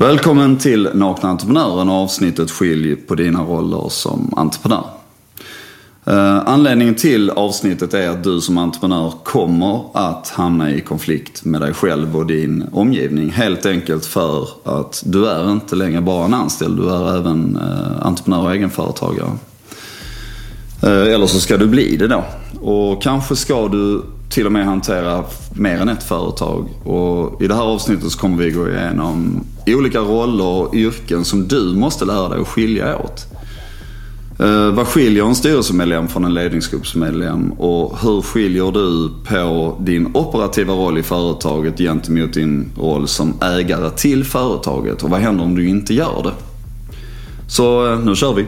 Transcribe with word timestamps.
Välkommen 0.00 0.58
till 0.58 0.88
Nakna 0.94 1.28
Entreprenören 1.28 1.88
och 1.88 1.94
avsnittet 1.94 2.50
Skilj 2.50 2.96
på 2.96 3.14
dina 3.14 3.42
roller 3.42 3.88
som 3.88 4.34
entreprenör. 4.36 4.84
Eh, 6.04 6.36
anledningen 6.46 6.94
till 6.94 7.30
avsnittet 7.30 7.94
är 7.94 8.08
att 8.08 8.24
du 8.24 8.40
som 8.40 8.58
entreprenör 8.58 9.12
kommer 9.24 9.84
att 9.94 10.28
hamna 10.28 10.70
i 10.70 10.80
konflikt 10.80 11.44
med 11.44 11.60
dig 11.60 11.74
själv 11.74 12.16
och 12.16 12.26
din 12.26 12.64
omgivning. 12.72 13.30
Helt 13.30 13.66
enkelt 13.66 14.06
för 14.06 14.48
att 14.64 15.02
du 15.06 15.26
är 15.26 15.52
inte 15.52 15.76
längre 15.76 16.00
bara 16.00 16.24
en 16.24 16.34
anställd, 16.34 16.76
du 16.76 16.90
är 16.90 17.18
även 17.18 17.56
eh, 17.56 18.06
entreprenör 18.06 18.42
och 18.42 18.54
egenföretagare. 18.54 19.30
Eh, 20.82 21.14
eller 21.14 21.26
så 21.26 21.40
ska 21.40 21.56
du 21.56 21.66
bli 21.66 21.96
det 21.96 22.08
då. 22.08 22.24
Och 22.60 23.02
kanske 23.02 23.36
ska 23.36 23.68
du 23.68 24.02
till 24.30 24.46
och 24.46 24.52
med 24.52 24.64
hantera 24.64 25.24
mer 25.54 25.76
än 25.76 25.88
ett 25.88 26.02
företag. 26.02 26.68
Och 26.84 27.42
I 27.42 27.46
det 27.46 27.54
här 27.54 27.62
avsnittet 27.62 28.12
så 28.12 28.18
kommer 28.18 28.36
vi 28.36 28.50
gå 28.50 28.68
igenom 28.68 29.44
olika 29.66 29.98
roller 29.98 30.44
och 30.44 30.74
yrken 30.74 31.24
som 31.24 31.48
du 31.48 31.74
måste 31.74 32.04
lära 32.04 32.28
dig 32.28 32.40
att 32.40 32.48
skilja 32.48 32.98
åt. 32.98 33.26
Eh, 34.38 34.70
vad 34.70 34.86
skiljer 34.86 35.24
en 35.24 35.34
styrelsemedlem 35.34 36.08
från 36.08 36.24
en 36.24 36.34
ledningsgruppsmedlem 36.34 37.52
och 37.52 37.98
hur 38.02 38.22
skiljer 38.22 38.72
du 38.72 39.10
på 39.28 39.76
din 39.80 40.10
operativa 40.14 40.74
roll 40.74 40.98
i 40.98 41.02
företaget 41.02 41.78
gentemot 41.78 42.32
din 42.32 42.70
roll 42.76 43.08
som 43.08 43.34
ägare 43.42 43.90
till 43.90 44.24
företaget 44.24 45.02
och 45.02 45.10
vad 45.10 45.20
händer 45.20 45.44
om 45.44 45.54
du 45.54 45.68
inte 45.68 45.94
gör 45.94 46.22
det? 46.22 46.32
Så 47.48 47.92
eh, 47.92 47.98
nu 47.98 48.14
kör 48.14 48.34
vi. 48.34 48.46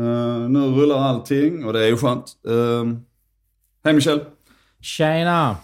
Uh, 0.00 0.48
nu 0.48 0.60
rullar 0.60 0.98
allting 0.98 1.64
och 1.64 1.72
det 1.72 1.84
är 1.84 1.88
ju 1.88 1.96
skönt. 1.96 2.36
Uh, 2.48 2.94
hej 3.84 3.94
Michel. 3.94 4.24
Tjena. 4.80 5.56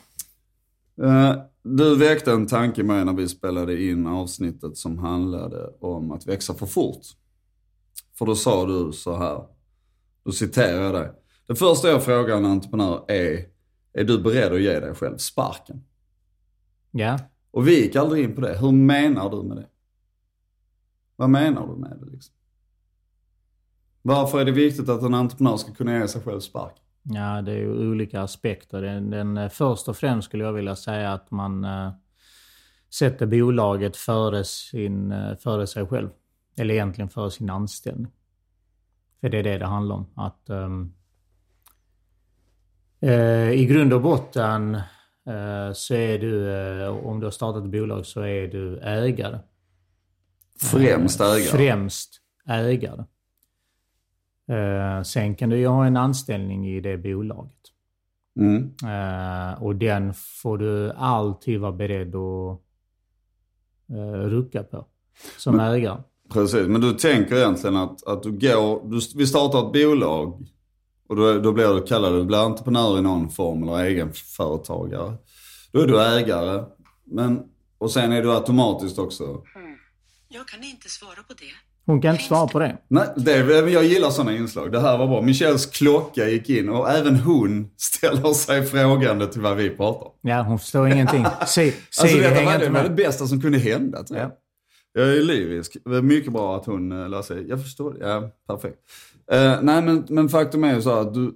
Uh, 1.03 1.35
du 1.63 1.97
väckte 1.97 2.33
en 2.33 2.47
tanke 2.47 2.83
med 2.83 3.07
när 3.07 3.13
vi 3.13 3.29
spelade 3.29 3.83
in 3.83 4.07
avsnittet 4.07 4.77
som 4.77 4.99
handlade 4.99 5.67
om 5.81 6.11
att 6.11 6.27
växa 6.27 6.55
för 6.55 6.67
fort. 6.67 7.07
För 8.19 8.27
då 8.27 8.35
sa 8.35 8.67
du 8.67 8.93
så 8.93 9.17
här, 9.17 9.43
då 10.25 10.33
citerar 10.33 10.83
jag 10.83 10.95
dig. 10.95 11.13
Det 11.47 11.55
första 11.55 11.89
jag 11.89 12.05
frågar 12.05 12.37
en 12.37 12.45
entreprenör 12.45 13.05
är, 13.09 13.45
är 13.93 14.05
du 14.05 14.19
beredd 14.19 14.53
att 14.53 14.61
ge 14.61 14.81
dig 14.81 14.95
själv 14.95 15.17
sparken? 15.17 15.85
Ja. 16.91 17.19
Och 17.51 17.69
vi 17.69 17.83
gick 17.83 17.97
aldrig 17.97 18.25
in 18.25 18.35
på 18.35 18.41
det. 18.41 18.59
Hur 18.59 18.73
menar 18.73 19.31
du 19.31 19.43
med 19.43 19.57
det? 19.57 19.67
Vad 21.17 21.31
menar 21.31 21.67
du 21.67 21.77
med 21.77 21.99
det 22.01 22.11
liksom? 22.13 22.36
Varför 24.07 24.41
är 24.41 24.45
det 24.45 24.53
viktigt 24.53 24.89
att 24.89 25.03
en 25.03 25.15
entreprenör 25.15 25.57
ska 25.57 25.73
kunna 25.73 25.99
ge 25.99 26.09
sig 26.09 26.23
själv 26.23 26.41
spark? 26.41 26.73
Ja, 27.03 27.43
det 27.43 27.53
är 27.53 27.57
ju 27.57 27.91
olika 27.91 28.21
aspekter. 28.21 28.83
Den, 28.83 29.11
den, 29.11 29.37
eh, 29.37 29.49
först 29.49 29.89
och 29.89 29.97
främst 29.97 30.29
skulle 30.29 30.45
jag 30.45 30.53
vilja 30.53 30.77
säga 30.77 31.13
att 31.13 31.31
man 31.31 31.65
äh, 31.65 31.93
sätter 32.95 33.27
bolaget 33.27 33.97
före, 33.97 34.45
sin, 34.45 35.13
äh, 35.13 35.37
före 35.37 35.67
sig 35.67 35.87
själv. 35.87 36.09
Eller 36.57 36.75
egentligen 36.75 37.09
före 37.09 37.31
sin 37.31 37.51
anställning. 37.51 38.13
För 39.21 39.29
det 39.29 39.39
är 39.39 39.43
det 39.43 39.59
det 39.59 39.67
handlar 39.67 39.97
om. 39.97 40.07
Att 40.15 40.51
ähm, 40.51 40.93
äh, 43.01 43.51
I 43.51 43.67
grund 43.67 43.93
och 43.93 44.03
botten 44.03 44.81
så 45.75 45.95
är 45.95 46.19
du, 46.19 46.89
om 46.89 47.21
du 47.21 47.27
har 47.27 47.31
startat 47.31 47.65
ett 47.65 47.71
bolag, 47.71 48.07
så 48.07 48.21
är 48.21 48.49
du 48.49 48.79
ägare. 48.79 49.39
Främst 50.61 51.21
ägare? 51.21 51.41
Främst 51.41 52.21
ägare. 52.49 53.05
Eh, 54.49 55.03
sen 55.03 55.35
kan 55.35 55.51
du 55.51 55.59
ju 55.59 55.67
ha 55.67 55.87
en 55.87 55.97
anställning 55.97 56.67
i 56.69 56.81
det 56.81 56.99
bolaget. 56.99 57.53
Mm. 58.39 58.75
Eh, 58.83 59.63
och 59.63 59.77
den 59.77 60.15
får 60.15 60.59
du 60.59 60.93
alltid 60.93 61.61
vara 61.61 61.73
beredd 61.73 62.15
att 62.15 62.61
eh, 63.91 64.29
rucka 64.29 64.63
på 64.63 64.87
som 65.37 65.57
men, 65.57 65.73
ägare. 65.73 66.03
Precis, 66.33 66.67
men 66.67 66.81
du 66.81 66.93
tänker 66.93 67.37
egentligen 67.37 67.77
att, 67.77 68.07
att 68.07 68.23
du 68.23 68.33
går, 68.33 68.91
du, 68.91 69.01
vi 69.15 69.27
startar 69.27 69.67
ett 69.67 69.73
bolag 69.73 70.47
och 71.09 71.17
då, 71.17 71.39
då 71.39 71.53
blir 71.53 71.75
du 71.75 71.83
kallad, 71.83 72.13
du 72.13 72.25
blir 72.25 72.47
entreprenör 72.47 72.99
i 72.99 73.03
någon 73.03 73.31
form 73.31 73.63
eller 73.63 73.85
egenföretagare. 73.85 75.17
Då 75.73 75.81
är 75.81 75.87
du 75.87 76.03
ägare, 76.03 76.65
men, 77.05 77.43
och 77.79 77.91
sen 77.91 78.13
är 78.13 78.23
du 78.23 78.33
automatiskt 78.33 78.99
också... 78.99 79.25
Mm. 79.25 79.77
Jag 80.29 80.49
kan 80.49 80.65
inte 80.65 80.89
svara 80.89 81.23
på 81.29 81.35
det. 81.35 81.66
Hon 81.87 82.01
kan 82.01 82.13
inte 82.13 82.25
svara 82.25 82.47
på 82.47 82.59
det. 82.59 82.77
Nej, 82.89 83.07
det, 83.17 83.37
jag 83.71 83.85
gillar 83.85 84.11
sådana 84.11 84.37
inslag. 84.37 84.73
Det 84.73 84.81
här 84.81 84.99
var 84.99 85.07
bra. 85.07 85.23
Michels 85.23 85.67
klocka 85.67 86.29
gick 86.29 86.51
in 86.51 86.69
och 86.69 86.91
även 86.91 87.17
hon 87.17 87.71
ställer 87.77 88.33
sig 88.33 88.67
frågande 88.67 89.27
till 89.27 89.41
vad 89.41 89.57
vi 89.57 89.71
pratar 89.71 90.07
om. 90.07 90.13
Ja, 90.21 90.43
hon 90.43 90.59
förstår 90.59 90.89
ingenting. 90.89 91.25
Se, 91.47 91.73
se 91.73 92.03
alltså, 92.03 92.19
det, 92.19 92.45
var, 92.45 92.59
det 92.59 92.69
var 92.69 92.83
det 92.83 92.91
bästa 92.91 93.27
som 93.27 93.41
kunde 93.41 93.59
hända 93.59 94.03
tror 94.03 94.19
jag. 94.19 94.29
Ja. 94.29 95.03
Jag 95.03 95.17
är 95.17 95.23
lyrisk. 95.23 95.77
Mycket 96.03 96.33
bra 96.33 96.57
att 96.57 96.67
hon 96.67 96.93
uh, 96.93 97.09
lär 97.09 97.23
sig. 97.23 97.49
Jag 97.49 97.63
förstår 97.63 97.93
det. 97.93 98.09
Ja, 98.09 98.31
perfekt. 98.49 98.79
Uh, 99.33 99.59
nej, 99.63 99.83
men, 99.83 100.07
men 100.09 100.29
faktum 100.29 100.65
är 100.65 100.75
ju 100.75 100.83
så 100.83 100.91
att 100.91 101.15
du, 101.15 101.35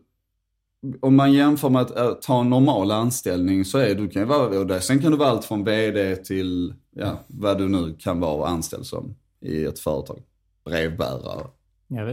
om 1.00 1.16
man 1.16 1.32
jämför 1.32 1.68
med 1.68 1.82
att 1.82 1.98
uh, 1.98 2.12
ta 2.12 2.40
en 2.40 2.50
normal 2.50 2.90
anställning 2.90 3.64
så 3.64 3.78
är 3.78 3.94
du 3.94 4.08
kan 4.08 4.22
ju 4.22 4.28
vara, 4.28 4.64
där, 4.64 4.80
sen 4.80 4.98
kan 4.98 5.10
du 5.10 5.18
vara 5.18 5.28
allt 5.28 5.44
från 5.44 5.64
VD 5.64 6.16
till 6.16 6.74
ja, 6.96 7.24
vad 7.26 7.58
du 7.58 7.68
nu 7.68 7.96
kan 7.98 8.20
vara 8.20 8.48
anställd 8.48 8.86
som 8.86 9.14
i 9.44 9.64
ett 9.64 9.78
företag 9.78 10.22
brevbärare. 10.70 11.46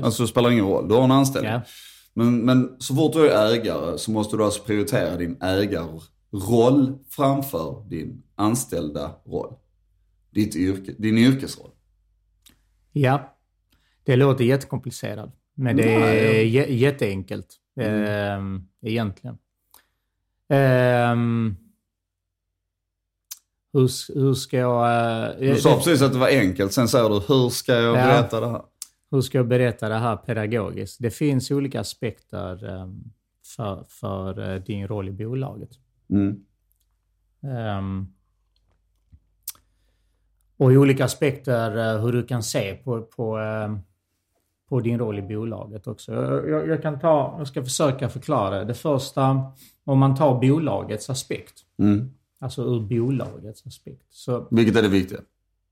Alltså 0.04 0.24
det 0.24 0.28
spelar 0.28 0.52
ingen 0.52 0.66
roll, 0.66 0.88
du 0.88 0.96
har 0.96 1.04
en 1.04 1.12
anställning. 1.12 1.52
Ja. 1.52 1.62
Men, 2.14 2.46
men 2.46 2.76
så 2.80 2.96
fort 2.96 3.14
du 3.14 3.30
är 3.30 3.54
ägare 3.54 3.98
så 3.98 4.12
måste 4.12 4.38
du 4.38 4.44
alltså 4.44 4.64
prioritera 4.64 5.16
din 5.16 5.38
ägarroll 5.42 6.98
framför 7.10 7.90
din 7.90 8.24
anställda 8.36 9.12
roll. 9.26 9.54
Ditt 10.30 10.56
yrke, 10.56 10.94
din 10.98 11.18
yrkesroll. 11.18 11.72
Ja, 12.92 13.38
det 14.04 14.16
låter 14.16 14.44
jättekomplicerat. 14.44 15.34
Men 15.54 15.78
det 15.78 15.94
är 15.94 16.44
jätteenkelt 16.70 17.56
mm. 17.80 18.56
äh, 18.56 18.62
egentligen. 18.90 19.38
Ähm, 20.50 21.58
hur, 23.74 24.16
hur 24.20 24.34
ska 24.34 24.58
jag... 24.58 25.32
Eh, 25.32 25.40
du 25.40 25.56
sa 25.56 25.70
det, 25.70 25.76
precis 25.76 26.02
att 26.02 26.14
det 26.14 26.20
var 26.20 26.28
enkelt, 26.28 26.74
sen 26.74 26.88
säger 26.88 27.10
du 27.10 27.16
hur 27.16 27.50
ska 27.50 27.74
jag 27.74 27.98
ja, 27.98 28.06
berätta 28.06 28.40
det 28.40 28.48
här? 28.48 28.62
Hur 29.12 29.22
ska 29.22 29.38
jag 29.38 29.48
berätta 29.48 29.90
det 29.90 29.96
här 29.96 30.16
pedagogiskt? 30.16 30.98
Det 31.00 31.12
finns 31.12 31.52
olika 31.52 31.80
aspekter 31.80 32.66
um, 32.66 33.04
för, 33.56 33.86
för 33.90 34.40
uh, 34.40 34.64
din 34.64 34.88
roll 34.88 35.10
i 35.10 35.12
bolaget. 35.12 35.70
Mm. 36.10 36.40
Um, 37.80 38.14
och 40.58 40.68
olika 40.68 41.06
aspekter 41.06 41.78
uh, 41.78 42.02
hur 42.02 42.12
du 42.12 42.24
kan 42.24 42.44
se 42.44 42.74
på, 42.74 43.02
på, 43.02 43.38
uh, 43.38 43.78
på 44.70 44.80
din 44.80 45.00
roll 45.00 45.20
i 45.20 45.22
bolaget 45.22 45.88
också. 45.88 46.14
Jag, 46.14 46.68
jag, 46.68 46.82
kan 46.82 47.00
ta, 47.00 47.36
jag 47.38 47.48
ska 47.48 47.64
försöka 47.64 48.10
förklara. 48.10 48.64
Det 48.64 48.74
första, 48.74 49.52
om 49.84 50.00
man 50.00 50.16
tar 50.16 50.40
bolagets 50.40 51.10
aspekt. 51.10 51.60
Mm. 51.80 52.14
Alltså 52.40 52.62
ur 52.62 52.80
bolagets 52.80 53.68
aspekt. 53.68 54.06
Så, 54.10 54.48
Vilket 54.52 54.76
är 54.76 54.82
det 54.82 54.88
viktiga? 54.88 55.20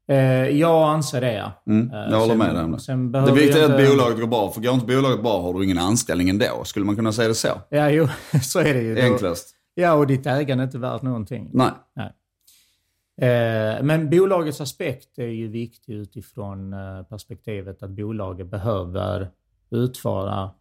Eh, 0.08 0.50
jag 0.50 0.90
anser 0.90 1.22
det, 1.22 1.34
ja. 1.34 1.52
Mm, 1.68 1.90
jag 1.92 2.12
eh, 2.12 2.20
håller 2.20 2.36
med 2.36 2.56
dig 2.56 2.64
om 2.64 2.72
det. 3.12 3.20
Det 3.26 3.32
viktiga 3.32 3.66
är 3.66 3.84
att 3.84 3.90
bolaget 3.90 4.20
går 4.20 4.28
bra. 4.28 4.52
För 4.52 4.62
går 4.62 4.74
inte 4.74 4.86
bolaget 4.86 5.22
bra 5.24 5.42
har 5.42 5.54
du 5.54 5.64
ingen 5.64 5.78
anställning 5.78 6.30
ändå. 6.30 6.64
Skulle 6.64 6.86
man 6.86 6.96
kunna 6.96 7.12
säga 7.12 7.28
det 7.28 7.36
så? 7.36 7.62
Ja, 7.70 7.90
jo, 7.90 8.08
så 8.42 8.60
är 8.60 8.74
det 8.74 8.82
ju. 8.82 9.00
Enklast. 9.00 9.56
Ja, 9.74 9.94
och 9.94 10.08
ditt 10.08 10.26
ägande 10.26 10.64
är 10.64 10.66
inte 10.66 10.78
värt 10.78 11.02
någonting. 11.02 11.50
Nej. 11.54 11.72
Nej. 11.96 12.12
Eh, 13.22 13.84
men 13.84 14.10
bolagets 14.10 14.62
aspekt 14.62 15.18
är 15.18 15.28
ju 15.28 15.48
viktig 15.48 15.94
utifrån 15.94 16.74
eh, 16.74 17.04
perspektivet 17.04 17.84
att 17.84 17.90
bolaget 17.90 18.48
behöver 18.48 19.30
utföra 19.72 20.52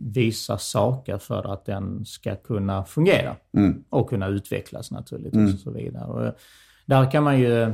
vissa 0.00 0.58
saker 0.58 1.18
för 1.18 1.52
att 1.52 1.64
den 1.64 2.04
ska 2.04 2.36
kunna 2.36 2.84
fungera. 2.84 3.36
Mm. 3.56 3.84
Och 3.90 4.10
kunna 4.10 4.26
utvecklas 4.26 4.90
naturligtvis 4.90 5.34
mm. 5.34 5.54
och 5.54 5.60
så 5.60 5.70
vidare. 5.70 6.04
Och 6.04 6.34
där 6.86 7.10
kan 7.10 7.24
man 7.24 7.40
ju 7.40 7.72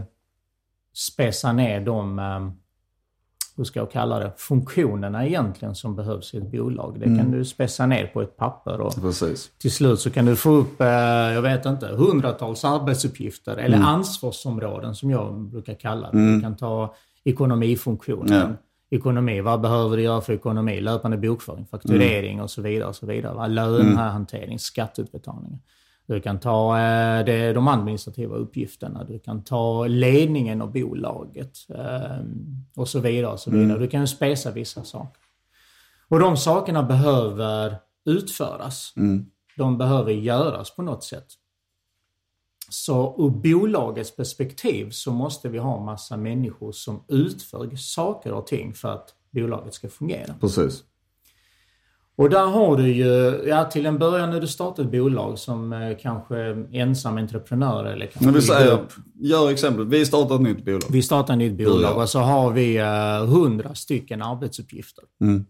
spesa 0.94 1.52
ner 1.52 1.80
de, 1.80 2.18
eh, 2.18 2.50
hur 3.56 3.64
ska 3.64 3.80
jag 3.80 3.90
kalla 3.90 4.18
det, 4.18 4.32
funktionerna 4.36 5.26
egentligen 5.26 5.74
som 5.74 5.96
behövs 5.96 6.34
i 6.34 6.36
ett 6.36 6.50
bolag. 6.50 7.00
Det 7.00 7.06
mm. 7.06 7.18
kan 7.18 7.30
du 7.30 7.44
spesa 7.44 7.86
ner 7.86 8.06
på 8.06 8.22
ett 8.22 8.36
papper 8.36 8.80
och 8.80 8.94
Precis. 8.94 9.50
till 9.58 9.72
slut 9.72 10.00
så 10.00 10.10
kan 10.10 10.24
du 10.24 10.36
få 10.36 10.50
upp, 10.50 10.80
eh, 10.80 10.86
jag 10.86 11.42
vet 11.42 11.66
inte, 11.66 11.86
hundratals 11.86 12.64
arbetsuppgifter 12.64 13.56
eller 13.56 13.76
mm. 13.76 13.88
ansvarsområden 13.88 14.94
som 14.94 15.10
jag 15.10 15.40
brukar 15.40 15.74
kalla 15.74 16.10
det. 16.10 16.18
Mm. 16.18 16.34
Du 16.34 16.40
kan 16.40 16.56
ta 16.56 16.94
ekonomifunktionen. 17.24 18.50
Ja 18.50 18.65
ekonomi. 18.96 19.40
Vad 19.40 19.60
behöver 19.60 19.96
du 19.96 20.02
göra 20.02 20.20
för 20.20 20.32
ekonomi? 20.32 20.80
Löpande 20.80 21.16
bokföring, 21.16 21.66
fakturering 21.66 22.32
mm. 22.32 22.44
och 22.44 22.50
så 22.50 22.62
vidare. 22.62 22.88
och 22.88 22.96
så 22.96 23.06
vidare. 23.06 23.48
Lönehantering, 23.48 24.44
mm. 24.44 24.58
skatteutbetalningar. 24.58 25.58
Du 26.06 26.20
kan 26.20 26.40
ta 26.40 26.78
eh, 26.78 27.24
det, 27.24 27.52
de 27.52 27.68
administrativa 27.68 28.36
uppgifterna. 28.36 29.04
Du 29.04 29.18
kan 29.18 29.44
ta 29.44 29.86
ledningen 29.86 30.62
av 30.62 30.72
bolaget 30.72 31.56
eh, 31.68 32.24
och 32.76 32.88
så 32.88 33.00
vidare. 33.00 33.32
Och 33.32 33.40
så 33.40 33.50
vidare. 33.50 33.64
Mm. 33.64 33.80
Du 33.80 33.88
kan 33.88 34.08
spesa 34.08 34.50
vissa 34.50 34.84
saker. 34.84 35.22
Och 36.08 36.20
de 36.20 36.36
sakerna 36.36 36.82
behöver 36.82 37.76
utföras. 38.04 38.92
Mm. 38.96 39.26
De 39.56 39.78
behöver 39.78 40.12
göras 40.12 40.76
på 40.76 40.82
något 40.82 41.04
sätt. 41.04 41.26
Så 42.68 43.14
ur 43.18 43.30
bolagets 43.30 44.16
perspektiv 44.16 44.90
så 44.90 45.12
måste 45.12 45.48
vi 45.48 45.58
ha 45.58 45.84
massa 45.84 46.16
människor 46.16 46.72
som 46.72 47.02
utför 47.08 47.76
saker 47.76 48.32
och 48.32 48.46
ting 48.46 48.74
för 48.74 48.88
att 48.88 49.08
bolaget 49.30 49.74
ska 49.74 49.88
fungera. 49.88 50.34
Precis. 50.40 50.82
Och 52.18 52.30
där 52.30 52.46
har 52.46 52.76
du 52.76 52.92
ju, 52.92 53.42
ja 53.46 53.64
till 53.64 53.86
en 53.86 53.98
början 53.98 54.30
när 54.30 54.40
du 54.40 54.46
startar 54.46 54.82
ett 54.82 54.90
bolag 54.90 55.38
som 55.38 55.72
eh, 55.72 55.96
kanske 56.02 56.36
ensam 56.72 57.16
entreprenör 57.18 57.84
eller 57.84 58.06
kanske 58.06 58.24
Men 58.24 58.34
vi 58.34 58.42
säger, 58.42 58.72
upp. 58.72 58.92
gör 59.14 59.50
exemplet. 59.50 59.86
Vi 59.86 60.06
startar 60.06 60.34
ett 60.34 60.40
nytt 60.40 60.64
bolag. 60.64 60.82
Vi 60.90 61.02
startar 61.02 61.34
ett 61.34 61.38
nytt 61.38 61.58
bolag 61.58 61.80
Ja. 61.82 62.02
och 62.02 62.08
så 62.08 62.18
har 62.18 62.50
vi 62.52 62.76
eh, 62.76 63.26
hundra 63.26 63.74
stycken 63.74 64.22
arbetsuppgifter. 64.22 65.04
Mm. 65.20 65.44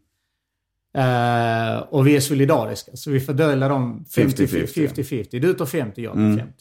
Eh, 0.97 1.79
och 1.79 2.07
vi 2.07 2.17
är 2.17 2.21
solidariska, 2.21 2.97
så 2.97 3.11
vi 3.11 3.21
fördelar 3.21 3.69
dem 3.69 4.05
50-50, 4.11 4.67
50-50. 4.89 5.41
Du 5.41 5.55
tar 5.55 5.67
50, 5.67 6.03
jag 6.03 6.13
tar 6.13 6.21
Mm. 6.21 6.39
50. 6.39 6.53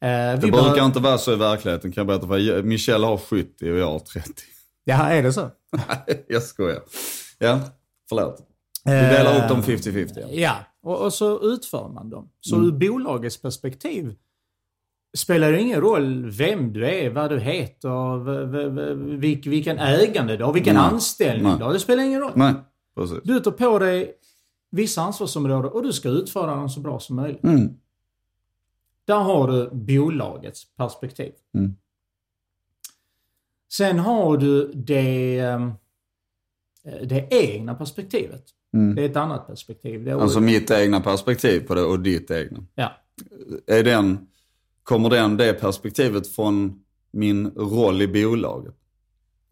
Eh, 0.00 0.08
Det 0.08 0.38
brukar 0.40 0.56
behöver- 0.62 0.84
inte 0.84 1.00
vara 1.00 1.18
så 1.18 1.32
i 1.32 1.36
verkligheten 1.36 1.92
kan 1.92 2.00
jag 2.00 2.06
berätta 2.06 2.26
för. 2.26 2.62
Michelle 2.62 3.06
har 3.06 3.16
70 3.18 3.72
och 3.72 3.78
jag 3.78 3.86
har 3.90 3.98
30. 3.98 4.32
Ja, 4.84 5.08
är 5.08 5.22
det 5.22 5.32
så? 5.32 5.50
jag 6.28 6.42
skojar. 6.42 6.80
Ja, 7.38 7.60
förlåt. 8.08 8.44
Vi 8.84 8.90
delar 8.90 9.42
upp 9.42 9.48
dem 9.48 9.62
50-50. 9.62 10.12
ja. 10.16 10.26
Ja, 10.32 10.54
och, 10.82 11.04
och 11.04 11.12
så 11.12 11.40
utför 11.42 11.88
man 11.88 12.10
dem. 12.10 12.28
Så 12.40 12.56
Mm. 12.56 12.66
ur 12.68 12.72
bolagets 12.72 13.42
perspektiv 13.42 14.14
spelar 15.16 15.52
det 15.52 15.60
ingen 15.60 15.80
roll 15.80 16.30
vem 16.30 16.72
du 16.72 16.86
är, 16.88 17.10
vad 17.10 17.30
du 17.30 17.38
heter, 17.40 19.16
vilk, 19.16 19.46
vilken 19.46 19.78
ägande 19.78 20.36
du 20.36 20.44
har, 20.44 20.52
vilken 20.52 20.74
Nej. 20.74 20.84
anställning 20.84 21.42
Nej. 21.48 21.58
du 21.58 21.64
har. 21.64 21.72
Det 21.72 21.78
spelar 21.80 22.02
ingen 22.02 22.20
roll. 22.20 22.32
Nej, 22.34 22.54
precis. 22.96 23.18
Du 23.24 23.40
tar 23.40 23.50
på 23.50 23.78
dig 23.78 24.12
vissa 24.70 25.02
ansvarsområden 25.02 25.70
och 25.72 25.82
du 25.82 25.92
ska 25.92 26.08
utföra 26.08 26.54
dem 26.56 26.68
så 26.68 26.80
bra 26.80 27.00
som 27.00 27.16
möjligt. 27.16 27.44
Mm. 27.44 27.68
Där 29.08 29.18
har 29.18 29.48
du 29.48 29.70
bolagets 29.72 30.76
perspektiv. 30.76 31.32
Mm. 31.54 31.76
Sen 33.72 33.98
har 33.98 34.36
du 34.36 34.72
det, 34.72 35.38
eh, 35.38 35.68
det 37.02 37.28
egna 37.30 37.74
perspektivet. 37.74 38.44
Mm. 38.74 38.94
Det 38.94 39.02
är 39.02 39.08
ett 39.08 39.16
annat 39.16 39.46
perspektiv. 39.46 40.04
Det 40.04 40.10
är 40.10 40.18
Alltså 40.18 40.40
mitt 40.40 40.70
egna 40.70 41.00
perspektiv 41.00 41.60
på 41.60 41.74
det 41.74 41.82
och 41.82 42.00
ditt 42.00 42.30
egna. 42.30 42.66
ja. 42.74 42.92
Är 43.66 43.84
den, 43.84 44.26
kommer 44.82 45.10
den, 45.10 45.36
det 45.36 45.52
perspektivet 45.52 46.26
från 46.26 46.82
min 47.10 47.50
roll 47.50 48.02
i 48.02 48.08
bolaget? 48.08 48.74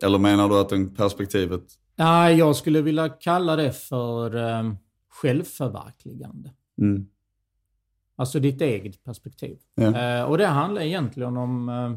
Eller 0.03 0.19
menar 0.19 0.49
du 0.49 0.61
att 0.61 0.69
den 0.69 0.95
perspektivet... 0.95 1.63
Nej, 1.97 2.37
jag 2.37 2.57
skulle 2.57 2.83
vilja 2.83 3.09
kalla 3.09 3.57
det 3.57 3.73
för 3.73 4.37
eh, 4.37 4.73
självförverkligande. 5.09 6.51
Mm. 6.81 7.07
Alltså 8.17 8.41
ditt 8.41 8.61
eget 8.61 9.05
perspektiv. 9.05 9.57
Ja. 9.75 10.19
Eh, 10.19 10.25
och 10.25 10.39
det 10.39 10.47
handlar 10.47 10.83
egentligen 10.83 11.37
om 11.37 11.69
eh, 11.69 11.97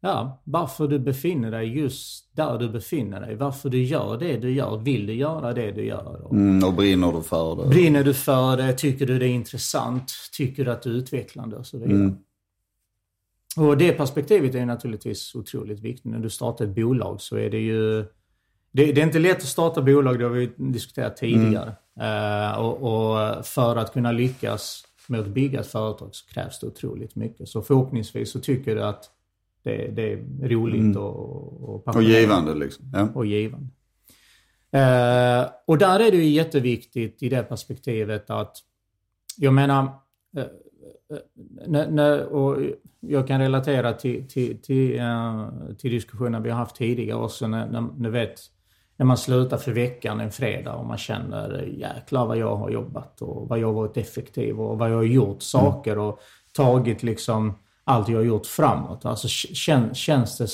ja, 0.00 0.42
varför 0.44 0.88
du 0.88 0.98
befinner 0.98 1.50
dig 1.50 1.78
just 1.78 2.36
där 2.36 2.58
du 2.58 2.68
befinner 2.68 3.20
dig. 3.20 3.36
Varför 3.36 3.70
du 3.70 3.82
gör 3.82 4.18
det 4.18 4.36
du 4.36 4.52
gör. 4.52 4.76
Vill 4.76 5.06
du 5.06 5.14
göra 5.14 5.52
det 5.52 5.70
du 5.72 5.84
gör? 5.84 6.22
Och 6.24 6.32
Mm, 6.32 6.68
och 6.68 6.74
brinner 6.74 7.12
du 7.12 7.22
för 7.22 7.56
det? 7.56 7.68
Brinner 7.68 8.04
du 8.04 8.14
för 8.14 8.56
det? 8.56 8.72
Tycker 8.72 9.06
du 9.06 9.18
det 9.18 9.26
är 9.26 9.34
intressant? 9.34 10.12
Tycker 10.32 10.64
du 10.64 10.70
att 10.70 10.82
det 10.82 10.90
är 10.90 10.94
utvecklande? 10.94 11.56
Och 11.56 11.66
så 11.66 11.78
vidare. 11.78 11.96
Mm. 11.96 12.16
Och 13.56 13.76
det 13.78 13.92
perspektivet 13.92 14.54
är 14.54 14.66
naturligtvis 14.66 15.34
otroligt 15.34 15.80
viktigt. 15.80 16.04
När 16.04 16.18
du 16.18 16.30
startar 16.30 16.64
ett 16.64 16.74
bolag 16.74 17.20
så 17.20 17.36
är 17.36 17.50
det 17.50 17.60
ju... 17.60 18.04
Det, 18.72 18.92
det 18.92 19.00
är 19.00 19.06
inte 19.06 19.18
lätt 19.18 19.36
att 19.36 19.42
starta 19.42 19.82
bolag, 19.82 20.18
det 20.18 20.24
har 20.24 20.30
vi 20.30 20.50
diskuterat 20.56 21.16
tidigare. 21.16 21.72
Eh, 22.00 22.58
och, 22.58 22.82
och 22.82 23.46
för 23.46 23.76
att 23.76 23.92
kunna 23.92 24.12
lyckas 24.12 24.84
med 25.08 25.20
ett 25.20 25.66
företag 25.66 26.14
så 26.14 26.26
krävs 26.26 26.60
det 26.60 26.66
otroligt 26.66 27.16
mycket. 27.16 27.48
Så 27.48 27.62
förhoppningsvis 27.62 28.30
så 28.30 28.40
tycker 28.40 28.74
du 28.74 28.82
att 28.82 29.10
det, 29.62 29.90
det 29.96 30.12
är 30.12 30.48
roligt 30.48 30.96
och, 30.96 31.16
och, 31.16 31.74
Och 31.74 31.84
passionerande 31.84 32.20
givande 32.20 32.54
liksom. 32.54 32.90
Ja. 32.92 33.08
och 33.14 33.26
givande. 33.26 33.68
Eh, 34.70 35.48
och 35.66 35.78
där 35.78 36.00
är 36.00 36.10
det 36.10 36.16
ju 36.16 36.28
jätteviktigt 36.28 37.22
i 37.22 37.28
det 37.28 37.42
perspektivet 37.42 38.30
att, 38.30 38.56
jag 39.36 39.54
menar, 39.54 39.82
eh, 40.36 40.42
eh, 40.42 41.18
när, 41.66 41.90
när, 41.90 42.26
och 42.26 42.62
jag 43.00 43.28
kan 43.28 43.40
relatera 43.40 43.92
till, 43.92 44.28
till, 44.28 44.62
till, 44.62 44.98
eh, 44.98 45.48
till 45.78 45.90
diskussioner 45.90 46.40
vi 46.40 46.50
har 46.50 46.58
haft 46.58 46.76
tidigare 46.76 47.18
också, 47.18 47.46
när, 47.46 47.66
när, 47.66 47.88
när, 47.96 48.10
vet, 48.10 48.40
när 48.96 49.06
man 49.06 49.16
slutar 49.16 49.56
för 49.56 49.72
veckan 49.72 50.20
en 50.20 50.30
fredag 50.30 50.74
och 50.74 50.86
man 50.86 50.98
känner 50.98 51.62
jäklar 51.62 52.26
vad 52.26 52.38
jag 52.38 52.56
har 52.56 52.70
jobbat 52.70 53.22
och 53.22 53.48
vad 53.48 53.58
jag 53.58 53.66
har 53.66 53.74
varit 53.74 53.96
effektiv 53.96 54.60
och 54.60 54.78
vad 54.78 54.90
jag 54.90 54.96
har 54.96 55.02
gjort 55.02 55.42
saker 55.42 55.98
och 55.98 56.20
tagit 56.52 57.02
liksom 57.02 57.54
allt 57.84 58.08
jag 58.08 58.18
har 58.18 58.24
gjort 58.24 58.46
framåt. 58.46 59.04
Alltså 59.04 59.28
kän, 59.28 59.94
känns 59.94 60.38
det 60.38 60.48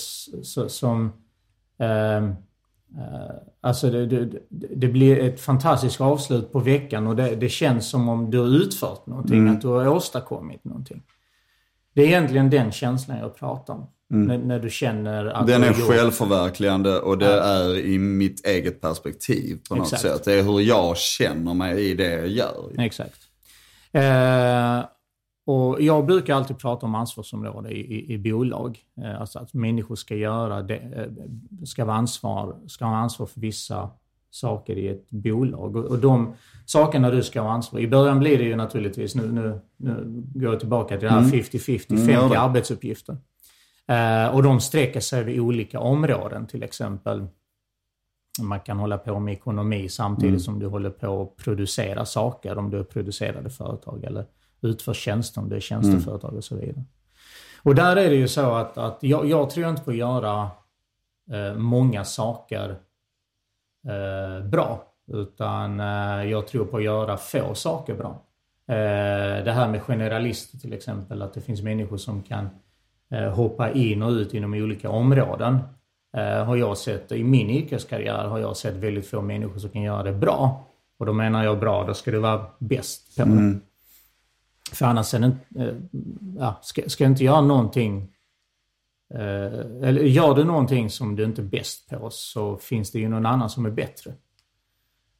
så, 0.44 0.68
som 0.68 1.12
Ehm, 1.82 2.34
eh, 2.96 3.34
alltså 3.60 3.90
det, 3.90 4.06
det, 4.06 4.38
det 4.48 4.88
blir 4.88 5.18
ett 5.18 5.40
fantastiskt 5.40 6.00
avslut 6.00 6.52
på 6.52 6.58
veckan 6.58 7.06
och 7.06 7.16
det, 7.16 7.36
det 7.36 7.48
känns 7.48 7.88
som 7.88 8.08
om 8.08 8.30
du 8.30 8.38
har 8.38 8.46
utfört 8.46 9.06
någonting, 9.06 9.48
att 9.48 9.60
du 9.60 9.68
har 9.68 9.88
åstadkommit 9.88 10.64
någonting. 10.64 11.02
Det 11.94 12.02
är 12.02 12.06
egentligen 12.06 12.50
den 12.50 12.72
känslan 12.72 13.18
jag 13.18 13.36
pratar 13.36 13.74
om. 13.74 13.86
När, 14.14 14.38
när 14.38 14.58
du 14.60 14.70
känner 14.70 15.26
att 15.26 15.46
Den 15.46 15.62
är 15.62 15.68
gjort- 15.68 15.76
självförverkligande 15.88 16.98
och 17.00 17.18
det 17.18 17.40
är 17.40 17.78
i 17.78 17.98
mitt 17.98 18.46
eget 18.46 18.80
perspektiv 18.80 19.58
på 19.68 19.74
något 19.74 19.86
Exakt. 19.92 20.02
sätt. 20.02 20.24
Det 20.24 20.32
är 20.34 20.42
hur 20.42 20.60
jag 20.60 20.96
känner 20.96 21.54
mig 21.54 21.90
i 21.90 21.94
det 21.94 22.10
jag 22.12 22.28
gör. 22.28 22.70
Exakt. 22.78 23.18
Eh, 23.92 24.84
och 25.46 25.82
jag 25.82 26.06
brukar 26.06 26.34
alltid 26.34 26.58
prata 26.58 26.86
om 26.86 26.94
ansvarsområde 26.94 27.70
i, 27.70 27.94
i, 27.94 28.12
i 28.14 28.18
bolag. 28.18 28.78
Eh, 29.02 29.20
alltså 29.20 29.38
att 29.38 29.54
människor 29.54 29.96
ska 29.96 30.14
göra 30.14 30.62
det, 30.62 30.76
eh, 30.76 31.64
ska, 31.64 31.84
vara 31.84 31.96
ansvar, 31.96 32.56
ska 32.66 32.84
ha 32.84 32.96
ansvar 32.96 33.26
för 33.26 33.40
vissa 33.40 33.90
saker 34.34 34.76
i 34.78 34.88
ett 34.88 35.10
bolag. 35.10 35.76
Och, 35.76 35.84
och 35.84 35.98
de 35.98 36.34
sakerna 36.66 37.10
du 37.10 37.22
ska 37.22 37.40
ha 37.40 37.50
ansvar 37.50 37.80
I 37.80 37.88
början 37.88 38.18
blir 38.18 38.38
det 38.38 38.44
ju 38.44 38.56
naturligtvis, 38.56 39.14
nu, 39.14 39.32
nu, 39.32 39.60
nu 39.76 40.22
går 40.34 40.50
jag 40.52 40.60
tillbaka 40.60 40.98
till 40.98 41.08
det 41.08 41.14
här 41.14 41.20
50-50, 41.22 41.58
50 41.58 41.94
Mm, 41.94 42.10
gör 42.10 42.28
det. 42.28 42.40
arbetsuppgifter. 42.40 43.16
Eh, 43.88 44.34
och 44.34 44.42
de 44.42 44.60
sträcker 44.60 45.00
sig 45.00 45.20
över 45.20 45.40
olika 45.40 45.80
områden, 45.80 46.46
till 46.46 46.62
exempel 46.62 47.26
man 48.42 48.60
kan 48.60 48.78
hålla 48.78 48.98
på 48.98 49.18
med 49.20 49.34
ekonomi 49.34 49.88
samtidigt 49.88 50.28
Mm. 50.28 50.40
som 50.40 50.58
du 50.58 50.66
håller 50.66 50.90
på 50.90 51.22
att 51.22 51.36
producera 51.44 52.04
saker 52.04 52.58
om 52.58 52.70
du 52.70 52.78
är 52.78 52.84
producerade 52.84 53.50
företag 53.50 54.04
eller 54.04 54.24
utför 54.60 54.94
tjänster 54.94 55.40
om 55.40 55.48
du 55.48 55.56
är 55.56 55.60
tjänsteföretag 55.60 56.34
och 56.34 56.44
så 56.44 56.56
vidare. 56.56 56.84
Och 57.62 57.74
där 57.74 57.96
är 57.96 58.10
det 58.10 58.16
ju 58.16 58.28
så 58.28 58.54
att, 58.54 58.78
att 58.78 58.98
jag, 59.00 59.26
jag 59.28 59.50
tror 59.50 59.68
inte 59.70 59.82
på 59.82 59.90
att 59.90 59.96
göra 59.96 60.50
eh, 61.32 61.54
många 61.58 62.04
saker 62.04 62.76
eh, 63.88 64.46
bra. 64.46 64.84
Utan 65.12 65.80
eh, 65.80 66.30
jag 66.30 66.46
tror 66.46 66.64
på 66.64 66.76
att 66.76 66.82
göra 66.82 67.16
få 67.16 67.54
saker 67.54 67.94
bra. 67.94 68.22
Eh, 68.68 69.44
det 69.44 69.52
här 69.52 69.68
med 69.68 69.82
generalister 69.82 70.58
till 70.58 70.72
exempel, 70.72 71.22
att 71.22 71.34
det 71.34 71.40
finns 71.40 71.62
människor 71.62 71.96
som 71.96 72.22
kan 72.22 72.48
hoppa 73.34 73.70
in 73.70 74.02
och 74.02 74.10
ut 74.10 74.34
inom 74.34 74.54
olika 74.54 74.90
områden. 74.90 75.58
Har 76.46 76.56
jag 76.56 76.78
sett, 76.78 77.12
i 77.12 77.24
min 77.24 77.50
yrkeskarriär 77.50 78.28
har 78.28 78.38
jag 78.38 78.56
sett 78.56 78.74
väldigt 78.74 79.06
få 79.06 79.20
människor 79.20 79.58
som 79.58 79.70
kan 79.70 79.82
göra 79.82 80.02
det 80.02 80.12
bra. 80.12 80.64
Och 80.98 81.06
då 81.06 81.12
menar 81.12 81.44
jag 81.44 81.58
bra, 81.58 81.84
då 81.86 81.94
ska 81.94 82.10
du 82.10 82.18
vara 82.18 82.46
bäst 82.58 83.16
på 83.16 83.24
det. 83.24 83.58
För 84.72 84.86
annars 84.86 85.14
är 85.14 85.18
det 85.18 85.36
ja, 86.38 86.58
ska, 86.62 86.82
ska 86.86 87.04
jag 87.04 87.10
inte 87.10 87.24
göra 87.24 87.40
någonting 87.40 88.08
eh, 89.14 89.88
eller 89.88 90.02
gör 90.02 90.34
du 90.34 90.44
någonting 90.44 90.90
som 90.90 91.16
du 91.16 91.24
inte 91.24 91.42
är 91.42 91.46
bäst 91.46 91.88
på 91.90 92.08
så 92.10 92.56
finns 92.56 92.90
det 92.90 92.98
ju 92.98 93.08
någon 93.08 93.26
annan 93.26 93.50
som 93.50 93.66
är 93.66 93.70
bättre. 93.70 94.12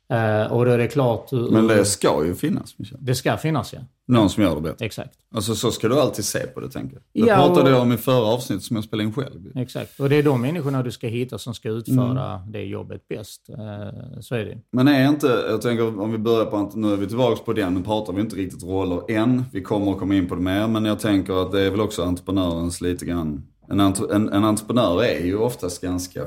Eh, 0.09 0.53
och 0.53 0.65
då 0.65 0.71
är 0.71 0.79
det 0.79 0.89
klart... 0.89 1.33
Men 1.33 1.67
det 1.67 1.85
ska 1.85 2.25
ju 2.27 2.35
finnas, 2.35 2.79
Michel. 2.79 2.99
det 3.01 3.15
ska 3.15 3.37
finnas 3.37 3.73
ja. 3.73 3.79
Någon 4.07 4.31
som 4.31 4.43
gör 4.43 4.55
det 4.55 4.61
bättre. 4.61 4.87
Exakt. 4.87 5.19
Alltså 5.35 5.55
så 5.55 5.71
ska 5.71 5.89
du 5.89 6.01
alltid 6.01 6.25
se 6.25 6.39
på 6.47 6.61
det, 6.61 6.71
tänker 6.71 6.97
jag. 6.97 7.25
Det 7.25 7.31
Ja, 7.31 7.37
pratade 7.37 7.63
och- 7.63 7.71
jag 7.71 7.83
om 7.83 7.93
i 7.93 7.97
förra 7.97 8.25
avsnittet 8.27 8.65
som 8.65 8.77
jag 8.77 8.85
spelade 8.85 9.07
in 9.09 9.15
själv. 9.15 9.53
Exakt. 9.57 10.01
Och 10.01 10.09
det 10.09 10.17
är 10.17 10.23
de 10.23 10.41
människorna 10.41 10.83
du 10.83 10.91
ska 10.91 11.07
hitta 11.07 11.39
som 11.39 11.55
ska 11.55 11.69
utföra 11.69 12.35
Mm. 12.35 12.53
det 12.53 12.63
jobbet 12.63 13.09
bäst. 13.09 13.49
Eh, 13.49 14.21
så 14.21 14.35
är 14.35 14.45
det. 14.45 14.59
Men 14.73 14.89
är 14.89 15.09
inte, 15.09 15.27
jag 15.27 15.63
tänker 15.63 16.01
om 16.01 16.13
vi 16.13 16.19
börjar 16.19 16.45
på, 16.47 16.71
nu 16.75 16.93
är 16.93 16.97
vi 16.97 17.07
tillbaka 17.07 17.43
på 17.45 17.53
den, 17.53 17.75
nu 17.75 17.83
pratar 17.83 18.13
vi 18.13 18.21
inte 18.21 18.37
riktigt 18.37 18.63
roller 18.65 19.11
än. 19.11 19.45
Vi 19.53 19.63
kommer 19.63 19.93
att 19.93 19.99
komma 19.99 20.15
in 20.15 20.29
på 20.29 20.35
det 20.35 20.41
mer, 20.43 20.69
men 20.69 20.85
jag 20.85 21.01
tänker 21.01 21.43
att 21.43 21.53
det 21.53 21.61
är 21.63 21.71
väl 21.71 21.81
också 21.81 22.03
entreprenörens 22.03 22.81
lite 22.81 23.05
grann, 23.05 23.43
en, 23.81 23.95
en, 24.11 24.29
en 24.29 24.45
entreprenör 24.45 25.05
är 25.05 25.25
ju 25.25 25.39
oftast 25.39 25.83
ganska 25.83 26.27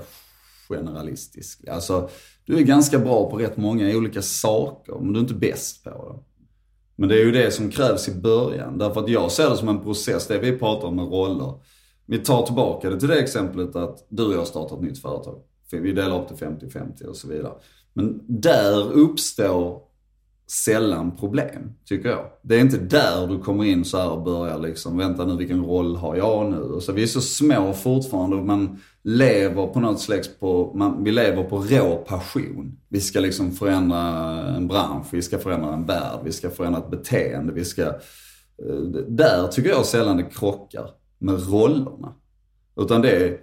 generalistisk. 0.70 1.68
Alltså, 1.68 2.10
du 2.46 2.58
är 2.58 2.62
ganska 2.62 3.00
bra 3.00 3.30
på 3.30 3.38
rätt 3.38 3.58
många 3.58 3.96
olika 3.96 4.22
saker, 4.22 4.96
men 5.00 5.14
du 5.14 5.20
är 5.20 5.22
inte 5.22 5.34
bäst 5.34 5.84
på 5.84 5.90
det. 5.90 6.20
Men 6.96 7.10
det 7.10 7.16
är 7.16 7.25
ju 7.25 7.32
det 7.32 7.52
som 7.52 7.72
krävs 7.72 8.08
i 8.08 8.16
början. 8.16 8.78
Därför 8.78 9.04
att 9.04 9.10
jag 9.10 9.32
ser 9.32 9.50
det 9.50 9.58
som 9.58 9.70
en 9.70 9.84
process, 9.84 10.28
det 10.28 10.40
vi 10.40 10.58
pratar 10.58 10.88
om 10.88 10.96
med 10.96 11.06
roller. 11.06 11.54
Vi 12.06 12.18
tar 12.18 12.46
tillbaka 12.46 12.90
det 12.90 13.00
till 13.00 13.08
det 13.08 13.20
exemplet 13.20 13.75
att 13.75 14.08
du 14.10 14.25
och 14.25 14.34
jag 14.34 14.48
startar 14.48 14.75
ett 14.75 14.82
nytt 14.82 15.02
företag. 15.02 15.42
Vi 15.72 15.92
delar 15.92 16.22
upp 16.22 16.30
det 16.30 16.46
50-50 16.46 17.04
och 17.04 17.16
så 17.16 17.28
vidare. 17.28 17.54
Men 17.94 18.22
där 18.28 18.92
uppstår 18.92 19.82
sällan 20.48 21.18
problem, 21.18 21.74
tycker 21.86 22.10
jag. 22.10 22.25
Det 22.42 22.56
är 22.56 22.60
inte 22.60 22.78
där 22.78 23.28
du 23.28 23.40
kommer 23.40 23.64
in 23.64 23.86
så 23.86 23.98
här 23.98 24.10
och 24.10 24.24
börjar 24.24 24.60
liksom, 24.60 24.98
vänta 24.98 25.25
nu 25.25 25.38
vilken 25.38 25.66
roll 25.66 25.96
har 25.96 26.16
jag 26.16 26.52
nu? 26.52 26.58
Och 26.58 26.84
så, 26.84 26.92
vi 26.92 27.04
är 27.04 27.08
så 27.08 27.22
små 27.22 27.74
fortfarande 27.74 28.36
och 28.36 28.46
man 28.46 28.80
lever 29.04 29.68
på 29.68 29.80
något 29.80 30.00
slags 30.00 30.40
på, 30.40 30.72
man, 30.75 31.04
vi 31.04 31.12
lever 31.12 31.44
på 31.44 31.58
rå 31.58 31.96
passion. 31.96 32.78
Vi 32.90 33.02
ska 33.02 33.20
liksom 33.20 33.52
förändra 33.52 34.00
en 34.56 34.68
bransch, 34.68 35.08
vi 35.12 35.22
ska 35.22 35.38
förändra 35.38 35.74
en 35.74 35.86
värld, 35.86 36.20
vi 36.24 36.32
ska 36.32 36.50
förändra 36.50 36.82
ett 36.82 36.92
beteende, 36.92 37.54
vi 37.54 37.66
ska... 37.66 37.82
Eh, 37.82 38.75
där 39.08 39.48
tycker 39.48 39.70
jag 39.70 39.86
sällan 39.86 40.18
det 40.18 40.24
krockar 40.24 40.90
med 41.20 41.50
rollerna. 41.52 42.14
Utan 42.82 43.02
det 43.02 43.12
är, 43.12 43.38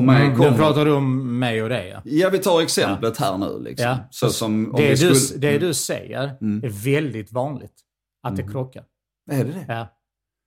för- 0.00 0.06
mig 0.06 0.24
Mm, 0.24 0.36
kommer... 0.36 0.50
Nu 0.50 0.56
pratar 0.56 0.84
du 0.84 0.92
om 0.92 1.38
mig 1.38 1.62
och 1.62 1.68
dig 1.68 1.88
ja. 1.94 2.00
Ja, 2.04 2.30
vi 2.30 2.38
tar 2.38 2.60
exemplet 2.62 3.16
här 3.18 3.38
nu 3.38 3.58
liksom. 3.60 3.86
Ja. 3.86 3.98
Så 4.10 4.30
som 4.30 4.70
om 4.70 4.80
Det, 4.80 4.82
vi 4.82 5.08
du, 5.08 5.14
skulle... 5.14 5.40
det 5.52 5.58
du 5.58 5.74
säger 5.74 6.36
Mm. 6.40 6.64
är 6.64 6.68
väldigt 6.84 7.32
vanligt. 7.32 7.74
Att 8.22 8.36
det 8.36 8.42
krockar. 8.42 8.84
Är 9.30 9.44
det 9.44 9.52
det? 9.52 9.64
Ja. 9.68 9.86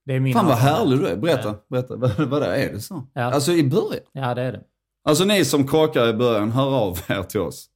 Det 0.06 0.13
är 0.13 0.20
min 0.20 0.34
Fan 0.34 0.46
vad 0.46 0.56
härlig 0.58 1.00
du 1.00 1.08
är. 1.08 1.16
Berätta, 1.18 1.48
Ja. 1.48 1.66
berätta. 1.70 1.96
Vad, 2.18 2.20
vad? 2.30 2.44
Är 2.44 2.74
det 2.74 2.80
så? 2.82 3.08
Ja. 3.13 3.22
Alltså 3.24 3.51
i 3.51 3.63
början? 3.63 4.04
Ja, 4.12 4.36
det 4.36 4.42
är 4.42 4.51
det. 4.51 4.62
Alltså 5.04 5.24
ni 5.25 5.46
som 5.46 5.68
krockar 5.68 6.08
i 6.10 6.13
början, 6.13 6.51
hör 6.51 6.75
av 6.75 7.00
er 7.08 7.24
till 7.24 7.39
oss. 7.39 7.70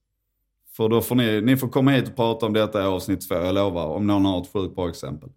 För 0.78 0.90
då 0.90 1.02
får 1.02 1.16
ni, 1.16 1.42
ni 1.42 1.58
får 1.58 1.68
komma 1.68 1.92
hit 1.92 2.10
och 2.10 2.16
prata 2.16 2.46
om 2.46 2.54
detta 2.54 2.82
i 2.82 2.86
avsnitt 2.86 3.28
två, 3.30 3.36
jag 3.36 3.56
lovar. 3.56 3.86
Om 3.86 4.08
någon 4.08 4.26
har 4.26 4.42
ett 4.42 4.48
sjukt 4.54 4.76
bra 4.76 4.90
exempel. 4.90 5.30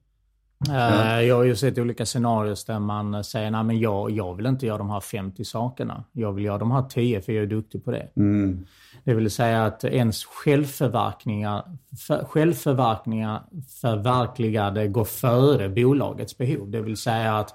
Eh, 0.70 1.20
Jag 1.20 1.36
har 1.36 1.44
ju 1.44 1.56
sett 1.56 1.78
olika 1.78 2.06
scenarier 2.06 2.58
där 2.66 2.78
man 2.78 3.24
säger 3.24 3.50
nej 3.50 3.64
men 3.64 3.78
jag, 3.80 4.10
jag 4.10 4.34
vill 4.34 4.46
inte 4.46 4.66
göra 4.66 4.78
de 4.78 4.90
här 4.90 5.00
50 5.00 5.44
sakerna. 5.44 6.04
Jag 6.12 6.32
vill 6.32 6.44
göra 6.44 6.58
de 6.58 6.70
här 6.70 6.82
10 6.82 7.20
för 7.20 7.32
jag 7.32 7.42
är 7.42 7.46
duktig 7.46 7.84
på 7.84 7.90
det. 7.90 8.08
Mm. 8.16 8.66
Det 9.04 9.14
vill 9.14 9.30
säga 9.30 9.64
att 9.64 9.84
ens 9.84 10.24
självförverkningar, 10.24 11.64
för, 12.06 12.24
självförverkningar 12.24 13.42
förverkligade 13.80 14.88
går 14.88 15.04
före 15.04 15.68
bolagets 15.68 16.38
behov. 16.38 16.70
Det 16.70 16.80
vill 16.80 16.96
säga 16.96 17.38
att 17.38 17.54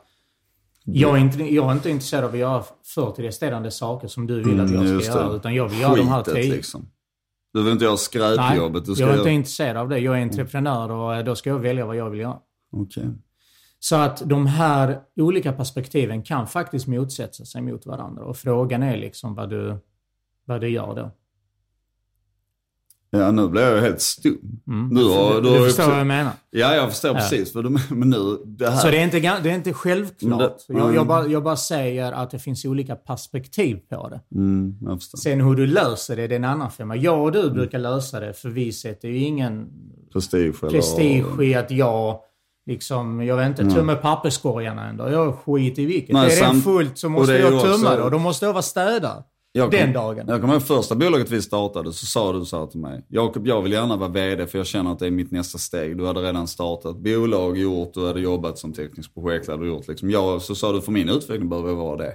jag 0.84 1.18
är, 1.18 1.22
inte, 1.22 1.44
jag 1.44 1.68
är 1.70 1.72
inte 1.72 1.90
intresserad 1.90 2.24
av 2.24 2.32
att 2.32 2.38
göra 2.38 2.64
40 2.96 3.22
resterande 3.24 3.72
saker 3.72 4.08
som 4.08 4.28
du 4.28 4.44
vill 4.44 4.60
att 4.62 4.72
jag 4.72 4.82
Mm, 4.82 4.94
just 4.94 5.06
ska 5.06 5.16
det. 5.16 5.22
göra. 5.26 5.36
Utan 5.36 5.54
jag 5.56 5.68
vill 5.68 5.80
göra 5.82 5.96
de 5.96 6.08
här 6.08 6.24
Skitet 6.24 6.44
10. 6.44 6.52
liksom. 6.56 6.90
Du 7.54 7.64
vill 7.64 7.72
inte 7.74 7.84
göra 7.86 7.92
Nej, 7.92 7.98
skräpjobbet, 7.98 8.84
ska 8.84 8.92
jag 9.04 9.10
är 9.10 9.14
inte 9.14 9.24
göra... 9.30 9.30
intresserad 9.36 9.78
av 9.78 9.90
det. 9.90 10.00
Jag 10.00 10.18
är 10.18 10.22
entreprenör 10.22 10.92
och 10.92 11.26
då 11.26 11.36
ska 11.36 11.50
jag 11.50 11.60
välja 11.60 11.86
vad 11.86 11.96
jag 11.96 12.10
vill 12.10 12.20
göra. 12.20 12.38
Okej. 12.72 13.08
Så 13.80 13.96
att 13.96 14.22
de 14.30 14.46
här 14.48 15.00
olika 15.16 15.54
perspektiven 15.54 16.24
kan 16.24 16.48
faktiskt 16.48 16.88
motsätta 16.88 17.46
sig 17.46 17.62
mot 17.62 17.86
varandra. 17.86 18.24
Och 18.26 18.38
frågan 18.38 18.84
är 18.84 18.98
liksom 18.98 19.36
vad 19.36 19.50
du, 19.50 19.78
vad 20.46 20.62
du 20.62 20.70
gör 20.70 20.96
då. 20.96 21.12
Ja, 23.12 23.32
nu 23.32 23.48
blir 23.48 23.62
jag 23.62 23.82
helt 23.82 24.02
stum. 24.02 24.62
Mm. 24.68 24.96
Du 24.96 25.04
har, 25.10 25.42
du 25.42 25.42
Du, 25.42 25.50
ju 25.50 25.54
förstår 25.56 25.68
försökt- 25.70 25.88
vad 25.90 26.00
jag 26.00 26.08
menar. 26.08 26.32
Ja, 26.50 26.76
jag 26.76 26.90
förstår 26.90 27.12
Ja. 27.12 27.16
precis. 27.16 27.54
För 27.54 27.64
du, 27.64 27.70
men 27.96 28.10
nu, 28.10 28.38
det 28.46 28.70
här... 28.70 28.78
Så 28.78 28.88
det 28.88 28.98
är 28.98 29.04
inte, 29.04 29.20
det 29.20 29.50
är 29.50 29.56
inte 29.56 29.74
självklart. 29.74 30.58
Det- 30.68 30.74
jag, 30.74 30.82
mm. 30.82 30.96
jag, 30.96 31.08
bara, 31.08 31.28
jag 31.28 31.44
bara 31.44 31.56
säger 31.56 32.12
att 32.12 32.30
det 32.32 32.40
finns 32.40 32.66
olika 32.66 32.96
perspektiv 32.96 33.80
på 33.90 34.10
det. 34.10 34.22
Mm, 34.36 34.78
jag. 34.82 35.02
Sen 35.02 35.42
hur 35.42 35.56
du 35.56 35.68
löser 35.68 36.16
det, 36.16 36.28
det 36.28 36.36
är 36.36 36.40
en 36.40 36.44
annan 36.46 36.72
femma. 36.72 36.96
Jag 36.96 37.24
och 37.24 37.32
du 37.32 37.50
brukar 37.52 37.80
lösa 37.80 38.20
det 38.20 38.34
för 38.34 38.50
vi 38.50 38.72
sätter 38.72 39.08
ju 39.08 39.18
ingen 39.18 39.68
Prestige 40.14 40.64
eller... 40.64 40.70
prestige 40.72 41.42
i 41.42 41.56
att 41.56 41.72
jag 41.72 42.20
liksom, 42.70 43.22
jag 43.26 43.36
vet 43.38 43.48
inte, 43.48 43.62
Mm. 43.62 43.74
tömmer 43.74 43.96
papperskorgarna 43.96 44.94
dag. 44.94 45.12
Jag 45.12 45.36
skit 45.46 45.80
i 45.80 45.86
vilket. 45.86 46.14
Nej, 46.14 46.26
är 46.26 46.30
det 46.30 46.36
sam- 46.36 46.62
fullt 46.62 46.98
så 46.98 47.10
måste 47.10 47.34
det 47.34 47.40
jag 47.40 47.62
tömma 47.62 47.74
också- 47.74 47.96
det 47.98 48.02
och 48.04 48.12
då 48.12 48.18
måste 48.20 48.46
jag 48.46 48.54
vara 48.54 48.62
städare. 48.62 49.24
Jag 49.52 49.72
Den 49.72 49.84
kom- 49.84 49.94
dagen. 49.94 50.26
Jag 50.28 50.42
kommer 50.42 50.54
ihåg 50.54 50.64
första 50.64 50.96
bolaget 50.96 51.32
vi 51.32 51.42
startade 51.42 51.94
så 51.94 52.06
sa 52.06 52.34
du 52.34 52.46
så 52.46 52.60
här 52.60 52.66
till 52.68 52.80
mig. 52.80 53.06
Jakob, 53.08 53.48
jag 53.48 53.62
vill 53.62 53.72
gärna 53.72 53.96
vara 53.98 54.10
VD 54.10 54.48
för 54.48 54.58
jag 54.58 54.68
känner 54.68 54.92
att 54.92 55.00
det 55.00 55.08
är 55.08 55.12
mitt 55.12 55.32
nästa 55.32 55.58
steg. 55.58 55.98
Du 55.98 56.06
hade 56.08 56.20
redan 56.22 56.48
startat 56.48 56.98
bolag, 56.98 57.58
gjort, 57.58 57.94
du 57.94 58.08
hade 58.08 58.20
jobbat 58.20 58.58
som 58.58 58.74
teknisk 58.74 59.14
projektledare. 59.14 59.68
Gjort, 59.68 59.88
liksom. 59.88 60.10
jag, 60.10 60.42
så 60.42 60.56
sa 60.56 60.72
du, 60.72 60.82
för 60.82 60.92
min 60.92 61.10
utveckling 61.10 61.50
behöver 61.50 61.70
jag 61.70 61.76
vara 61.76 61.98
det. 61.98 62.14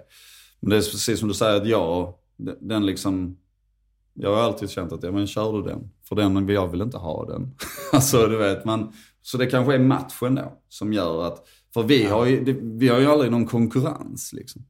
Men 0.61 0.71
det 0.71 0.77
är 0.77 0.81
precis 0.81 1.19
som 1.19 1.29
du 1.29 1.35
säger 1.35 1.57
att 1.57 1.67
jag, 1.69 2.15
den- 2.37 2.57
den 2.69 2.87
liksom, 2.87 3.37
jag 4.15 4.35
har 4.37 4.43
alltid 4.43 4.71
känt 4.71 4.93
att, 4.93 5.03
ja 5.03 5.13
men 5.13 5.27
kör 5.27 5.53
du 5.53 5.63
den. 5.63 5.91
För 6.09 6.17
den, 6.17 6.49
jag 6.49 6.69
vill 6.69 6.81
inte 6.83 6.99
ha 6.99 7.25
den. 7.27 7.55
alltså 7.93 8.27
du 8.27 8.37
vet, 8.37 8.65
man, 8.65 8.93
så 9.27 9.39
det 9.39 9.47
kanske 9.47 9.75
är 9.75 9.79
matchen 9.79 10.35
då 10.35 10.53
som 10.69 10.93
gör 10.93 11.27
att, 11.27 11.47
för 11.75 11.83
vi 11.83 12.05
har 12.05 12.27
ju, 12.27 12.45
det, 12.45 12.57
vi 12.63 12.89
har 12.89 12.99
ju 13.01 13.07
aldrig 13.07 13.31
någon 13.31 13.47
konkurrens 13.47 14.33
liksom. 14.33 14.63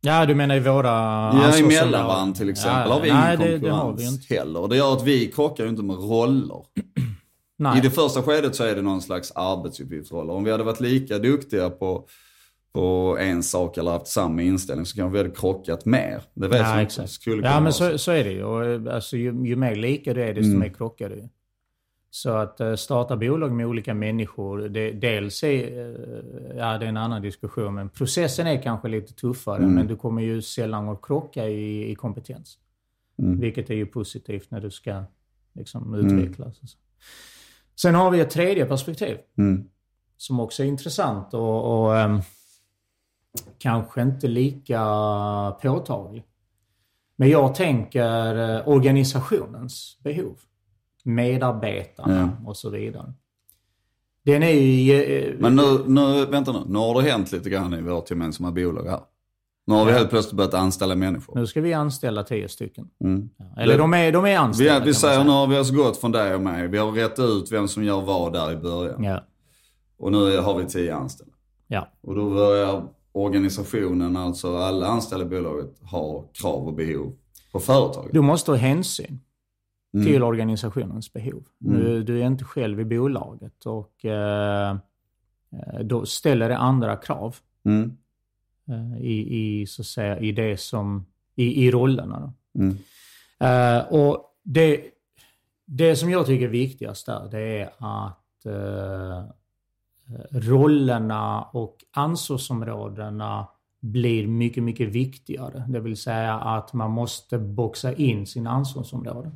Ja, 0.00 0.26
du 0.26 0.34
menar 0.34 0.56
i 0.56 0.60
våra 0.60 0.88
Ja, 0.88 1.30
ansvarsområden. 1.30 1.78
emellan 1.78 2.06
varandra 2.06 2.34
till 2.34 2.48
exempel 2.48 2.82
Ja, 2.88 2.94
har 2.94 3.00
vi 3.00 3.12
nej, 3.12 3.36
ingen 3.36 3.50
det, 3.50 3.58
det 3.58 3.70
har 3.70 3.80
konkurrens 3.82 4.10
vi 4.10 4.14
inte. 4.22 4.34
heller. 4.34 4.60
Och 4.60 4.68
det 4.68 4.76
gör 4.76 4.92
att 4.92 5.04
vi 5.04 5.26
krockar 5.26 5.64
ju 5.64 5.70
inte 5.70 5.82
med 5.82 5.96
roller. 5.96 6.62
Nej. 7.58 7.78
I 7.78 7.80
det 7.80 7.90
första 7.90 8.22
skedet 8.22 8.54
så 8.54 8.64
är 8.64 8.74
det 8.74 8.82
någon 8.82 9.02
slags 9.02 9.32
arbetsuppgiftsroller. 9.34 10.32
Om 10.34 10.44
vi 10.44 10.50
hade 10.50 10.64
varit 10.64 10.80
lika 10.80 11.18
duktiga 11.18 11.70
på, 11.70 12.06
på 12.74 13.16
en 13.20 13.42
sak 13.42 13.76
eller 13.78 13.90
haft 13.90 14.06
samma 14.06 14.42
inställning 14.42 14.86
så 14.86 14.96
kanske 14.96 15.12
vi 15.12 15.18
hade 15.18 15.34
krockat 15.40 15.84
mer. 15.84 16.22
Det 16.34 16.48
vet 16.48 16.60
Ja, 16.60 16.72
jag 16.74 16.82
inte. 16.82 17.08
Skulle 17.08 17.46
Ja, 17.48 17.60
men 17.60 17.72
så, 17.72 17.98
så 17.98 18.10
är 18.12 18.24
det 18.24 18.30
ju. 18.32 18.44
Och, 18.44 18.92
alltså, 18.94 19.16
ju, 19.16 19.46
ju 19.46 19.56
mer 19.56 19.74
lika 19.74 20.14
du 20.14 20.22
är, 20.22 20.34
desto 20.34 20.46
Mm. 20.48 20.58
mer 20.60 20.68
krockar 20.68 21.08
du. 21.08 21.28
Så 22.10 22.30
att 22.30 22.60
eh, 22.60 22.74
starta 22.74 23.16
bolag 23.16 23.52
med 23.52 23.66
olika 23.66 23.94
människor, 23.94 24.58
det, 24.68 24.92
dels 24.92 25.42
är, 25.42 25.78
eh, 25.78 26.56
ja 26.56 26.78
det 26.78 26.84
är 26.84 26.88
en 26.88 26.96
annan 26.96 27.22
diskussion, 27.22 27.74
men 27.74 27.88
processen 27.88 28.46
är 28.46 28.62
kanske 28.62 28.88
lite 28.88 29.12
tuffare, 29.14 29.58
Mm. 29.62 29.74
men 29.74 29.86
du 29.86 29.96
kommer 29.96 30.22
ju 30.22 30.42
sällan 30.42 30.88
att 30.88 31.02
krocka 31.02 31.48
i, 31.48 31.90
i 31.90 31.94
kompetens. 31.94 32.58
Mm. 33.18 33.40
Vilket 33.40 33.70
är 33.70 33.74
ju 33.74 33.86
positivt 33.86 34.50
när 34.50 34.60
du 34.60 34.70
ska 34.70 35.04
liksom, 35.52 35.94
utvecklas. 35.94 36.60
och 36.62 36.68
så. 36.68 36.78
Sen 37.80 37.94
har 37.94 38.10
vi 38.10 38.20
ett 38.20 38.30
tredje 38.30 38.64
perspektiv 38.66 39.18
Mm. 39.38 39.64
som 40.16 40.40
också 40.40 40.62
är 40.62 40.66
intressant 40.66 41.34
och, 41.34 41.84
och 41.84 41.96
ehm, 41.96 42.20
kanske 43.58 44.02
inte 44.02 44.28
lika 44.28 44.80
påtaglig. 45.62 46.24
Men 47.16 47.28
jag 47.28 47.54
tänker 47.54 48.56
eh, 48.56 48.68
organisationens 48.68 49.98
behov. 50.02 50.38
Medarbetarna 51.08 52.36
och 52.46 52.56
så 52.56 52.70
vidare. 52.70 53.12
Den 54.24 54.42
är 54.42 54.50
ju... 54.52 55.36
Men 55.40 55.56
nu, 55.56 55.78
nu, 55.86 56.26
vänta 56.26 56.52
nu. 56.52 56.58
Nu 56.66 56.78
har 56.78 57.02
det 57.02 57.10
hänt 57.10 57.32
lite 57.32 57.50
grann 57.50 57.74
i 57.74 57.80
vårt 57.82 58.10
gemensamma 58.10 58.50
bolag 58.52 58.84
här. 58.84 59.00
Nu 59.66 59.74
har 59.74 59.84
vi 59.84 59.92
helt 59.92 60.10
plötsligt 60.10 60.36
börjat 60.36 60.54
anställa 60.54 60.94
människor. 60.94 61.34
Nu 61.34 61.46
ska 61.46 61.60
vi 61.60 61.72
anställa 61.72 62.22
tio 62.24 62.48
stycken. 62.48 62.88
Mm. 63.04 63.28
Eller 63.56 63.72
Det- 63.74 63.78
de 63.78 63.94
är, 63.94 64.12
de 64.12 64.24
är 64.24 64.28
Vi, 64.28 64.34
anställda 64.36 64.80
vi 64.80 64.86
man 64.86 64.94
säger 64.94 65.24
nu 65.24 65.30
har 65.30 65.46
vi 65.46 65.56
alltså 65.56 65.74
gått 65.74 65.96
från 65.96 66.12
dig 66.12 66.34
och 66.34 66.40
mig. 66.40 66.68
Vi 66.68 66.78
har 66.78 66.92
rätt 66.92 67.18
ut 67.18 67.52
vem 67.52 67.68
som 67.68 67.84
gör 67.84 68.00
vad 68.00 68.32
där 68.32 68.52
i 68.52 68.56
början. 68.56 69.04
Ja. 69.04 69.24
Och 69.98 70.12
nu 70.12 70.38
har 70.38 70.58
vi 70.58 70.64
tio 70.66 70.94
anställda. 70.94 71.34
ja. 71.66 71.88
Och 72.00 72.14
då 72.14 72.30
börjar 72.30 72.82
organisationen, 73.12 74.16
alltså 74.16 74.56
alla 74.56 74.86
anställda 74.86 75.26
i 75.26 75.28
bolaget, 75.28 75.78
ha 75.90 76.24
krav 76.32 76.66
och 76.66 76.74
behov 76.74 77.12
på 77.52 77.60
företaget. 77.60 78.12
Du 78.12 78.20
måste 78.20 78.50
ha 78.50 78.58
hänsyn 78.58 79.20
Mm. 79.94 80.06
till 80.06 80.22
organisationens 80.22 81.12
behov. 81.12 81.44
Nu, 81.58 82.02
du 82.02 82.22
är 82.22 82.26
inte 82.26 82.44
själv 82.44 82.80
i 82.80 82.84
bolaget 82.84 83.66
och 83.66 84.04
eh, 84.04 84.70
eh, 85.52 85.80
då 85.84 86.06
ställer 86.06 86.48
det 86.48 86.56
andra 86.56 86.96
krav 86.96 87.36
Mm. 87.64 87.96
eh, 88.68 88.98
i, 89.00 89.38
i, 89.60 89.66
så 89.66 89.84
säga, 89.84 90.18
i 90.18 90.32
det 90.32 90.60
som, 90.60 91.06
i, 91.34 91.66
i 91.66 91.70
rollerna. 91.70 92.32
Mm. 92.58 92.76
Eh, 93.40 93.86
och 93.92 94.24
det, 94.42 94.84
det 95.64 95.96
som 95.96 96.10
jag 96.10 96.26
tycker 96.26 96.44
är 96.44 96.48
viktigast 96.50 97.06
där, 97.06 97.28
det 97.30 97.40
är 97.40 97.70
att 97.78 98.46
eh, 98.46 99.24
rollerna 100.30 101.42
och 101.42 101.84
ansvarsområdena 101.90 103.48
blir 103.80 104.26
mycket, 104.26 104.62
mycket 104.62 104.88
viktigare. 104.88 105.64
Det 105.68 105.80
vill 105.80 105.96
säga 105.96 106.34
att 106.34 106.72
man 106.72 106.90
måste 106.90 107.38
boxa 107.38 107.94
in 107.94 108.26
sina 108.26 108.50
ansvarsområden. 108.50 109.34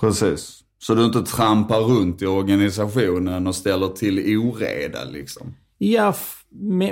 Precis. 0.00 0.64
Så 0.78 0.94
du 0.94 1.04
inte 1.04 1.22
trampar 1.22 1.80
runt 1.80 2.22
i 2.22 2.26
organisationen 2.26 3.46
och 3.46 3.54
ställer 3.54 3.88
till 3.88 4.38
oreda 4.38 5.04
liksom. 5.04 5.54
Ja, 5.78 6.14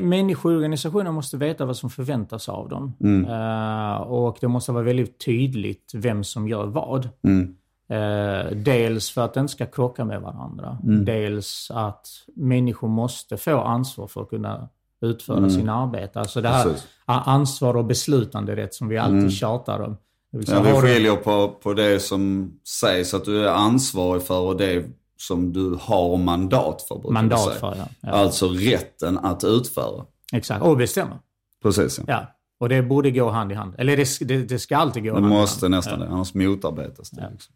människor 0.03 0.53
i 0.53 0.57
organisationen 0.57 1.15
måste 1.15 1.37
veta 1.37 1.65
vad 1.65 1.77
som 1.77 1.91
förväntas 1.91 2.49
av 2.49 2.69
dem. 2.69 2.93
Eh, 3.29 3.97
och 3.97 4.39
det 4.41 4.49
måste 4.49 4.73
vara 4.73 4.85
väldigt 4.85 5.25
tydligt 5.25 5.93
vem 5.95 6.25
som 6.25 6.49
gör 6.49 6.67
vad. 6.67 7.09
Mm. 7.23 7.57
Eh, 7.89 8.53
dels 8.53 9.11
för 9.11 9.25
att 9.25 9.35
det 9.35 9.41
inte 9.41 9.53
ska 9.53 9.67
krocka 9.67 10.05
med 10.05 10.21
varandra. 10.21 10.79
Dels 10.83 11.71
att 11.75 12.07
människor 12.37 12.89
måste 12.89 13.37
få 13.37 13.61
ansvar 13.61 14.07
för 14.07 14.23
att 14.23 14.29
kunna 14.29 14.69
utföra 15.01 15.51
sina 15.51 15.75
arbete. 15.75 16.21
Alltså 16.21 16.41
det 16.41 16.49
här 16.49 16.65
Precis. 16.65 16.87
ansvar 17.07 17.77
och 17.77 17.85
beslutanderätt 17.85 18.75
som 18.75 18.89
vi 18.89 18.99
alltid 18.99 19.33
tjatar 19.33 19.81
om. 19.81 19.97
Det 20.39 20.53
Ja, 20.53 20.63
du- 20.63 20.81
skiljer 20.81 21.17
på, 21.17 21.49
på 21.49 21.75
det 21.75 22.01
som 22.01 22.53
sägs 22.81 23.15
att 23.15 23.25
du 23.25 23.45
är 23.45 23.49
ansvarig 23.53 24.23
för 24.23 24.41
och 24.41 24.57
det 24.57 24.85
som 25.19 25.53
du 25.53 25.79
har 25.81 26.17
mandat 26.17 26.83
för. 26.83 27.11
mandat 27.11 27.55
för, 27.55 27.75
ja. 27.79 27.89
ja. 28.01 28.11
Alltså 28.11 28.49
rätten 28.49 29.19
att 29.19 29.45
utföra. 29.45 30.05
Exakt, 30.33 30.63
och 30.65 30.77
bestämma. 30.77 31.19
Precis 31.63 31.99
ja. 31.99 32.05
Ja. 32.09 32.27
Och 32.61 32.69
det 32.69 32.83
borde 32.83 33.11
gå 33.11 33.31
hand 33.31 33.53
i 33.53 33.55
hand. 33.55 33.75
Eller 33.79 33.97
det, 33.97 34.09
det, 34.21 34.37
det 34.45 34.59
ska 34.59 34.77
alltid 34.77 35.03
gå 35.03 35.09
Det 35.09 35.15
hand 35.15 35.27
i 35.27 35.29
hand. 35.29 35.41
måste 35.41 35.69
nästan 35.69 36.01
det, 36.01 36.09
annars 36.09 36.35
motarbetas 36.35 37.11
det. 37.11 37.29
Liksom. 37.33 37.55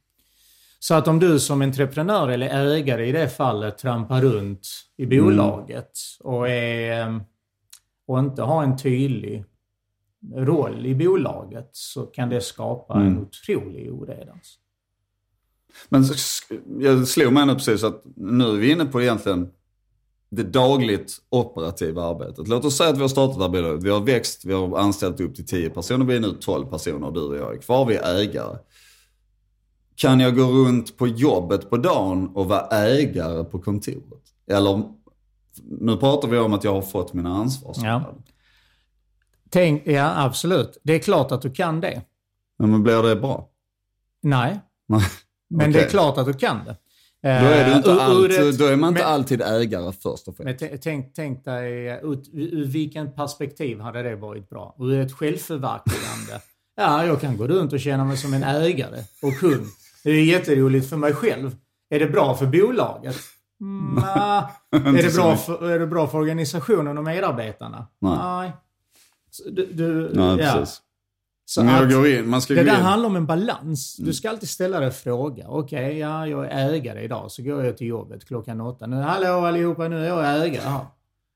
Så 0.83 0.95
att 0.95 1.09
om 1.09 1.19
du 1.19 1.41
som 1.41 1.63
entreprenör 1.63 2.29
eller 2.29 2.49
ägare 2.75 3.07
i 3.09 3.13
det 3.13 3.29
fallet 3.29 3.79
trampar 3.79 4.21
runt 4.23 4.69
i 4.97 5.07
bolaget 5.07 5.91
och, 6.21 6.49
är, 6.49 7.21
och 8.07 8.19
inte 8.19 8.43
har 8.43 8.63
en 8.63 8.79
tydlig 8.79 9.45
roll 10.35 10.87
i 10.87 10.95
bolaget 10.95 11.69
så 11.73 12.03
kan 12.03 12.29
det 12.29 12.41
skapa 12.41 12.95
en 12.95 13.19
otrolig 13.19 13.93
oreda. 13.93 14.33
Men 15.89 16.05
jag 16.79 17.09
slog 17.09 17.33
mig 17.33 17.47
nu 17.47 17.55
precis 17.55 17.85
att 17.85 18.03
nu 18.17 18.45
är 18.45 18.57
vi 18.57 18.73
inne 18.73 18.85
på 18.85 19.03
egentligen 19.03 19.51
det 20.31 20.43
dagligt 20.43 21.19
operativa 21.29 22.03
arbetet. 22.03 22.49
Låt 22.49 22.65
oss 22.65 22.77
säga 22.77 22.91
att 22.91 22.97
vi 22.97 23.01
har 23.01 23.09
startat 23.09 23.37
det 23.37 23.43
här 23.43 23.49
bolaget. 23.49 23.83
Vi 23.83 23.91
har 23.91 24.01
växt, 24.01 24.45
vi 24.45 24.53
har 24.53 24.79
anställt 24.79 25.21
upp 25.21 25.35
till 25.35 25.47
10 25.47 25.71
personer. 25.71 26.05
Vi 26.05 26.17
är 26.17 26.21
nu 26.21 26.33
12 26.41 26.67
personer, 26.67 27.11
du 27.11 27.21
och 27.21 27.37
jag 27.37 27.55
är 27.55 27.59
kvar. 27.59 27.87
Vi 27.87 27.97
är 27.97 28.15
ägare. 28.15 28.59
Kan 29.95 30.21
jag 30.21 30.37
gå 30.37 30.43
runt 30.43 30.97
på 30.97 31.07
jobbet 31.07 31.71
på 31.71 31.77
dagen 31.77 32.31
och 32.35 32.47
vara 32.47 32.67
ägare 32.67 33.45
på 33.45 33.59
kontoret? 33.59 34.23
Eller, 34.47 34.83
nu 35.81 35.97
pratar 35.97 36.29
vi 36.29 36.39
om 36.39 36.55
att 36.55 36.65
jag 36.65 36.73
har 36.73 36.83
fått 36.83 37.13
mina 37.13 37.35
ansvarsområden. 37.35 38.23
Ja. 38.27 38.30
Tänk, 39.51 39.87
ja, 39.87 40.25
absolut. 40.25 40.79
Det 40.83 40.93
är 40.95 40.99
klart 40.99 41.33
att 41.33 41.43
du 41.43 41.51
kan 41.51 41.81
det. 41.81 42.03
Men 42.59 42.83
blir 42.83 43.03
det 43.03 43.17
bra? 43.17 43.49
Nej, 44.23 44.61
Nej. 44.89 45.03
men 45.51 45.73
det 45.73 45.81
är 45.85 45.89
klart 45.89 46.19
att 46.19 46.27
du 46.27 46.33
kan 46.35 46.65
det. 46.65 46.77
Då 47.23 47.29
är, 47.29 47.71
du 47.71 47.77
inte 47.77 47.91
ur 47.91 48.01
alltid, 48.01 48.49
ett- 48.49 48.59
då 48.59 48.65
är 48.67 48.77
man 48.77 48.89
inte 48.89 49.03
men- 49.03 49.13
alltid 49.13 49.43
ägare 49.43 49.93
först 49.93 50.29
och 50.29 50.37
främst. 50.37 50.65
tänk, 50.83 51.15
tänk 51.15 51.45
dig, 51.45 52.01
ut, 52.03 52.29
ur 52.33 52.65
vilken 52.67 53.13
perspektiv 53.13 53.81
hade 53.81 54.03
det 54.03 54.17
varit 54.17 54.49
bra? 54.49 54.77
Ur 54.79 55.01
ett 55.01 55.13
självförverkligande. 55.13 56.41
Ja, 56.77 57.07
jag 57.07 57.21
kan 57.21 57.37
gå 57.37 57.47
runt 57.47 57.73
och 57.73 57.81
känna 57.81 58.05
mig 58.05 58.17
som 58.17 58.35
en 58.35 58.43
ägare 58.43 58.99
och 59.23 59.35
kund. 59.39 59.67
Det 60.05 60.11
är 60.11 60.25
jätteroligt 60.25 60.89
för 60.89 60.97
mig 60.97 61.15
själv. 61.15 61.57
Är 61.91 61.99
det 62.01 62.07
bra 62.07 62.35
för 62.37 62.47
bolaget? 62.47 63.17
Mm, 63.61 63.99
är, 64.97 65.03
det 65.03 65.15
bra 65.17 65.37
för, 65.37 65.71
är 65.71 65.79
det 65.79 65.87
bra 65.87 66.07
för 66.07 66.19
organisationen 66.19 66.99
och 66.99 67.05
medarbetarna? 67.05 67.87
Nej. 68.01 68.53
Så 68.53 68.53
Du, 69.51 69.67
du, 69.73 70.11
Nej, 70.15 70.39
ja. 70.41 70.53
precis. 70.55 70.81
Så 71.45 71.63
Men 71.65 71.75
jag 71.75 71.85
att- 71.85 71.93
går 71.95 72.07
in, 72.09 72.29
man 72.29 72.43
ska 72.43 72.55
det 72.55 72.63
där 72.63 72.75
in. 72.79 72.83
handlar 72.85 73.09
om 73.09 73.17
en 73.17 73.27
balans. 73.27 73.97
Du 73.97 74.13
ska 74.13 74.31
alltid 74.31 74.49
ställa 74.49 74.81
dig 74.81 74.91
fråga. 74.91 75.45
Okej, 75.49 75.99
ja, 75.99 76.27
jag 76.27 76.47
är 76.47 76.73
ägare 76.73 77.03
idag. 77.05 77.31
Så 77.31 77.43
går 77.43 77.65
jag 77.65 77.77
till 77.77 77.87
jobbet 77.87 78.25
klockan 78.25 78.61
åtta. 78.61 78.87
Nu, 78.87 78.97
hallå 78.97 79.27
allihopa, 79.47 79.89
nu 79.89 80.05
är 80.05 80.09
jag 80.09 80.47
ägare 80.47 80.69
här. 80.69 80.87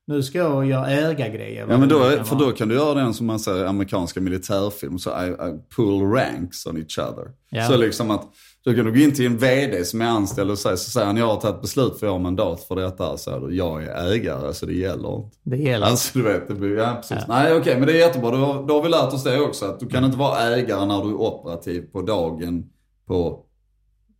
Nu 0.06 0.22
ska 0.22 0.38
jag 0.38 0.66
göra 0.66 0.86
ägargrejer. 0.90 1.66
Ja 1.70 1.78
men 1.78 1.88
då, 1.88 2.02
är- 2.02 2.24
för 2.24 2.36
då 2.36 2.52
kan 2.52 2.68
du 2.68 2.74
göra 2.74 2.94
den 2.94 3.14
som 3.14 3.26
man 3.26 3.38
säger 3.40 3.64
i 3.64 3.66
amerikanska 3.66 4.20
militärfilmer, 4.20 4.98
så 4.98 5.10
I, 5.10 5.28
I 5.28 5.58
pull 5.76 6.02
ranks 6.12 6.66
on 6.66 6.76
each 6.76 6.98
other. 6.98 7.24
Ja. 7.50 7.66
Så 7.68 7.76
liksom 7.76 8.10
att, 8.10 8.24
då 8.64 8.74
kan 8.74 8.84
du 8.84 8.92
gå 8.92 8.98
in 8.98 9.14
till 9.14 9.26
en 9.26 9.38
VD 9.38 9.84
som 9.84 10.00
är 10.00 10.06
anställd 10.06 10.50
och 10.50 10.58
säga, 10.58 10.76
så 10.76 10.90
säger 10.90 11.06
han, 11.06 11.16
jag 11.16 11.26
har 11.26 11.40
tagit 11.40 11.60
beslut 11.60 11.98
för 11.98 12.06
jag 12.06 12.12
har 12.12 12.18
mandat 12.18 12.60
för 12.64 12.76
detta. 12.76 13.16
Så 13.16 13.48
jag 13.50 13.84
är 13.84 14.12
ägare 14.12 14.54
så 14.54 14.66
det 14.66 14.74
gäller 14.74 15.16
inte. 15.16 15.36
Det 15.42 15.56
gäller. 15.56 15.86
Alltså 15.86 16.18
du 16.18 16.24
vet, 16.24 16.48
det 16.48 16.54
blir, 16.54 16.76
ja 16.76 16.94
precis. 17.00 17.26
Nej 17.28 17.54
okej, 17.56 17.76
men 17.78 17.86
det 17.86 17.92
är 17.92 18.06
jättebra. 18.06 18.30
Då, 18.30 18.36
har- 18.36 18.66
då 18.66 18.74
har 18.74 18.82
vi 18.82 18.88
lärt 18.88 19.12
oss 19.12 19.24
det 19.24 19.40
också. 19.40 19.64
Att 19.66 19.80
du 19.80 19.86
kan 19.86 20.04
inte 20.04 20.18
vara 20.18 20.38
ägare 20.40 20.86
när 20.86 21.02
du 21.02 21.08
är 21.10 21.14
operativ 21.14 21.82
på 21.92 22.02
dagen 22.02 22.70
på, 23.06 23.40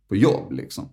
på 0.09 0.15
jobb 0.15 0.51
liksom. 0.51 0.89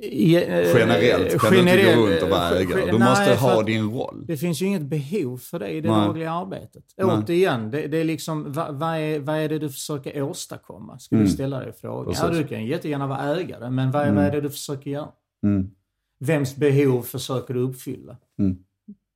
I- 0.00 0.34
eh, 0.36 0.42
Generellt 0.78 1.40
kan 1.40 1.52
du 1.52 1.58
inte 1.60 1.72
generell- 1.72 1.96
gå 1.96 2.06
runt 2.06 2.22
och 2.22 2.28
vara 2.28 2.50
eh, 2.50 2.60
ägare. 2.60 2.90
Du 2.90 2.98
nej, 2.98 3.08
måste 3.08 3.34
ha 3.34 3.62
din 3.62 3.90
roll. 3.92 4.24
Det 4.26 4.36
finns 4.36 4.62
ju 4.62 4.66
inget 4.66 4.82
behov 4.82 5.38
för 5.38 5.58
det 5.58 5.68
i 5.68 5.80
det 5.80 5.90
Nej. 5.90 6.06
dagliga 6.06 6.30
arbetet. 6.32 6.84
Nej. 6.96 7.06
Återigen, 7.06 7.70
det, 7.70 7.86
det 7.86 7.98
är 7.98 8.04
liksom, 8.04 8.52
vad, 8.52 8.74
vad, 8.74 8.96
är, 8.98 9.18
vad 9.20 9.36
är 9.36 9.48
det 9.48 9.58
du 9.58 9.68
försöker 9.70 10.22
åstadkomma? 10.22 10.98
Ska 10.98 11.16
du 11.16 11.28
ställa 11.28 11.58
dig 11.60 11.72
frågan. 11.80 12.14
Ja, 12.18 12.24
Mm. 12.28 12.42
Du 12.42 12.48
kan 12.48 12.66
jättegärna 12.66 13.06
vara 13.06 13.36
ägare, 13.36 13.70
men 13.70 13.90
vad, 13.90 14.14
vad 14.14 14.24
är 14.24 14.32
det 14.32 14.40
du 14.40 14.50
försöker 14.50 14.90
göra? 14.90 15.08
Mm. 15.46 15.70
Vems 16.20 16.56
behov 16.56 17.02
försöker 17.02 17.54
du 17.54 17.60
uppfylla? 17.60 18.16
Mm. 18.38 18.56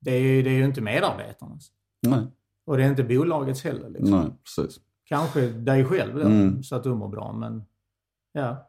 Det, 0.01 0.11
är, 0.11 0.43
det 0.43 0.49
är 0.49 0.53
ju 0.53 0.65
inte 0.65 0.81
medarbetarnas. 0.81 1.67
Nej, 2.07 2.19
Och 2.65 2.77
det 2.77 2.83
är 2.83 2.89
inte 2.89 3.03
bolagets 3.03 3.63
heller. 3.63 3.89
Liksom. 3.89 4.11
nej, 4.11 4.27
precis. 4.43 4.79
Kanske 5.05 5.41
dig 5.47 5.85
själv 5.85 6.15
då, 6.15 6.21
Mm. 6.21 6.63
så 6.63 6.75
att 6.75 6.83
du 6.83 6.89
mår 6.89 7.07
bra, 7.07 7.33
men 7.33 7.63
ja. 8.33 8.68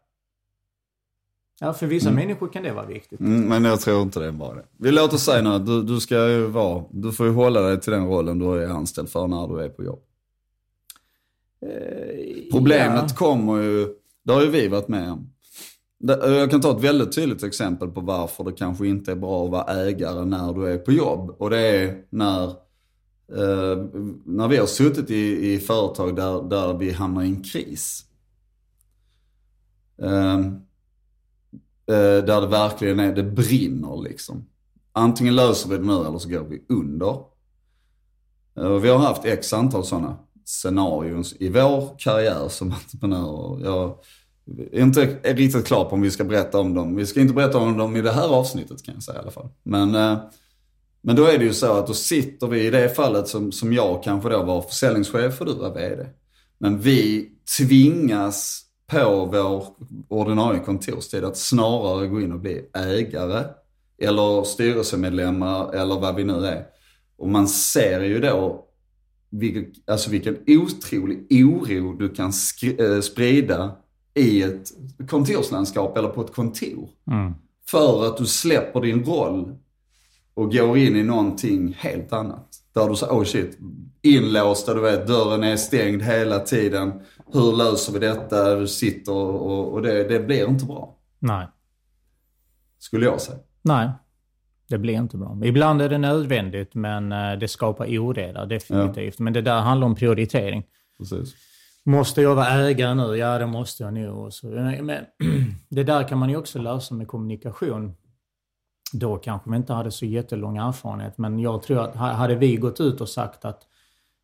Ja, 1.62 1.72
för 1.72 1.86
vissa 1.86 2.10
människor 2.10 2.48
kan 2.48 2.62
det 2.62 2.72
vara 2.72 2.86
viktigt. 2.86 3.20
Mm, 3.20 3.40
men 3.48 3.64
jag 3.64 3.80
tror 3.80 4.02
inte 4.02 4.20
det 4.20 4.32
bara 4.32 4.54
det. 4.54 4.64
Vi 4.78 4.90
låter 4.92 5.16
säga 5.16 5.42
nu 5.42 5.58
du, 5.58 5.82
du 5.82 6.00
ska 6.00 6.28
ju 6.28 6.46
vara, 6.46 6.84
du 6.90 7.12
får 7.12 7.26
ju 7.26 7.32
hålla 7.32 7.60
dig 7.60 7.80
till 7.80 7.92
den 7.92 8.06
rollen 8.06 8.38
du 8.38 8.62
är 8.62 8.68
anställd 8.68 9.08
för 9.08 9.26
när 9.26 9.48
du 9.48 9.64
är 9.64 9.68
på 9.68 9.84
jobb. 9.84 10.00
Problemet 12.52 13.04
Ja. 13.10 13.16
kommer 13.16 13.62
ju, 13.62 13.88
det 14.24 14.32
har 14.32 14.42
ju 14.42 14.50
vi 14.50 14.68
varit 14.68 14.88
med 14.88 15.12
om. 15.12 15.32
Jag 16.06 16.50
kan 16.50 16.60
ta 16.60 16.76
ett 16.76 16.84
väldigt 16.84 17.12
tydligt 17.14 17.42
exempel 17.42 17.88
på 17.88 18.00
varför 18.00 18.44
det 18.44 18.52
kanske 18.52 18.86
inte 18.86 19.12
är 19.12 19.16
bra 19.16 19.44
att 19.44 19.50
vara 19.50 19.64
ägare 19.84 20.24
när 20.24 20.52
du 20.52 20.66
är 20.68 20.78
på 20.78 20.92
jobb. 20.92 21.30
Och 21.38 21.50
det 21.50 21.58
är 21.60 22.02
när, 22.10 22.44
eh, 23.32 23.84
när 24.24 24.48
vi 24.48 24.56
har 24.56 24.66
suttit 24.66 25.10
i, 25.10 25.52
i 25.52 25.58
företag 25.58 26.16
där, 26.16 26.42
där 26.48 26.74
vi 26.78 26.92
hamnar 26.92 27.22
i 27.22 27.26
en 27.26 27.42
kris. 27.42 28.04
Eh, 30.02 30.34
eh, 30.34 30.40
Eh, 31.90 32.24
där 32.24 32.40
det 32.40 32.46
verkligen 32.46 33.00
är, 33.00 33.12
det 33.12 33.22
brinner 33.22 34.02
liksom. 34.02 34.46
Antingen 34.92 35.36
löser 35.36 35.68
vi 35.68 35.76
det 35.76 35.84
nu 35.84 35.92
eller 35.92 36.18
så 36.18 36.28
går 36.28 36.44
vi 36.44 36.62
under. 36.68 37.16
Eh, 38.58 38.78
vi 38.78 38.88
har 38.88 38.98
haft 38.98 39.24
x 39.24 39.52
antal 39.52 39.84
sådana 39.84 40.18
scenarion 40.44 41.24
i 41.38 41.48
vår 41.48 41.98
karriär 41.98 42.48
som 42.48 42.72
entreprenörer. 42.72 43.64
Jag 43.64 43.98
är 44.72 44.82
inte 44.82 45.18
är 45.22 45.34
riktigt 45.34 45.66
klar 45.66 45.84
på 45.84 45.90
om 45.90 46.02
vi 46.02 46.10
ska 46.10 46.24
berätta 46.24 46.58
om 46.58 46.74
dem. 46.74 46.96
Vi 46.96 47.06
ska 47.06 47.20
inte 47.20 47.34
berätta 47.34 47.58
om 47.58 47.76
dem 47.76 47.96
i 47.96 48.02
det 48.02 48.12
här 48.12 48.28
avsnittet 48.28 48.82
kan 48.82 48.94
jag 48.94 49.02
säga 49.02 49.18
i 49.18 49.22
alla 49.22 49.30
fall. 49.30 49.48
Men, 49.62 49.94
eh, 49.94 50.18
men 51.02 51.16
då 51.16 51.24
är 51.24 51.38
det 51.38 51.44
ju 51.44 51.52
så 51.52 51.72
att 51.72 51.86
då 51.86 51.94
sitter 51.94 52.46
vi 52.46 52.66
i 52.66 52.70
det 52.70 52.88
fallet 52.88 53.28
som, 53.28 53.52
som 53.52 53.72
jag 53.72 54.02
kanske 54.02 54.28
då 54.28 54.42
var 54.42 54.62
försäljningschef 54.62 55.40
och 55.40 55.46
du 55.46 55.54
var 55.54 55.74
VD. 55.74 56.06
Men 56.58 56.80
vi 56.80 57.28
tvingas 57.58 58.69
på 58.90 59.28
vår 59.32 59.66
ordinarie 60.08 60.60
kontorstid 60.60 61.24
att 61.24 61.36
snarare 61.36 62.06
gå 62.06 62.20
in 62.20 62.32
och 62.32 62.40
bli 62.40 62.64
ägare 62.74 63.44
eller 63.98 64.44
styrelsemedlemmar 64.44 65.72
eller 65.72 66.00
vad 66.00 66.14
vi 66.14 66.24
nu 66.24 66.46
är. 66.46 66.66
Och 67.16 67.28
man 67.28 67.48
ser 67.48 68.00
ju 68.00 68.20
då 68.20 68.66
vilken, 69.30 69.72
alltså 69.86 70.10
vilken 70.10 70.38
otrolig 70.46 71.26
oro 71.30 71.92
du 71.92 72.08
kan 72.08 72.32
eh, 72.78 73.00
sprida 73.00 73.76
i 74.14 74.42
ett 74.42 74.72
kontorslandskap 75.08 75.96
eller 75.96 76.08
på 76.08 76.20
ett 76.20 76.34
kontor. 76.34 76.88
Mm. 77.10 77.34
För 77.70 78.06
att 78.06 78.16
du 78.16 78.26
släpper 78.26 78.80
din 78.80 79.04
roll 79.04 79.56
och 80.34 80.52
går 80.52 80.78
in 80.78 80.96
i 80.96 81.02
någonting 81.02 81.76
helt 81.78 82.12
annat. 82.12 82.56
Där 82.72 82.88
du 82.88 82.96
säger, 82.96 83.12
oh 83.12 83.24
shit, 83.24 83.58
inlåsta, 84.02 84.74
du 84.74 84.80
vet, 84.80 85.06
dörren 85.06 85.44
är 85.44 85.56
stängd 85.56 86.02
hela 86.02 86.38
tiden. 86.38 86.92
Hur 87.32 87.56
löser 87.56 87.92
vi 87.92 87.98
detta? 87.98 88.54
Du 88.54 88.68
sitter 88.68 89.12
och, 89.12 89.72
och, 89.72 89.82
det, 89.82 90.08
det 90.08 90.20
blir 90.20 90.48
inte 90.48 90.64
bra. 90.64 90.96
Nej. 91.18 91.46
Skulle 92.78 93.06
jag 93.06 93.20
säga. 93.20 93.38
Nej, 93.62 93.90
det 94.68 94.78
blir 94.78 94.94
inte 94.94 95.16
bra. 95.16 95.38
Ibland 95.44 95.82
är 95.82 95.88
det 95.88 95.98
nödvändigt, 95.98 96.74
men 96.74 97.12
eh, 97.12 97.32
det 97.40 97.48
skapar 97.48 97.98
oreda, 97.98 98.46
definitivt. 98.46 99.18
Men 99.18 99.32
det 99.32 99.42
där 99.42 99.60
handlar 99.60 99.86
om 99.86 99.94
prioritering. 99.94 100.64
Precis. 100.98 101.34
Måste 101.84 102.22
jag 102.22 102.34
vara 102.34 102.48
ägare 102.48 102.94
nu? 102.94 103.16
Ja, 103.16 103.38
det 103.38 103.46
måste 103.46 103.82
jag 103.82 103.94
nog. 103.94 104.30
Men 104.82 105.04
det 105.68 105.84
där 105.84 106.08
kan 106.08 106.18
man 106.18 106.30
ju 106.30 106.36
också 106.36 106.58
lösa 106.58 106.94
med 106.94 107.08
kommunikation. 107.08 107.94
Då 108.92 109.16
kanske 109.16 109.50
vi 109.50 109.56
inte 109.56 109.72
hade 109.72 109.90
så 109.90 110.06
jättelång 110.06 110.56
erfarenhet, 110.56 111.18
men 111.18 111.38
jag 111.38 111.62
tror 111.62 111.78
att 111.80 111.96
ha- 111.96 112.12
hade 112.12 112.34
vi 112.34 112.56
gått 112.56 112.80
ut 112.80 113.00
och 113.00 113.08
sagt 113.08 113.44
att 113.44 113.62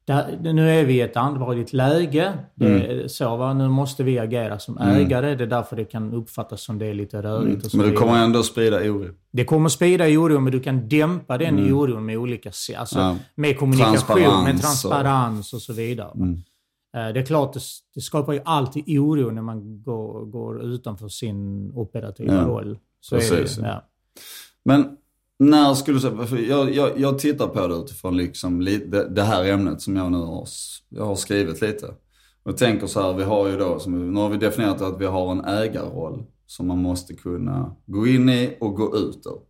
där, 0.06 0.52
nu 0.52 0.70
är 0.70 0.84
vi 0.84 0.94
i 0.94 1.00
ett 1.00 1.16
allvarligt 1.16 1.72
läge. 1.72 2.32
Är 2.60 3.08
så, 3.08 3.36
va? 3.36 3.54
Nu 3.54 3.68
måste 3.68 4.02
vi 4.04 4.18
agera 4.18 4.58
som 4.58 4.78
ägare. 4.78 5.34
Det 5.34 5.44
är 5.44 5.48
därför 5.48 5.76
det 5.76 5.84
kan 5.84 6.12
uppfattas 6.14 6.62
som 6.62 6.78
det 6.78 6.86
är 6.86 6.94
lite 6.94 7.22
rörigt. 7.22 7.64
Och 7.64 7.70
så 7.70 7.76
Men 7.76 7.86
det 7.90 7.92
kommer 7.96 8.24
ändå 8.24 8.42
sprida 8.42 8.76
oro. 8.76 9.08
Det 9.32 9.44
kommer 9.44 9.68
sprida 9.68 10.04
oro, 10.04 10.40
men 10.40 10.52
du 10.52 10.60
kan 10.60 10.88
dämpa 10.88 11.38
den 11.38 11.72
oron 11.72 12.06
med 12.06 12.18
olika 12.18 12.52
sätt. 12.52 12.76
Alltså, 12.76 12.98
Ja. 12.98 13.16
Med 13.34 13.58
kommunikation, 13.58 13.94
Transparens 13.96 14.44
med 14.44 14.54
och- 14.54 14.60
transparens 14.60 15.52
och, 15.52 15.62
så 15.62 15.72
vidare. 15.72 16.08
Eh, 16.96 17.12
Det 17.12 17.20
är 17.20 17.26
klart, 17.26 17.56
det, 17.94 18.00
skapar 18.00 18.32
ju 18.32 18.40
alltid 18.44 18.98
oro 18.98 19.30
när 19.30 19.42
man 19.42 19.82
går, 19.82 20.24
går 20.24 20.62
utanför 20.64 21.08
sin 21.08 21.72
operativa 21.74 22.34
Ja. 22.34 22.40
roll. 22.42 22.78
Så 23.00 23.16
Precis, 23.16 23.56
det, 23.56 23.66
ja. 23.66 23.84
Men 24.64 24.96
när 25.38 25.74
skulle 25.74 25.98
du 25.98 26.00
säga, 26.00 26.40
jag, 26.48 26.74
jag, 26.74 27.00
jag 27.00 27.18
tittar 27.18 27.46
på 27.46 27.66
det 27.66 27.74
utifrån 27.74 28.16
liksom 28.16 28.64
det, 28.64 29.14
det 29.14 29.22
här 29.22 29.44
ämnet 29.44 29.82
som 29.82 29.96
jag 29.96 30.12
nu 30.12 30.18
har, 30.18 30.48
jag 30.88 31.04
har 31.04 31.16
skrivit 31.16 31.60
lite. 31.60 31.86
Och 31.86 32.50
jag 32.50 32.56
tänker 32.56 32.86
så 32.86 33.02
här, 33.02 33.12
vi 33.12 33.22
har 33.22 33.48
ju 33.48 33.58
då, 33.58 33.78
som, 33.78 34.14
nu 34.14 34.20
har 34.20 34.28
vi 34.28 34.36
definierat 34.36 34.82
att 34.82 35.00
vi 35.00 35.06
har 35.06 35.32
en 35.32 35.44
ägarroll 35.44 36.24
som 36.46 36.66
man 36.66 36.78
måste 36.78 37.14
kunna 37.14 37.76
gå 37.86 38.06
in 38.06 38.28
i 38.28 38.56
och 38.60 38.74
gå 38.74 38.96
ut 38.96 39.26
ur. 39.26 39.40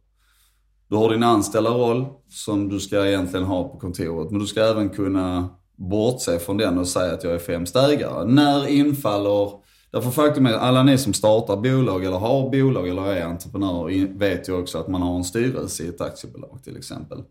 Du 0.89 0.97
har 0.97 1.11
din 1.11 1.23
anställda 1.23 1.71
roll 1.71 2.07
som 2.29 2.69
du 2.69 2.81
ska 2.81 3.07
egentligen 3.07 3.47
ha 3.47 3.69
på 3.69 3.79
kontoret, 3.79 4.31
men 4.31 4.41
du 4.41 4.47
ska 4.47 4.61
även 4.61 4.89
kunna 4.89 5.49
bortse 5.77 6.39
från 6.39 6.57
den 6.57 6.79
och 6.79 6.89
säga 6.89 7.15
att 7.15 7.25
jag 7.25 7.35
är 7.35 7.39
främst 7.39 7.77
ägare. 7.77 8.25
När 8.25 8.69
infaller 8.69 9.51
Därför 9.97 10.11
faktum 10.11 10.47
är 10.47 10.53
att 10.53 10.63
alla 10.63 10.83
ni 10.83 10.99
som 10.99 11.15
startar 11.15 11.57
bolag 11.57 12.05
eller 12.05 12.17
har 12.17 12.51
bolag 12.51 12.89
eller 12.89 13.13
är 13.13 13.25
entreprenörer 13.25 14.19
vet 14.19 14.49
ju 14.49 14.53
också 14.53 14.79
att 14.79 14.89
man 14.89 15.03
har 15.03 15.17
en 15.17 15.25
styrelse 15.25 15.83
i 15.83 15.89
ett 15.89 16.01
aktiebolag 16.01 16.61
till 16.65 16.77
exempel. 16.77 17.23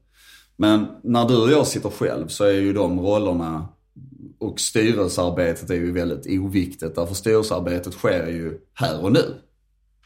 Men 0.56 0.88
när 1.04 1.28
du 1.28 1.38
och 1.38 1.52
jag 1.52 1.68
sitter 1.68 1.90
själv 1.90 2.28
så 2.28 2.44
är 2.44 2.54
ju 2.54 2.74
de 2.74 3.00
rollerna 3.00 3.68
och 4.40 4.60
styrelsearbetet 4.60 5.70
är 5.70 5.76
ju 5.76 5.92
väldigt 5.92 6.40
oviktigt. 6.40 6.96
Därför 6.96 7.16
styrelsearbetet 7.16 7.94
sker 7.94 8.28
ju 8.28 8.58
här 8.74 9.04
och 9.04 9.12
nu. 9.12 9.36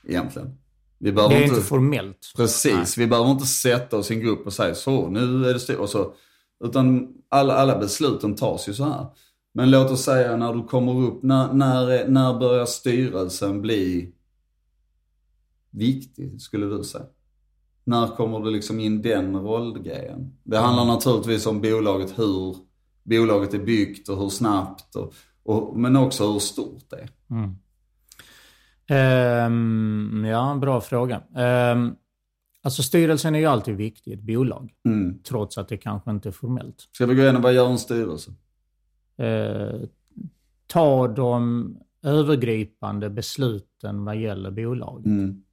Egentligen. 0.07 0.57
Vi 0.97 1.11
det 1.11 1.21
är 1.21 1.31
inte, 1.31 1.43
inte 1.43 1.61
formellt. 1.61 2.33
Precis. 2.35 2.73
Nej. 2.73 2.85
Vi 2.97 3.07
behöver 3.07 3.31
inte 3.31 3.45
sätta 3.45 3.97
oss 3.97 4.11
i 4.11 4.13
en 4.13 4.19
grupp 4.19 4.45
och 4.45 4.53
säga 4.53 4.75
så, 4.75 5.09
nu 5.09 5.49
är 5.49 5.53
det 5.53 5.59
styrelse. 5.59 6.05
Utan 6.63 7.07
alla, 7.29 7.53
alla 7.53 7.77
besluten 7.77 8.35
tas 8.35 8.69
ju 8.69 8.73
så 8.73 8.83
här. 8.83 9.05
Men 9.53 9.71
låt 9.71 9.91
oss 9.91 10.03
säga 10.03 10.37
när 10.37 10.53
du 10.53 10.63
kommer 10.63 11.01
upp, 11.01 11.23
när, 11.23 11.53
när, 11.53 12.07
när 12.07 12.39
börjar 12.39 12.65
styrelsen 12.65 13.61
bli 13.61 14.13
viktig, 15.71 16.41
skulle 16.41 16.65
du 16.65 16.83
säga? 16.83 17.05
När 17.83 18.07
kommer 18.07 18.39
du 18.39 18.51
liksom 18.51 18.79
in 18.79 19.01
den 19.01 19.35
rollgrejen? 19.35 20.37
Det 20.43 20.57
handlar 20.57 20.85
naturligtvis 20.85 21.45
om 21.45 21.61
bolaget, 21.61 22.19
hur 22.19 22.55
bolaget 23.03 23.53
är 23.53 23.59
byggt 23.59 24.09
och 24.09 24.17
hur 24.17 24.29
snabbt. 24.29 24.95
Och, 24.95 25.13
och 25.43 25.79
men 25.79 25.95
också 25.95 26.31
hur 26.31 26.39
stort 26.39 26.89
det 26.89 26.95
är. 26.95 27.09
Mm. 27.29 27.55
Um, 28.91 30.25
ja, 30.25 30.57
bra 30.61 30.81
fråga. 30.81 31.21
Um, 31.73 31.95
alltså 32.63 32.83
styrelsen 32.83 33.35
är 33.35 33.39
ju 33.39 33.45
alltid 33.45 33.75
viktig 33.75 34.11
i 34.11 34.13
ett 34.13 34.23
bolag. 34.23 34.73
Mm. 34.85 35.19
Trots 35.23 35.57
att 35.57 35.67
det 35.67 35.77
kanske 35.77 36.11
inte 36.11 36.29
är 36.29 36.33
formellt. 36.33 36.87
Ska 36.91 37.05
vi 37.05 37.15
gå 37.15 37.21
igenom 37.21 37.41
vad 37.41 37.53
gör 37.53 37.69
en 37.69 37.79
styrelse? 37.79 38.31
Uh, 39.19 39.81
ta 40.67 41.07
de 41.07 41.77
övergripande 42.03 43.09
besluten 43.09 44.05
vad 44.05 44.17
gäller 44.17 44.51
bolaget. 44.51 45.05
Mm. 45.05 45.43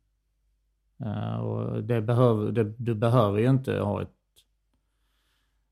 Uh, 1.04 1.36
och 1.36 1.82
det 1.82 2.00
behöver, 2.00 2.52
det, 2.52 2.64
du 2.64 2.94
behöver 2.94 3.38
ju 3.38 3.50
inte 3.50 3.78
ha 3.78 4.02
ett 4.02 4.10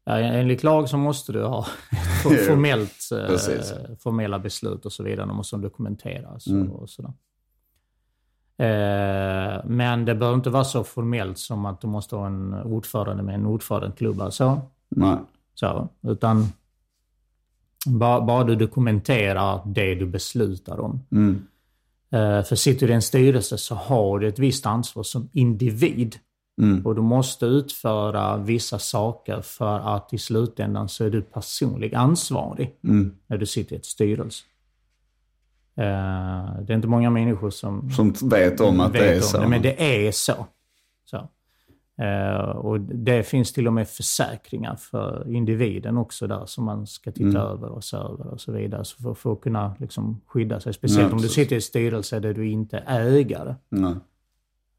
Ja, 0.06 0.18
enligt 0.18 0.62
lag 0.62 0.88
så 0.88 0.96
måste 0.96 1.32
du 1.32 1.44
ha 1.44 1.62
formellt, 2.22 3.10
eh, 3.12 3.96
formella 3.98 4.38
beslut 4.38 4.86
och 4.86 4.92
så 4.92 5.02
vidare. 5.02 5.26
De 5.26 5.36
måste 5.36 5.56
dokumenteras 5.56 6.46
mm. 6.46 6.72
och 6.72 6.90
sådär. 6.90 7.12
Eh, 8.56 9.64
men 9.64 10.04
det 10.04 10.14
behöver 10.14 10.36
inte 10.36 10.50
vara 10.50 10.64
så 10.64 10.84
formellt 10.84 11.38
som 11.38 11.66
att 11.66 11.80
du 11.80 11.86
måste 11.86 12.16
ha 12.16 12.26
en 12.26 12.54
ordförande 12.54 13.22
med 13.22 13.34
en 13.34 13.46
ordförandeklubba. 13.46 14.30
Så. 14.30 14.60
Nej. 14.88 15.16
Så, 15.54 15.88
utan 16.02 16.46
bara, 17.86 18.44
du 18.44 18.54
dokumenterar 18.54 19.62
det 19.66 19.94
du 19.94 20.06
beslutar 20.06 20.80
om. 20.80 21.00
Mm. 21.12 21.46
Eh, 22.12 22.44
för 22.44 22.56
sitter 22.56 22.86
du 22.86 22.92
i 22.92 22.96
en 22.96 23.02
styrelse 23.02 23.58
så 23.58 23.74
har 23.74 24.18
du 24.18 24.28
ett 24.28 24.38
visst 24.38 24.66
ansvar 24.66 25.02
som 25.02 25.28
individ. 25.32 26.16
Mm. 26.62 26.86
Och 26.86 26.94
du 26.94 27.02
måste 27.02 27.46
utföra 27.46 28.36
vissa 28.36 28.78
saker 28.78 29.40
för 29.40 29.96
att 29.96 30.12
i 30.12 30.18
slutändan 30.18 30.88
så 30.88 31.04
är 31.04 31.10
du 31.10 31.22
personlig 31.22 31.94
ansvarig 31.94 32.74
mm. 32.84 33.14
när 33.26 33.38
du 33.38 33.46
sitter 33.46 33.74
i 33.74 33.78
ett 33.78 33.86
styrelse. 33.86 34.44
Uh, 35.78 35.84
det 36.62 36.72
är 36.72 36.74
inte 36.74 36.88
många 36.88 37.10
människor 37.10 37.50
som, 37.50 37.90
som 37.90 38.14
vet 38.22 38.60
om 38.60 38.80
att 38.80 38.94
vet 38.94 39.00
det 39.00 39.16
är 39.16 39.20
så. 39.20 39.40
Det, 39.40 39.48
men 39.48 39.62
det 39.62 40.06
är 40.06 40.12
så. 40.12 40.32
så. 40.32 40.46
Uh, 42.00 42.50
och 42.50 42.80
det 42.80 43.22
finns 43.22 43.52
till 43.52 43.66
och 43.66 43.72
med 43.72 43.88
försäkringar 43.88 44.76
för 44.76 45.32
individen 45.32 45.96
också 45.96 46.26
där 46.26 46.46
som 46.46 46.64
man 46.64 46.86
ska 46.86 47.12
titta 47.12 47.28
mm. 47.28 47.42
över 47.42 47.68
och 47.68 47.84
se 47.84 47.96
över 47.96 48.26
och 48.26 48.40
så 48.40 48.52
vidare. 48.52 48.84
Så 48.84 49.02
för, 49.02 49.14
för 49.14 49.32
att 49.32 49.40
kunna 49.40 49.74
liksom 49.78 50.20
skydda 50.26 50.60
sig. 50.60 50.74
Speciellt 50.74 51.08
ja, 51.08 51.16
om 51.16 51.22
du 51.22 51.28
sitter 51.28 51.56
i 51.56 51.60
styrelse 51.60 52.20
där 52.20 52.34
du 52.34 52.48
inte 52.48 52.78
är 52.86 53.00
ägare. 53.00 53.54
Nej. 53.68 53.94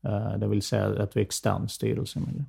Uh, 0.05 0.37
det 0.37 0.47
vill 0.47 0.61
säga 0.61 1.03
att 1.03 1.11
du 1.11 1.19
är 1.19 1.23
extern 1.23 1.69
styrelsemedlem. 1.69 2.45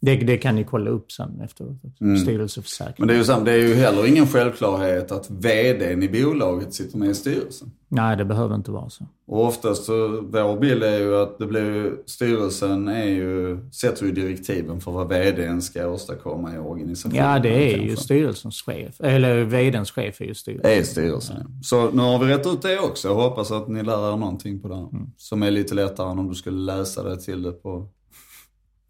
Det, 0.00 0.16
det, 0.16 0.38
kan 0.38 0.54
ni 0.54 0.64
kolla 0.64 0.90
upp 0.90 1.12
sen 1.12 1.40
efteråt. 1.40 1.76
Mm. 2.00 2.18
Styrelseförsäkring. 2.18 2.94
Men 2.98 3.08
det 3.08 3.14
är, 3.14 3.18
ju 3.18 3.24
sam, 3.24 3.44
det 3.44 3.52
är 3.52 3.58
ju 3.58 3.74
heller 3.74 4.06
ingen 4.06 4.26
självklarhet 4.26 5.12
att 5.12 5.30
vdn 5.30 6.02
i 6.02 6.08
bolaget 6.08 6.74
sitter 6.74 6.98
med 6.98 7.10
i 7.10 7.14
styrelsen. 7.14 7.70
Nej, 7.88 8.16
det 8.16 8.24
behöver 8.24 8.54
inte 8.54 8.70
vara 8.70 8.90
så. 8.90 9.04
Och 9.26 9.46
oftast 9.46 9.84
så, 9.84 10.08
vår 10.08 10.60
bild 10.60 10.82
är 10.82 10.98
ju 10.98 11.16
att 11.16 11.38
det 11.38 11.46
blir 11.46 11.92
styrelsen 12.06 12.88
är 12.88 13.04
ju, 13.04 13.58
sätter 13.70 14.06
ju 14.06 14.12
direktiven 14.12 14.80
för 14.80 14.90
vad 14.90 15.08
vdn 15.08 15.62
ska 15.62 15.88
åstadkomma 15.88 16.54
i 16.54 16.58
organisationen. 16.58 17.24
Ja, 17.24 17.38
det 17.38 17.48
är 17.48 17.70
kanske. 17.70 17.90
ju 17.90 17.96
styrelsens 17.96 18.62
chef. 18.62 19.00
Eller 19.00 19.44
vdns 19.44 19.90
chef 19.90 20.20
är 20.20 20.24
ju 20.24 20.34
styrelsen. 20.34 20.70
Är 20.70 20.82
styrelsen, 20.82 21.36
ja. 21.40 21.46
Så 21.62 21.90
nu 21.90 22.02
har 22.02 22.18
vi 22.18 22.34
rätt 22.34 22.46
ut 22.46 22.62
det 22.62 22.78
också. 22.78 23.08
Jag 23.08 23.14
hoppas 23.14 23.50
att 23.50 23.68
ni 23.68 23.82
lär 23.82 24.12
er 24.12 24.16
någonting 24.16 24.60
på 24.60 24.68
det 24.68 24.76
här. 24.76 24.88
Mm. 24.92 25.10
Som 25.16 25.42
är 25.42 25.50
lite 25.50 25.74
lättare 25.74 26.10
än 26.10 26.18
om 26.18 26.28
du 26.28 26.34
skulle 26.34 26.58
läsa 26.58 27.02
det 27.02 27.20
till 27.20 27.42
det 27.42 27.52
på 27.52 27.88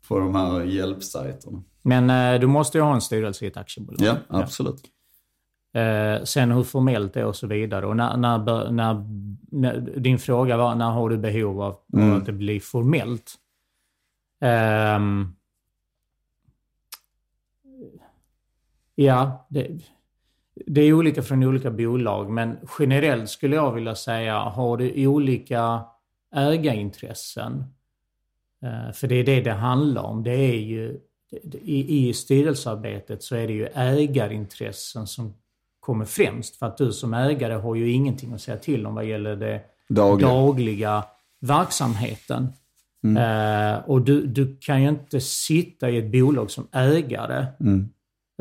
på 0.08 0.18
de 0.18 0.34
här 0.34 0.62
hjälpsajterna. 0.62 1.62
Men 1.82 2.10
eh, 2.10 2.40
du 2.40 2.46
måste 2.46 2.78
ju 2.78 2.84
ha 2.84 2.94
en 2.94 3.00
styrelse 3.00 3.44
i 3.44 3.48
ett 3.48 3.56
aktiebolag. 3.56 4.00
Ja, 4.00 4.16
absolut. 4.28 4.80
Ja. 5.72 5.80
Eh, 5.80 6.24
sen 6.24 6.50
hur 6.52 6.62
formellt 6.62 7.14
det 7.14 7.20
är 7.20 7.24
och 7.24 7.36
så 7.36 7.46
vidare. 7.46 7.86
Och 7.86 7.96
när, 7.96 8.16
när, 8.16 8.70
när, 8.70 9.04
när, 9.50 9.80
din 9.80 10.18
fråga 10.18 10.56
var 10.56 10.74
när 10.74 10.90
har 10.90 11.10
du 11.10 11.18
behov 11.18 11.62
av, 11.62 11.76
mm. 11.92 12.16
att 12.16 12.26
det 12.26 12.32
blir 12.32 12.60
formellt? 12.60 13.34
Eh, 14.40 14.98
ja, 18.94 19.46
det, 19.50 19.80
det 20.66 20.80
är 20.80 20.92
olika 20.92 21.22
från 21.22 21.42
olika 21.42 21.70
bolag, 21.70 22.30
men 22.30 22.58
generellt 22.78 23.30
skulle 23.30 23.56
jag 23.56 23.72
vilja 23.72 23.94
säga, 23.94 24.38
har 24.38 24.76
du 24.76 25.06
olika 25.06 25.80
ägarintressen 26.34 27.64
för 28.94 29.06
det 29.06 29.14
är 29.14 29.24
det 29.24 29.40
det 29.40 29.52
handlar 29.52 30.02
om. 30.02 30.22
Det 30.22 30.34
är 30.34 30.58
ju, 30.58 31.00
i, 31.52 32.08
i 32.08 32.12
styrelsearbetet 32.12 33.22
så 33.22 33.36
är 33.36 33.46
det 33.46 33.52
ju 33.52 33.66
ägarintressen 33.74 35.06
som 35.06 35.34
kommer 35.80 36.04
främst. 36.04 36.56
För 36.56 36.66
att 36.66 36.76
du 36.76 36.92
som 36.92 37.14
ägare 37.14 37.54
har 37.54 37.74
ju 37.74 37.90
ingenting 37.90 38.32
att 38.32 38.40
säga 38.40 38.56
till 38.56 38.86
om 38.86 38.94
vad 38.94 39.04
gäller 39.04 39.36
det 39.36 39.60
dagliga, 39.88 40.28
dagliga 40.28 41.04
verksamheten. 41.40 42.52
Mm. 43.04 43.16
Uh, 43.16 43.90
och 43.90 44.02
du, 44.02 44.26
du 44.26 44.56
kan 44.60 44.82
ju 44.82 44.88
inte 44.88 45.20
sitta 45.20 45.90
i 45.90 45.98
ett 45.98 46.12
bolag 46.12 46.50
som 46.50 46.68
ägare. 46.72 47.46
Mm. 47.60 47.88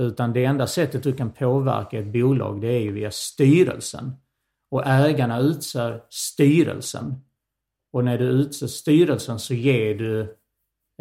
Utan 0.01 0.33
det 0.33 0.45
enda 0.45 0.67
sättet 0.67 1.03
du 1.03 1.13
kan 1.13 1.29
påverka 1.29 1.99
ett 1.99 2.13
bolag 2.13 2.61
det 2.61 2.67
är 2.67 2.79
ju 2.79 2.91
via 2.91 3.11
styrelsen. 3.11 4.11
Och 4.71 4.87
ägarna 4.87 5.39
utser 5.39 6.01
styrelsen. 6.09 7.15
Och 7.97 8.05
när 8.05 8.17
du 8.17 8.25
utser 8.25 8.67
styrelsen 8.67 9.39
så 9.39 9.53
ger 9.53 9.95
du 9.95 10.19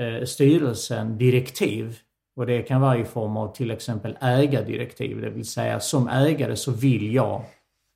eh, 0.01 0.25
styrelsen 0.25 1.19
direktiv. 1.19 1.99
Och 2.37 2.47
det 2.47 2.63
kan 2.63 2.81
vara 2.81 2.99
i 2.99 3.05
form 3.05 3.37
av 3.37 3.55
till 3.55 3.71
exempel 3.71 4.17
ägardirektiv. 4.21 5.21
Det 5.21 5.31
vill 5.31 5.45
säga 5.45 5.81
som 5.81 6.09
ägare 6.09 6.57
så 6.57 6.73
vill 6.73 7.15
jag 7.15 7.45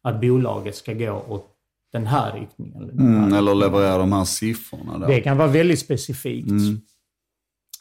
att 0.03 0.21
bolaget 0.21 0.77
ska 0.77 0.93
gå 0.95 1.25
åt 1.29 1.47
den 1.93 2.07
här 2.07 2.41
riktningen. 2.41 2.77
Eller, 2.77 2.93
mm, 2.93 3.33
eller 3.33 3.55
leverera 3.55 3.99
de 3.99 4.13
här 4.13 4.25
siffrorna. 4.25 4.99
Då. 4.99 5.07
Det 5.07 5.21
kan 5.21 5.37
vara 5.37 5.49
väldigt 5.49 5.79
specifikt. 5.79 6.51
Mm. 6.51 6.81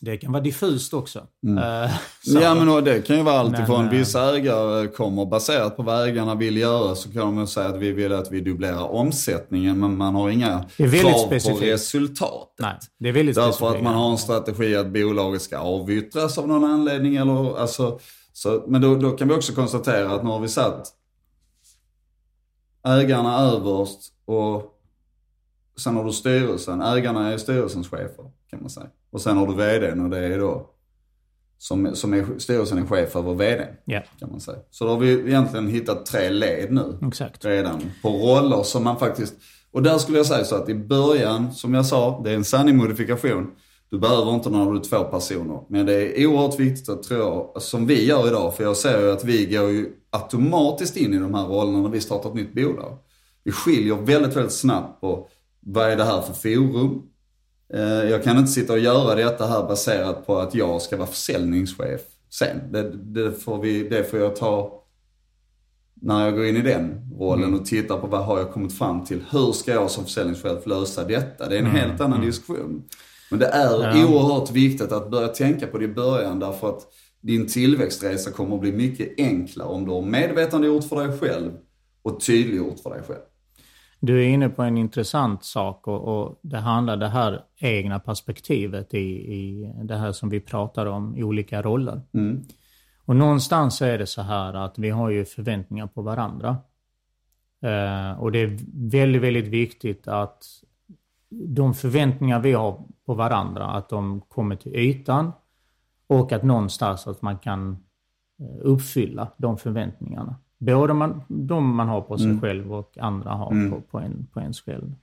Det 0.02 0.18
kan 0.18 0.32
vara 0.32 0.44
diffust 0.44 0.94
också. 0.94 1.28
Mm. 1.44 1.64
Uh, 2.28 2.42
ja 2.42 2.56
men 2.56 2.84
det 2.84 3.08
kan 3.08 3.18
ju 3.18 3.24
vara 3.24 3.40
alltifrån 3.40 3.86
uh, 3.86 3.92
vissa 3.92 4.36
ägare 4.36 4.88
kommer 4.88 5.26
baserat 5.26 5.78
på 5.78 5.84
vad 5.84 6.08
ägarna 6.08 6.36
vill 6.36 6.58
göra 6.58 6.96
så 6.96 7.12
kan 7.12 7.36
de 7.36 7.48
säga 7.48 7.68
att 7.68 7.78
vi 7.78 7.92
vill 7.92 8.14
att 8.14 8.32
vi 8.32 8.42
dubblerar 8.42 8.92
omsättningen 8.92 9.80
men 9.80 9.98
man 9.98 10.16
har 10.16 10.30
inga 10.30 10.66
krav 10.78 11.26
specifikt. 11.28 11.60
på 11.60 11.66
resultatet. 11.66 12.60
Nej, 12.60 12.78
det 13.00 13.10
är 13.10 13.14
väldigt 13.14 13.36
Därför 13.36 13.52
specifikt. 13.52 13.78
att 13.78 13.84
man 13.84 13.94
har 13.94 14.12
en 14.12 14.18
strategi 14.18 14.76
att 14.76 14.88
bolaget 14.88 15.42
ska 15.42 15.58
avyttras 15.58 16.38
av 16.38 16.48
någon 16.48 16.64
anledning 16.64 17.16
eller 17.16 17.60
alltså, 17.60 18.00
så, 18.34 18.64
men 18.68 18.82
då, 18.82 18.96
då 18.96 19.12
kan 19.12 19.28
vi 19.28 19.34
också 19.34 19.54
konstatera 19.54 20.12
att 20.12 20.24
nu 20.24 20.30
har 20.30 20.40
vi 20.40 20.48
satt 20.48 20.88
ägarna 22.84 23.40
överst 23.40 24.14
och 24.26 24.76
sen 25.78 25.96
har 25.96 26.04
du 26.04 26.12
styrelsen. 26.12 26.82
Ägarna 26.82 27.34
är 27.34 27.38
styrelsens 27.38 27.90
chefer 27.90 28.32
kan 28.50 28.62
man 28.62 28.70
säga. 28.70 28.90
Och 29.12 29.22
sen 29.22 29.38
har 29.38 29.48
du 29.48 29.54
vdn 29.54 30.02
och 30.02 30.10
det 30.10 30.18
är 30.18 30.40
då 30.40 30.70
som, 31.58 31.96
som 31.96 32.14
är, 32.14 32.26
styrelsen 32.38 32.78
är 32.78 32.86
chef 32.86 33.16
över 33.16 33.34
vd. 33.34 33.68
Yeah. 33.88 34.04
Kan 34.20 34.32
man 34.32 34.40
säga. 34.40 34.58
Så 34.72 34.86
då 34.86 34.92
har 34.92 35.00
vi 35.00 35.12
egentligen 35.12 35.68
hittat 35.68 36.06
tre 36.06 36.30
led 36.30 36.72
nu. 36.72 36.98
Exakt. 37.08 37.46
Redan 37.46 37.82
på 38.02 38.10
roller 38.10 38.64
som 38.64 38.84
man 38.84 39.00
faktiskt, 39.00 39.34
och 39.72 39.84
där 39.84 39.98
skulle 39.98 40.18
jag 40.18 40.26
säga 40.26 40.44
så 40.44 40.56
att 40.56 40.70
i 40.70 40.76
början, 40.76 41.54
som 41.54 41.74
jag 41.74 41.86
sa, 41.86 42.22
det 42.24 42.32
är 42.32 42.36
en 42.36 42.44
sanning 42.44 42.78
modifikation. 42.78 43.52
Du 43.90 44.00
behöver 44.00 44.34
inte 44.34 44.50
när 44.50 44.72
du 44.72 44.78
är 44.78 44.84
två 44.84 45.04
personer. 45.04 45.62
Men 45.70 45.86
det 45.86 46.22
är 46.22 46.28
oerhört 46.28 46.60
viktigt 46.60 46.90
att, 46.90 47.04
tror 47.04 47.20
jag, 47.20 47.62
som 47.62 47.88
vi 47.88 48.06
gör 48.06 48.28
idag, 48.28 48.56
för 48.56 48.64
jag 48.64 48.78
ser 48.78 49.02
ju 49.02 49.12
att 49.12 49.24
vi 49.24 49.46
går 49.46 49.70
ju 49.70 49.94
automatiskt 50.10 50.98
in 50.98 51.14
i 51.14 51.18
de 51.18 51.34
här 51.34 51.46
rollerna 51.46 51.82
när 51.82 51.90
vi 51.90 52.02
startar 52.02 52.30
ett 52.30 52.36
nytt 52.36 52.54
bolag. 52.54 52.98
Vi 53.44 53.52
skiljer 53.52 53.96
väldigt, 53.96 54.36
väldigt 54.36 54.54
snabbt 54.54 55.02
på 55.02 55.28
vad 55.60 55.90
är 55.90 55.96
det 55.96 56.04
här 56.04 56.22
för 56.22 56.34
forum? 56.34 57.02
Eh, 57.74 58.10
jag 58.10 58.24
kan 58.24 58.38
inte 58.38 58.52
sitta 58.52 58.74
och 58.74 58.80
göra 58.80 59.16
detta 59.16 59.46
här 59.46 59.64
baserat 59.68 60.28
på 60.28 60.38
att 60.38 60.56
jag 60.56 60.82
ska 60.82 60.98
vara 60.98 61.08
försäljningschef 61.08 62.02
sen. 62.30 62.58
Det, 62.72 62.92
det, 62.92 63.32
får, 63.32 63.62
vi, 63.62 63.90
det 63.90 64.04
får 64.04 64.20
jag 64.20 64.36
ta 64.36 64.84
när 66.02 66.26
jag 66.26 66.36
går 66.36 66.46
in 66.46 66.58
i 66.58 66.62
den 66.62 67.02
rollen 67.20 67.54
och 67.54 67.66
tittar 67.66 67.98
på 68.00 68.08
vad 68.08 68.26
har 68.26 68.38
jag 68.40 68.52
kommit 68.52 68.78
fram 68.78 69.06
till. 69.06 69.24
Hur 69.32 69.52
ska 69.52 69.72
jag 69.72 69.92
som 69.92 70.04
försäljningschef 70.04 70.66
lösa 70.66 71.04
detta? 71.04 71.50
Det 71.50 71.56
är 71.56 71.60
en 71.60 71.66
helt 71.66 72.02
annan 72.02 72.22
diskussion. 72.22 72.84
Men 73.30 73.40
det 73.40 73.46
är 73.48 73.98
Ja. 73.98 74.08
oerhört 74.08 74.52
viktigt 74.52 74.92
att 74.92 75.12
börja 75.12 75.28
tänka 75.28 75.68
på 75.68 75.78
det 75.78 75.86
i 75.86 75.94
början 75.94 76.40
därför 76.40 76.70
att 76.70 76.82
din 77.22 77.48
tillväxtresa 77.48 78.32
kommer 78.32 78.56
att 78.56 78.62
bli 78.62 78.72
mycket 78.72 79.14
enklare 79.18 79.68
om 79.68 79.86
du 79.86 79.92
har 79.92 80.02
medvetandegjort 80.02 80.84
för 80.84 81.08
dig 81.08 81.18
själv 81.20 81.52
och 82.02 82.22
tydliggjort 82.22 82.80
för 82.80 82.90
dig 82.90 83.02
själv. 83.08 83.20
Du 84.00 84.24
är 84.24 84.28
inne 84.28 84.50
på 84.50 84.64
en 84.64 84.78
intressant 84.78 85.44
sak 85.44 85.88
och, 85.88 86.02
och 86.02 86.40
det 86.42 86.58
handlar 86.58 86.98
det 86.98 87.08
här 87.08 87.44
egna 87.58 88.00
perspektivet 88.00 88.94
i, 88.94 89.34
i 89.34 89.74
det 89.84 89.96
här 89.96 90.12
som 90.12 90.30
vi 90.30 90.40
pratar 90.40 90.86
om 90.86 91.18
i 91.18 91.24
olika 91.24 91.62
roller. 91.62 92.02
Mm. 92.14 92.44
Och 93.06 93.16
någonstans 93.16 93.82
är 93.82 93.98
det 93.98 94.06
så 94.06 94.22
här 94.22 94.54
att 94.54 94.80
vi 94.80 94.90
har 94.90 95.10
ju 95.10 95.26
förväntningar 95.26 95.88
på 95.88 96.02
varandra. 96.02 96.58
Eh, 97.62 98.22
och 98.22 98.32
det 98.32 98.40
är 98.40 98.58
väldigt, 98.92 99.22
väldigt 99.22 99.48
viktigt 99.48 100.08
att 100.08 100.44
de 101.30 101.74
förväntningar 101.74 102.40
vi 102.40 102.54
har 102.54 102.84
på 103.06 103.14
varandra, 103.14 103.66
att 103.66 103.90
de 103.90 104.22
kommer 104.22 104.56
till 104.56 104.76
ytan 104.76 105.32
och 106.08 106.32
att 106.32 106.44
någonstans 106.44 107.08
att 107.08 107.22
man 107.22 107.38
kan 107.38 107.72
eh, 108.40 108.58
uppfylla 108.62 109.28
de 109.38 109.58
förväntningarna. 109.58 110.36
Både 110.60 110.94
man, 110.94 111.22
de 111.28 111.76
man 111.76 111.88
har 111.88 112.02
på 112.02 112.18
sig 112.18 112.40
själv 112.40 112.74
och 112.74 112.98
andra 112.98 113.30
har 113.30 113.70
på, 113.70 113.82
på, 113.82 114.00
en, 114.00 114.28
på 114.34 114.40
ens 114.40 114.62
själv. 114.62 114.96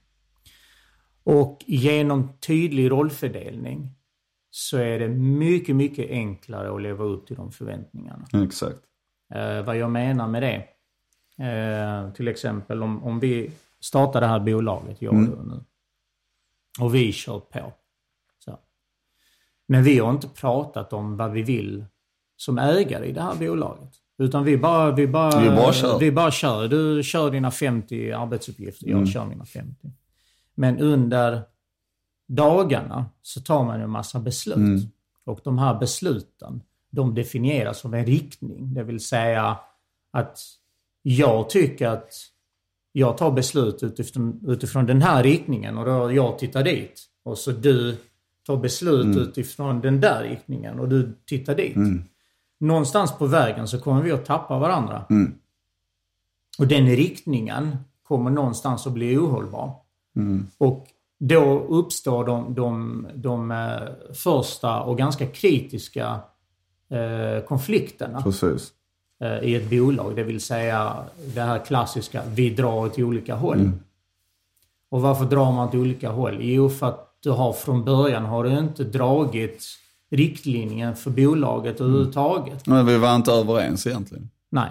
Och 1.23 1.65
genom 1.67 2.29
tydlig 2.39 2.91
rollfördelning 2.91 3.91
så 4.51 4.77
är 4.79 4.99
det 4.99 5.09
mycket, 5.09 5.77
mycket 5.77 6.11
enklare 6.11 6.75
att 6.75 6.83
leva 6.83 7.05
upp 7.05 7.27
till 7.27 7.37
de 7.37 7.53
förväntningarna. 7.53 8.27
Exakt. 8.45 8.79
Eh, 9.35 9.63
vad 9.63 9.77
jag 9.77 9.91
menar 9.91 10.29
med 10.29 10.43
det. 10.43 10.69
Eh, 11.45 12.13
till 12.13 12.29
exempel 12.29 12.83
om, 12.83 13.05
om 13.05 13.21
vi 13.21 13.51
startar 13.81 14.21
det 14.21 14.27
här 14.27 14.41
bolaget, 14.41 15.03
jag 15.03 15.15
och 15.15 15.21
du 15.21 15.51
nu. 15.51 15.65
Och 16.81 16.95
vi 16.95 17.13
kör 17.13 17.41
på. 17.41 17.73
Så. 18.39 18.59
Men 19.67 19.83
vi 19.85 19.99
har 19.99 20.11
inte 20.11 20.29
pratat 20.29 20.93
om 20.93 21.17
vad 21.17 21.33
vi 21.33 21.43
vill 21.43 21.85
som 22.37 22.59
ägare 22.59 23.07
i 23.07 23.13
det 23.13 23.23
här 23.23 23.37
bolaget. 23.37 23.95
Utan 24.19 24.45
vi 24.45 24.59
bara, 24.59 24.93
vi 24.93 25.07
bara, 25.07 25.41
Vi 25.41 25.49
bara 25.51 25.73
kör. 25.73 25.99
Vi 25.99 26.13
bara 26.13 26.31
kör. 26.31 26.69
Du 26.69 27.03
kör 27.03 27.31
dina 27.31 27.51
50 27.51 28.13
arbetsuppgifter, 28.13 28.89
jag 28.89 29.09
kör 29.09 29.27
mina 29.27 29.45
50. 29.45 29.91
Men 30.55 30.79
under 30.79 31.43
dagarna 32.29 33.07
så 33.23 33.41
tar 33.41 33.65
man 33.65 33.81
en 33.81 33.91
massa 33.91 34.21
beslut. 34.21 34.89
Och 35.25 35.41
de 35.45 35.59
här 35.59 35.79
besluten, 35.79 36.63
de 36.91 37.15
definieras 37.15 37.79
som 37.79 37.95
en 37.95 38.07
riktning. 38.07 38.75
Det 38.75 38.85
vill 38.85 39.01
säga 39.01 39.59
att 40.11 40.39
jag 41.03 41.51
tycker 41.51 41.89
att 41.89 42.13
jag 42.93 43.19
tar 43.19 43.31
beslut 43.31 43.83
utifrån, 43.83 44.41
utifrån 44.47 44.87
den 44.87 45.03
här 45.03 45.23
riktningen 45.23 45.79
och 45.79 45.85
då 45.85 46.13
jag 46.13 46.39
tittar 46.39 46.65
dit. 46.65 47.03
Och 47.23 47.39
så 47.39 47.53
du 47.53 47.97
tar 48.47 48.57
beslut 48.57 49.07
utifrån 49.17 49.81
den 49.81 50.01
där 50.01 50.23
riktningen 50.23 50.81
och 50.81 50.89
du 50.89 51.13
tittar 51.27 51.55
dit. 51.55 51.77
Någonstans 52.59 53.13
på 53.19 53.27
vägen 53.27 53.69
så 53.69 53.81
kommer 53.81 54.03
vi 54.03 54.13
att 54.13 54.25
tappa 54.25 54.59
varandra. 54.59 55.05
Och 56.59 56.67
den 56.67 56.87
riktningen 56.87 57.77
kommer 58.03 58.31
någonstans 58.31 58.87
att 58.87 58.93
bli 58.93 59.19
ohållbar. 59.19 59.75
Och 60.59 60.87
då 61.19 61.61
uppstår 61.61 62.25
de, 62.25 62.55
de, 62.55 63.07
de 63.15 63.51
eh, 63.51 64.15
första 64.15 64.81
och 64.83 64.99
ganska 64.99 65.27
kritiska 65.27 66.21
eh, 66.89 67.45
konflikterna 67.45 68.23
Precis. 68.23 68.73
eh, 69.21 69.39
i 69.39 69.55
ett 69.55 69.71
bolag. 69.71 70.17
Det 70.17 70.23
vill 70.23 70.41
säga 70.41 70.97
det 71.35 71.41
här 71.41 71.65
klassiska, 71.65 72.23
vi 72.35 72.51
drar 72.51 72.87
åt 72.87 72.99
olika 72.99 73.35
håll. 73.35 73.71
Och 74.89 75.03
varför 75.03 75.25
drar 75.25 75.53
man 75.53 75.69
åt 75.69 75.75
olika 75.75 76.11
håll? 76.11 76.39
Jo, 76.41 76.69
för 76.69 76.87
att 76.87 77.17
du 77.21 77.31
har 77.31 77.53
från 77.53 77.85
början 77.85 78.25
har 78.25 78.45
du 78.45 78.59
inte 78.59 78.85
dragit 78.85 79.65
riktlinjen 80.17 80.97
för 80.97 81.11
bolaget 81.11 81.81
överhuvudtaget. 81.81 82.67
Men 82.67 82.87
vi 82.87 82.99
var 82.99 83.17
inte 83.17 83.33
överens 83.33 83.87
egentligen. 83.87 84.31
Nej. 84.51 84.71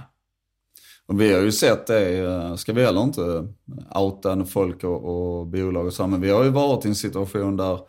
Och 1.08 1.22
vi 1.22 1.34
har 1.34 1.42
ju 1.42 1.52
sett 1.52 1.88
det, 1.88 2.20
eh, 2.20 2.56
ska 2.56 2.74
vi 2.74 2.86
heller 2.86 3.04
inte 3.04 3.48
outa 3.96 4.46
folk 4.46 4.84
och, 4.84 5.06
och 5.06 5.48
bolag 5.48 5.86
och 5.86 5.94
så, 5.94 6.08
men 6.08 6.22
vi 6.22 6.30
har 6.30 6.44
ju 6.44 6.50
varit 6.50 6.86
i 6.86 6.88
en 6.88 6.96
situation 6.96 7.58
där 7.58 7.80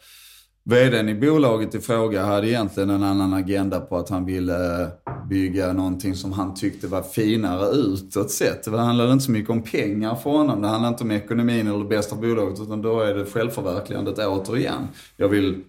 vdn 0.64 1.08
i 1.08 1.14
bolaget 1.14 1.74
i 1.74 1.80
fråga 1.80 2.24
hade 2.24 2.48
egentligen 2.48 2.90
en 2.90 3.02
annan 3.02 3.34
agenda 3.34 3.80
på 3.80 3.96
att 3.96 4.08
han 4.08 4.24
ville 4.24 4.88
bygga 5.28 5.72
någonting 5.72 6.14
som 6.14 6.32
han 6.32 6.54
tyckte 6.54 6.86
var 6.86 7.02
finare 7.02 7.68
utåt 7.68 8.30
sett. 8.30 8.64
Det 8.64 8.78
handlade 8.78 9.12
inte 9.12 9.24
så 9.24 9.30
mycket 9.30 9.50
om 9.50 9.62
pengar 9.62 10.14
för 10.14 10.30
honom. 10.30 10.62
Det 10.62 10.68
handlade 10.68 10.92
inte 10.92 11.04
om 11.04 11.10
ekonomin 11.10 11.66
eller 11.66 11.78
det 11.78 11.84
bästa 11.84 12.16
bolaget 12.16 12.60
utan 12.60 12.82
då 12.82 13.00
är 13.00 13.14
det 13.14 13.24
självförverkligandet 13.24 14.18
återigen. 14.18 14.88
Jag 15.16 15.28
vill, 15.28 15.62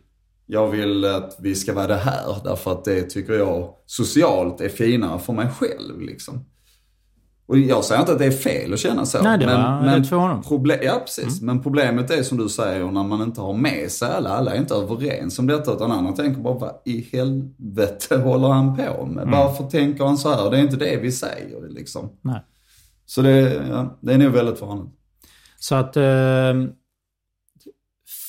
jag 0.48 0.68
vill 0.68 1.06
att 1.06 1.38
vi 1.40 1.56
ska 1.56 1.74
vara 1.74 1.88
det 1.88 1.96
här 1.96 2.36
därför 2.44 2.72
att 2.72 2.86
det 2.86 3.02
tycker 3.02 3.34
jag 3.34 3.70
socialt 3.86 4.62
är 4.62 4.70
finare 4.70 5.20
för 5.20 5.34
mig 5.34 5.48
själv 5.60 6.02
liksom. 6.02 6.46
Och 7.48 7.58
jag 7.58 7.84
säger 7.84 8.02
inte 8.02 8.12
att 8.14 8.20
det 8.20 8.26
är 8.26 8.32
fel 8.32 8.74
att 8.74 8.80
känna 8.80 9.06
så. 9.06 9.22
Nej, 9.24 9.38
det 9.38 9.46
var 9.46 9.82
rätt 9.98 10.10
för 10.10 10.16
honom. 10.16 10.42
Proble- 10.42 10.84
ja, 10.84 11.02
precis. 11.06 11.42
Men 11.42 11.64
problemet 11.64 12.12
är 12.12 12.24
som 12.24 12.38
du 12.38 12.50
säger 12.50 12.86
när 12.92 13.04
man 13.04 13.22
inte 13.22 13.42
har 13.42 13.54
med 13.54 13.92
sig 13.92 14.12
alla. 14.12 14.30
Alla 14.30 14.54
är 14.54 14.60
inte 14.60 14.74
överens 14.74 15.40
om 15.40 15.48
detta 15.48 15.74
utan 15.74 15.92
andra 15.92 16.12
tänker 16.14 16.42
bara 16.42 16.54
vad 16.54 16.72
i 16.86 17.10
helvete 17.12 18.18
håller 18.24 18.48
han 18.48 18.76
på 18.78 19.06
med? 19.06 19.28
Varför 19.28 19.64
tänker 19.64 20.04
han 20.04 20.18
så 20.18 20.30
här? 20.34 20.52
Det 20.52 20.58
är 20.58 20.62
inte 20.62 20.76
det 20.76 20.98
vi 21.02 21.12
säger 21.12 21.70
liksom. 21.70 22.10
Nej. 22.22 22.42
Så 23.06 23.22
det, 23.22 23.66
ja, 23.70 23.98
det 24.02 24.14
är 24.14 24.18
nog 24.18 24.32
väldigt 24.32 24.62
vanligt. 24.62 24.94
Så 25.60 25.76
att 25.76 25.98
eh, 25.98 26.04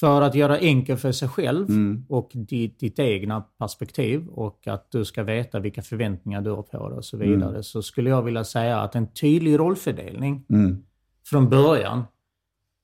för 0.01 0.23
att 0.23 0.35
göra 0.35 0.57
enkelt 0.59 1.01
för 1.01 1.13
sig 1.13 1.29
själv 1.29 1.69
Mm. 1.69 2.05
och 2.09 2.31
ditt, 2.35 2.81
ditt 2.81 2.99
egna 2.99 3.41
perspektiv 3.59 4.29
och 4.29 4.67
att 4.67 4.91
du 4.91 5.05
ska 5.05 5.23
veta 5.23 5.59
vilka 5.61 5.83
förväntningar 5.83 6.41
du 6.41 6.51
har 6.51 6.63
på 6.63 6.89
dig 6.89 6.99
och 6.99 7.05
så 7.05 7.17
vidare. 7.17 7.63
Så 7.63 7.83
skulle 7.83 8.11
jag 8.11 8.23
vilja 8.23 8.45
säga 8.45 8.81
att 8.81 8.95
en 8.95 9.07
tydlig 9.13 9.59
rollfördelning 9.59 10.45
Mm. 10.51 10.83
från 11.27 11.49
början 11.49 11.99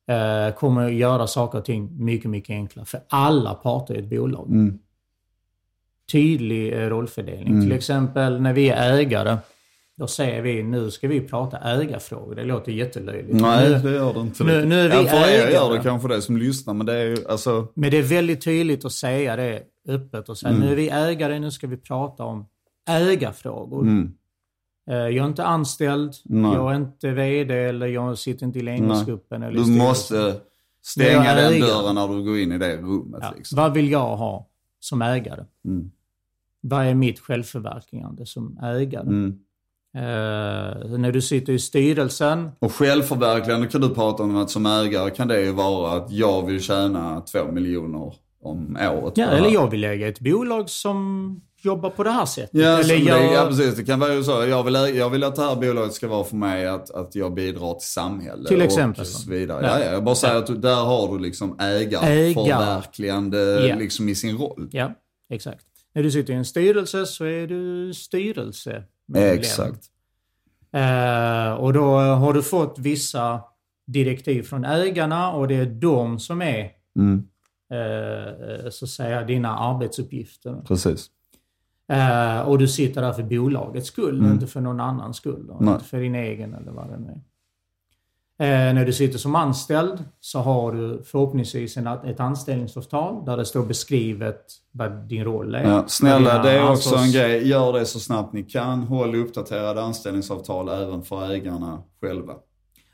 eh, 0.09 0.55
kommer 0.55 0.87
att 0.87 0.92
göra 0.94 1.27
saker 1.27 1.59
och 1.59 1.64
ting 1.64 2.05
mycket, 2.05 2.31
mycket 2.31 2.50
enklare 2.50 2.87
för 2.87 3.00
alla 3.09 3.55
parter 3.55 3.94
i 3.94 3.98
ett 3.98 4.11
bolag. 4.11 4.46
Mm. 4.50 4.79
Tydlig 6.12 6.72
eh, 6.72 6.88
rollfördelning. 6.88 7.61
Till 7.62 7.72
exempel 7.72 8.40
när 8.40 8.53
vi 8.53 8.68
är 8.70 8.92
ägare, 8.98 9.37
då 9.97 10.07
säger 10.07 10.43
vi 10.43 10.63
nu 10.63 10.91
ska 10.91 11.09
vi 11.09 11.21
prata 11.21 11.59
ägarfrågor. 11.59 12.35
Det 12.35 12.45
låter 12.45 12.73
jättelöjligt. 12.73 13.41
Nej, 13.41 13.71
Nu- 13.71 13.79
det 13.79 13.91
gör 13.97 14.15
det 14.15 14.21
inte. 14.21 14.45
nu- 14.45 14.65
nu 14.65 14.81
är 14.81 14.89
vi 14.89 14.95
ja, 14.95 15.05
för 15.05 15.17
er 15.29 15.51
gör 15.53 15.73
det 15.77 15.83
kanske 15.83 16.09
det 16.09 16.23
som 16.23 16.37
lyssnar, 16.37 16.75
men 16.75 16.87
det 16.87 16.93
är 16.95 17.05
ju 17.05 17.17
alltså... 17.29 17.67
Men 17.75 17.91
det 17.91 17.97
är 17.99 18.03
väldigt 18.03 18.45
tydligt 18.45 18.85
att 18.85 18.93
säga 18.93 19.37
det 19.37 19.63
öppet 19.89 20.29
och 20.29 20.39
säga 20.39 20.51
Mm. 20.55 20.63
nu 20.67 20.73
är 20.73 20.77
vi 20.77 20.89
ägare, 20.91 21.39
nu 21.39 21.51
ska 21.51 21.67
vi 21.67 21.77
prata 21.77 22.25
om 22.25 22.47
ägarfrågor. 22.89 23.83
Mm. 23.83 24.13
Eh, 24.91 24.97
Jag 24.97 25.17
är 25.17 25.27
inte 25.27 25.45
anställd, 25.45 26.13
Nej. 26.25 26.53
jag 26.55 26.73
är 26.73 26.77
inte 26.77 27.11
VD 27.11 27.55
eller 27.55 27.87
jag 27.87 28.19
sitter 28.19 28.47
inte 28.47 28.59
i 28.59 28.63
ledningsgruppen. 28.63 29.43
Eller 29.43 29.65
Du 29.65 29.71
måste 29.71 30.35
stänga 30.83 31.35
den 31.35 31.61
dörren 31.61 31.95
när 31.95 32.09
du 32.09 32.23
går 32.25 32.39
in 32.39 32.53
i 32.53 32.59
det 32.59 32.77
rummet. 32.77 33.21
Ja. 33.23 33.33
Liksom. 33.37 33.57
Vad 33.57 33.73
vill 33.75 33.91
jag 33.91 34.17
ha 34.17 34.49
som 34.81 35.03
ägare? 35.03 35.45
Mm. 35.65 35.91
Vad 36.61 36.87
är 36.87 36.95
mitt 36.95 37.19
självförverkligande 37.21 38.27
som 38.27 38.59
ägare? 38.63 39.03
Mm. 39.03 39.39
Eh, 39.97 40.01
när 40.99 41.13
du 41.13 41.23
sitter 41.23 41.53
i 41.53 41.59
styrelsen, 41.59 42.51
Och 42.59 42.73
självförverkligande 42.73 43.67
kan 43.67 43.81
du 43.81 43.89
prata 43.89 44.23
om 44.23 44.37
att 44.37 44.51
som 44.51 44.67
ägare 44.67 45.11
kan 45.11 45.29
det 45.29 45.41
ju 45.41 45.53
vara 45.53 45.93
att 45.97 46.11
jag 46.11 46.47
vill 46.47 46.63
tjäna 46.63 47.21
två 47.21 47.45
miljoner 47.53 48.13
om 48.43 48.77
året. 48.81 49.13
ja, 49.17 49.27
eller 49.27 49.49
jag 49.51 49.71
vill 49.71 49.85
äga 49.85 50.09
ett 50.09 50.21
bolag 50.21 50.71
som 50.71 51.41
jobbar 51.63 51.91
på 51.91 52.03
det 52.05 52.11
här 52.11 52.27
sättet. 52.27 52.51
Ja, 52.61 52.79
eller 52.81 52.95
jag, 52.95 53.21
det, 53.21 53.33
ja, 53.33 53.47
precis. 53.49 53.77
Det 53.77 53.85
kan 53.85 54.01
vara 54.01 54.15
ju 54.15 54.25
så. 54.25 54.31
Jag 54.47 54.63
vill, 54.63 54.75
jag 54.75 55.11
vill 55.11 55.25
att 55.25 55.37
det 55.37 55.43
här 55.43 55.57
bolaget 55.57 55.93
ska 55.95 56.09
vara 56.09 56.25
för 56.25 56.37
mig 56.37 56.67
att, 56.67 56.91
att 56.91 57.15
jag 57.15 57.35
bidrar 57.35 57.75
till 57.75 57.89
samhället. 57.89 58.47
Till 58.47 58.63
exempel. 58.63 59.01
Och 59.01 59.07
så 59.07 59.31
vidare. 59.31 59.67
Ja. 59.67 59.79
Ja. 59.79 59.85
Ja, 59.85 59.93
jag 59.93 60.05
bara 60.05 60.15
säger 60.15 60.37
att 60.37 60.47
du, 60.47 60.55
där 60.57 60.75
har 60.85 61.13
du 61.13 61.19
liksom 61.25 61.57
ägarförverkligande 61.61 63.67
Ja. 63.69 63.77
liksom 63.77 64.09
i 64.09 64.15
sin 64.15 64.39
roll. 64.39 64.69
Ja, 64.73 64.93
exakt. 65.31 65.65
När 65.95 66.03
du 66.03 66.11
sitter 66.11 66.33
i 66.33 66.37
en 66.37 66.45
styrelse 66.45 67.07
så 67.07 67.25
är 67.25 67.47
du 67.47 67.95
styrelsemedlem. 67.95 68.85
Exakt. 69.17 69.85
Eh, 70.73 71.53
och 71.53 71.73
då 71.73 71.99
har 71.99 72.33
du 72.33 72.43
fått 72.43 72.79
vissa 72.79 73.43
direktiv 73.87 74.43
från 74.43 74.64
ägarna 74.64 75.33
och 75.33 75.49
det 75.49 75.55
är 75.55 75.67
de 75.67 76.19
som 76.19 76.43
är 76.43 76.71
Mm, 76.97 77.25
eh, 77.73 78.71
så 78.71 78.85
att 78.85 78.88
säga 78.90 79.25
dina 79.25 79.59
arbetsuppgifter. 79.59 80.62
precis. 80.67 81.11
Eh, 81.88 82.40
och 82.40 82.59
du 82.59 82.69
sitter 82.69 83.03
där 83.03 83.12
för 83.12 83.23
bolagets 83.23 83.87
skull, 83.88 84.21
inte 84.33 84.47
för 84.47 84.61
någon 84.61 84.81
annans 84.81 85.17
skull. 85.17 85.51
Inte 85.61 85.85
för 85.85 86.01
din 86.01 86.14
egen 86.14 86.55
eller 86.55 86.73
vad 86.73 86.88
det 86.90 86.99
nu 86.99 87.09
är. 87.09 87.21
Eh, 88.38 88.47
när 88.47 88.87
du 88.87 88.92
sitter 88.92 89.18
som 89.18 89.35
anställd 89.35 90.05
så 90.20 90.38
har 90.38 90.73
du 90.73 91.03
förhoppningsvis 91.05 91.77
en, 91.77 91.87
ett 91.87 92.20
anställningsavtal 92.20 93.25
där 93.25 93.37
det 93.37 93.44
står 93.44 93.66
beskrivet 93.66 94.40
vad 94.73 95.09
din 95.09 95.25
roll 95.25 95.55
är. 95.55 95.70
Ja, 95.70 95.85
snälla, 95.87 96.42
det 96.42 96.51
är 96.51 96.70
också 96.70 96.94
ansvars- 96.94 97.05
en 97.05 97.12
grej. 97.12 97.49
Gör 97.49 97.73
det 97.73 97.87
så 97.87 98.01
snabbt 98.01 98.33
ni 98.33 98.42
kan. 98.42 98.83
Håll 98.83 99.14
uppdaterade 99.14 99.83
anställningsavtal 99.83 100.68
även 100.68 101.03
för 101.03 101.31
ägarna 101.31 101.83
själva. 102.01 102.33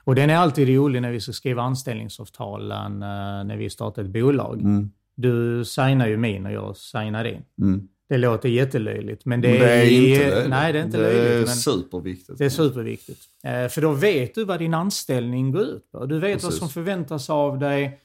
Och 0.04 0.14
den 0.14 0.30
är 0.30 0.36
alltid 0.36 0.68
rolig 0.68 1.02
när 1.02 1.10
vi 1.10 1.20
ska 1.20 1.32
skriva 1.32 1.62
anställningsavtalen 1.62 3.02
eh, 3.02 3.44
när 3.44 3.56
vi 3.56 3.70
startar 3.70 4.02
ett 4.02 4.10
bolag. 4.10 4.60
Mm. 4.60 4.90
Du 5.16 5.64
signar 5.64 6.06
ju 6.06 6.16
min 6.16 6.46
och 6.46 6.52
jag 6.52 6.76
signar 6.76 7.24
din. 7.24 7.42
Mm. 7.62 7.88
Det 8.10 8.18
låter 8.18 8.48
jättelöjligt, 8.48 9.24
men 9.24 9.40
det, 9.40 9.48
Men 9.48 9.58
det 9.58 9.64
är 9.72 9.84
inte 9.90 10.30
löjligt. 10.30 10.50
Nej, 10.50 10.72
det 10.72 10.78
är 10.78 10.84
inte 10.84 10.98
det 10.98 11.10
är 11.10 11.24
löjligt. 11.24 11.48
Men 11.48 11.56
superviktigt. 11.56 12.38
det 12.38 12.44
är 12.44 12.48
superviktigt. 12.48 13.20
Eh, 13.44 13.68
För 13.68 13.80
då 13.80 13.92
vet 13.92 14.34
du 14.34 14.44
vad 14.44 14.58
din 14.58 14.74
anställning 14.74 15.52
går 15.52 15.62
ut 15.62 15.90
på. 15.92 16.06
Du 16.06 16.18
vet 16.18 16.32
vad 16.42 16.42
Precis. 16.42 16.58
som 16.58 16.68
förväntas 16.68 17.30
av 17.30 17.58
dig 17.58 18.00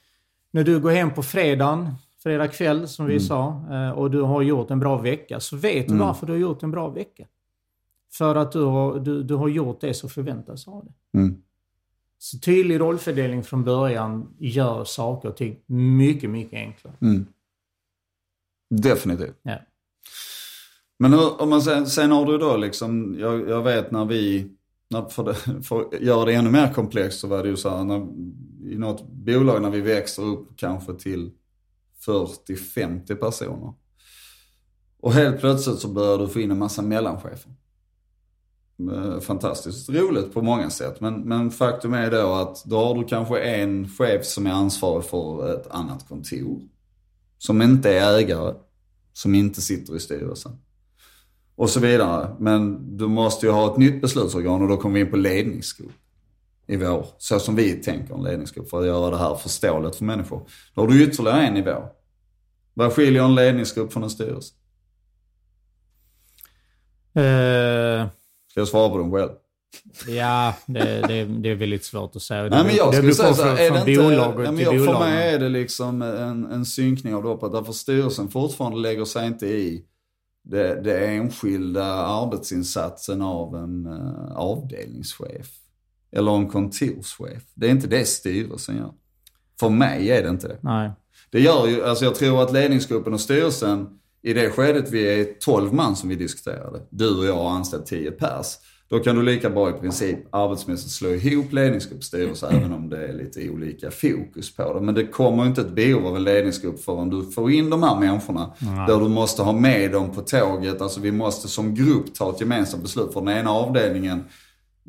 när 0.50 0.64
du 0.64 0.80
går 0.80 0.90
hem 0.90 1.14
på 1.14 1.22
fredagen, 1.22 1.94
fredag 2.22 2.48
kväll 2.48 2.88
som 2.88 3.06
vi 3.06 3.12
Mm. 3.12 3.20
sa, 3.24 3.62
eh, 3.70 3.90
och 3.90 4.10
du 4.10 4.20
har 4.20 4.42
gjort 4.42 4.70
en 4.70 4.80
bra 4.80 4.98
vecka. 4.98 5.40
Så 5.40 5.56
vet 5.56 5.86
du 5.88 5.94
Mm. 5.94 6.06
varför 6.06 6.26
du 6.26 6.32
har 6.32 6.40
gjort 6.40 6.62
en 6.62 6.70
bra 6.70 6.88
vecka. 6.88 7.26
För 8.12 8.34
att 8.34 8.52
du 8.52 8.62
har, 8.62 8.98
du, 9.00 9.22
du 9.22 9.34
har 9.34 9.48
gjort 9.48 9.80
det 9.80 9.94
som 9.94 10.10
förväntas 10.10 10.68
av 10.68 10.84
dig. 10.84 10.94
Mm. 11.14 11.42
Så 12.18 12.38
tydlig 12.38 12.80
rollfördelning 12.80 13.42
från 13.42 13.64
början 13.64 14.28
gör 14.38 14.84
saker 14.84 15.28
och 15.28 15.36
ting 15.36 15.56
mycket, 15.66 16.30
mycket 16.30 16.54
enklare. 16.54 16.94
Mm. 17.00 17.26
Definitivt. 18.70 19.36
Ja. 19.42 19.56
Men 20.98 21.12
hur, 21.12 21.42
om 21.42 21.50
man 21.50 21.62
sen, 21.62 21.86
sen 21.86 22.10
har 22.10 22.26
du 22.26 22.38
då 22.38 22.56
liksom, 22.56 23.16
jag, 23.18 23.48
jag 23.48 23.62
vet 23.62 23.90
när 23.90 24.04
vi, 24.04 24.50
när, 24.90 25.08
för, 25.08 25.24
det, 25.24 25.62
för 25.62 25.80
att 25.80 26.00
göra 26.00 26.24
det 26.24 26.32
ännu 26.32 26.50
mer 26.50 26.72
komplext 26.72 27.20
så 27.20 27.26
var 27.26 27.42
det 27.42 27.48
ju 27.48 27.56
så 27.56 27.68
här, 27.68 27.84
när, 27.84 28.06
i 28.72 28.78
något 28.78 29.08
bolag 29.08 29.62
när 29.62 29.70
vi 29.70 29.80
växer 29.80 30.22
upp 30.22 30.48
kanske 30.56 30.94
till 30.94 31.30
40-50 32.06 33.14
personer. 33.14 33.72
Och 35.00 35.12
helt 35.12 35.40
plötsligt 35.40 35.78
så 35.78 35.88
börjar 35.88 36.18
du 36.18 36.28
få 36.28 36.40
in 36.40 36.50
en 36.50 36.58
massa 36.58 36.82
mellanchefer. 36.82 37.52
Eh, 38.92 39.20
fantastiskt 39.20 39.88
roligt 39.88 40.34
på 40.34 40.42
många 40.42 40.70
sätt. 40.70 41.00
Men, 41.00 41.20
men 41.20 41.50
faktum 41.50 41.94
är 41.94 42.10
då 42.10 42.32
att 42.32 42.64
då 42.64 42.78
har 42.78 42.94
du 42.94 43.04
kanske 43.04 43.40
en 43.40 43.88
chef 43.88 44.24
som 44.24 44.46
är 44.46 44.50
ansvarig 44.50 45.04
för 45.04 45.54
ett 45.54 45.66
annat 45.70 46.08
kontor. 46.08 46.60
Som 47.38 47.62
inte 47.62 47.98
är 47.98 48.18
ägare. 48.18 48.54
Som 49.16 49.34
inte 49.34 49.62
sitter 49.62 49.96
i 49.96 50.00
styrelsen. 50.00 50.52
Och 51.54 51.70
så 51.70 51.80
vidare. 51.80 52.36
Men 52.38 52.96
du 52.96 53.06
måste 53.06 53.46
ju 53.46 53.52
ha 53.52 53.72
ett 53.72 53.78
nytt 53.78 54.00
beslutsorgan 54.00 54.62
och 54.62 54.68
då 54.68 54.76
kommer 54.76 54.94
vi 54.94 55.00
in 55.00 55.10
på 55.10 55.16
ledningsgrupp. 55.16 55.92
I 56.66 56.76
vår, 56.76 57.06
så 57.18 57.38
som 57.38 57.56
vi 57.56 57.72
tänker 57.72 58.14
en 58.14 58.22
ledningsgrupp 58.22 58.70
för 58.70 58.80
att 58.80 58.86
göra 58.86 59.10
det 59.10 59.18
här 59.18 59.34
förståeligt 59.34 59.96
för 59.96 60.04
människor. 60.04 60.48
Då 60.74 60.80
har 60.80 60.88
du 60.88 61.04
ytterligare 61.04 61.46
en 61.46 61.54
nivå. 61.54 61.88
Vad 62.74 62.92
skiljer 62.92 63.24
en 63.24 63.34
ledningsgrupp 63.34 63.92
från 63.92 64.02
en 64.02 64.10
styrelse? 64.10 64.54
Eh, 67.14 68.08
Ska 68.50 68.60
jag 68.60 68.68
svara 68.68 68.88
på 68.90 68.98
den 68.98 69.12
själv? 69.12 69.30
Ja, 70.08 70.54
det, 70.66 71.00
det, 71.08 71.24
det 71.24 71.50
är 71.50 71.54
väldigt 71.54 71.84
svårt 71.84 72.16
att 72.16 72.22
säga. 72.22 72.42
Det 72.42 72.50
Nej 72.50 72.64
men 72.64 72.74
jag 72.76 72.92
det 72.92 72.96
skulle 72.96 73.14
säga 73.14 73.34
så 73.34 73.42
här, 73.42 73.56
är 73.56 73.70
det 73.70 73.78
inte, 73.78 73.92
ja, 73.92 74.34
men 74.36 74.58
jag, 74.58 74.84
för 74.84 74.98
mig 74.98 75.34
är 75.34 75.38
det 75.38 75.48
liksom 75.48 76.02
en, 76.02 76.52
en 76.52 76.66
synkning 76.66 77.14
av 77.14 77.24
loppet. 77.24 77.52
Därför 77.52 77.72
styrelsen 77.72 78.28
fortfarande 78.28 78.78
lägger 78.78 79.04
sig 79.04 79.26
inte 79.26 79.46
i 79.46 79.84
det, 80.44 80.80
det 80.82 81.06
enskilda 81.06 81.84
arbetsinsatsen 81.94 83.22
av 83.22 83.56
en 83.56 83.86
uh, 83.86 84.36
avdelningschef. 84.36 85.46
Eller 86.12 86.36
en 86.36 86.48
kontorschef. 86.48 87.42
Det 87.54 87.66
är 87.66 87.70
inte 87.70 87.86
det 87.86 88.04
styrelsen 88.04 88.76
gör. 88.76 88.92
För 89.60 89.68
mig 89.68 90.10
är 90.10 90.22
det 90.22 90.28
inte 90.28 90.48
det. 90.48 90.58
Nej. 90.60 90.90
Det 91.30 91.40
gör 91.40 91.66
ju, 91.66 91.84
alltså 91.84 92.04
jag 92.04 92.14
tror 92.14 92.42
att 92.42 92.52
ledningsgruppen 92.52 93.14
och 93.14 93.20
styrelsen, 93.20 93.88
i 94.22 94.32
det 94.32 94.50
skedet 94.50 94.90
vi 94.90 95.20
är 95.20 95.24
12 95.40 95.72
man 95.72 95.96
som 95.96 96.08
vi 96.08 96.14
diskuterade, 96.14 96.82
du 96.90 97.18
och 97.18 97.26
jag 97.26 97.36
har 97.36 97.50
anställt 97.50 97.86
10 97.86 98.10
pers. 98.10 98.46
Då 98.88 98.98
kan 98.98 99.16
du 99.16 99.22
lika 99.22 99.50
bra 99.50 99.70
i 99.70 99.72
princip 99.72 100.18
arbetsmässigt 100.30 100.90
slå 100.90 101.08
ihop 101.08 101.52
ledningsgrupp 101.52 101.98
och 101.98 102.04
styrelse 102.04 102.48
även 102.50 102.72
om 102.72 102.88
det 102.88 103.06
är 103.08 103.12
lite 103.12 103.50
olika 103.50 103.90
fokus 103.90 104.56
på 104.56 104.74
det. 104.74 104.80
Men 104.80 104.94
det 104.94 105.06
kommer 105.06 105.46
inte 105.46 105.60
ett 105.60 105.72
behov 105.74 106.06
av 106.06 106.16
en 106.16 106.24
ledningsgrupp 106.24 106.80
förrän 106.80 107.10
du 107.10 107.22
får 107.30 107.50
in 107.52 107.70
de 107.70 107.82
här 107.82 108.00
människorna. 108.00 108.54
Där 108.88 109.00
du 109.00 109.08
måste 109.08 109.42
ha 109.42 109.52
med 109.52 109.92
dem 109.92 110.10
på 110.10 110.20
tåget. 110.20 110.80
Alltså 110.80 111.00
vi 111.00 111.12
måste 111.12 111.48
som 111.48 111.74
grupp 111.74 112.14
ta 112.14 112.30
ett 112.30 112.40
gemensamt 112.40 112.82
beslut. 112.82 113.12
För 113.12 113.20
den 113.20 113.36
ena 113.38 113.50
avdelningen 113.50 114.24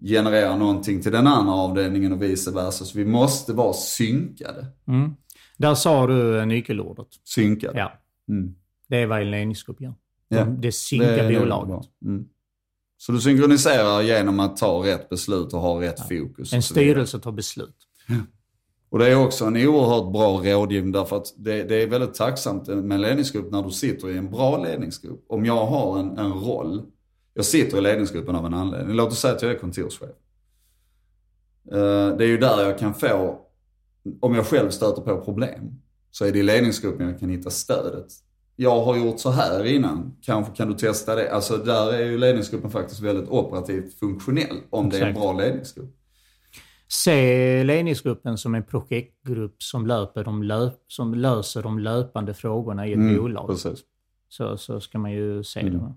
genererar 0.03 0.57
någonting 0.57 1.01
till 1.01 1.11
den 1.11 1.27
andra 1.27 1.53
avdelningen 1.53 2.13
och 2.13 2.21
vice 2.21 2.51
versa. 2.51 2.85
Så 2.85 2.97
vi 2.97 3.05
måste 3.05 3.53
vara 3.53 3.73
synkade. 3.73 4.65
Mm. 4.87 5.11
Där 5.57 5.75
sa 5.75 6.07
du 6.07 6.45
nyckelordet. 6.45 7.07
Synkade. 7.23 7.79
Ja, 7.79 7.91
Mm. 8.29 8.55
det 8.89 8.97
är 8.97 9.05
vad 9.07 9.21
en 9.21 9.31
ledningsgrupp 9.31 9.81
gör. 9.81 9.93
Ja. 10.27 10.45
De, 10.45 10.61
det 10.61 10.71
synkar 10.71 11.29
Det 11.29 11.39
bolaget. 11.39 11.67
bra. 11.67 11.83
Så 12.97 13.11
du 13.11 13.21
synkroniserar 13.21 14.01
genom 14.01 14.39
att 14.39 14.57
ta 14.57 14.85
rätt 14.85 15.09
beslut 15.09 15.53
och 15.53 15.59
ha 15.59 15.81
rätt 15.81 15.99
fokus. 16.07 16.53
En 16.53 16.63
styrelse 16.63 17.19
tar 17.19 17.31
beslut. 17.31 17.75
Och 18.89 18.99
det 18.99 19.07
är 19.07 19.15
också 19.25 19.45
en 19.45 19.57
oerhört 19.57 20.11
bra 20.13 20.41
rådgivning 20.43 20.91
därför 20.91 21.17
att 21.17 21.33
det, 21.37 21.63
det 21.63 21.75
är 21.83 21.87
väldigt 21.87 22.13
tacksamt 22.13 22.67
med 22.67 22.91
en 22.91 23.01
ledningsgrupp 23.01 23.51
när 23.51 23.63
du 23.63 23.71
sitter 23.71 24.09
i 24.09 24.17
en 24.17 24.31
bra 24.31 24.63
ledningsgrupp. 24.63 25.25
Om 25.29 25.45
jag 25.45 25.65
har 25.65 25.99
en, 25.99 26.17
en 26.17 26.33
roll, 26.33 26.85
jag 27.33 27.45
sitter 27.45 27.77
i 27.77 27.81
ledningsgruppen 27.81 28.35
av 28.35 28.45
en 28.45 28.53
anledning. 28.53 28.95
Låt 28.95 29.11
oss 29.11 29.19
säga 29.19 29.33
att 29.35 29.41
jag 29.41 29.51
är 29.51 29.59
kontorschef. 29.59 30.09
Eh, 31.71 32.17
Det 32.17 32.23
är 32.23 32.27
ju 32.27 32.37
där 32.37 32.61
jag 32.63 32.79
kan 32.79 32.93
få, 32.93 33.41
om 34.19 34.35
jag 34.35 34.45
själv 34.45 34.69
stöter 34.69 35.01
på 35.01 35.21
problem, 35.21 35.73
så 36.11 36.25
är 36.25 36.31
det 36.31 36.39
i 36.39 36.43
ledningsgruppen 36.43 37.07
jag 37.09 37.19
kan 37.19 37.29
hitta 37.29 37.49
stödet. 37.49 38.07
Jag 38.59 38.83
har 38.83 38.97
gjort 38.97 39.19
så 39.19 39.29
här 39.31 39.65
innan, 39.65 40.15
kanske 40.21 40.55
kan 40.55 40.67
du 40.67 40.73
testa 40.73 41.15
det? 41.15 41.31
Alltså 41.31 41.57
där 41.57 41.93
är 41.93 42.05
ju 42.05 42.17
ledningsgruppen 42.17 42.71
faktiskt 42.71 42.99
väldigt 43.01 43.29
operativt 43.29 43.99
funktionell 43.99 44.57
om 44.69 44.89
det 44.89 44.97
är 44.97 45.01
en 45.01 45.07
Exakt. 45.07 45.21
bra 45.23 45.33
ledningsgrupp. 45.33 45.93
Se 46.89 47.63
ledningsgruppen 47.63 48.37
som 48.37 48.55
en 48.55 48.63
projektgrupp 48.63 49.63
som, 49.63 49.87
löper 49.87 50.23
de 50.23 50.43
löp, 50.43 50.73
som 50.87 51.13
löser 51.15 51.63
de 51.63 51.79
löpande 51.79 52.33
frågorna 52.33 52.87
i 52.87 52.93
ett 52.93 53.17
bolag. 53.17 53.43
Mm, 53.43 53.55
Precis. 53.55 53.79
Så, 54.29 54.57
så 54.57 54.79
ska 54.79 54.99
man 54.99 55.11
ju 55.11 55.43
se 55.43 55.59
Mm. 55.59 55.73
det. 55.73 55.79
Eh, 55.83 55.93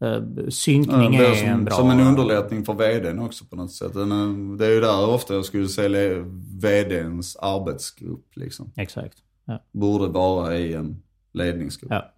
Ja, 0.00 0.20
Synkning 0.50 1.12
det 1.12 1.26
är 1.26 1.30
är 1.30 1.34
som, 1.34 1.48
en 1.48 1.64
bra... 1.64 1.74
som 1.74 1.90
en 1.90 2.00
underlättning 2.00 2.64
för 2.64 2.74
vdn 2.74 3.18
också 3.18 3.44
på 3.44 3.56
något 3.56 3.72
sätt. 3.72 3.96
Är- 3.96 4.56
Det 4.58 4.66
är 4.66 4.70
ju 4.70 4.80
där 4.80 5.08
ofta 5.08 5.34
jag 5.34 5.44
skulle 5.44 5.68
säga 5.68 6.18
vdns 6.62 7.36
arbetsgrupp 7.36 8.36
liksom. 8.36 8.72
Exakt. 8.76 9.18
Ja. 9.44 9.64
Borde 9.72 10.06
vara 10.06 10.58
i 10.58 10.74
en 10.74 11.02
ledningsgrupp. 11.38 11.92
Ja. 11.92 12.12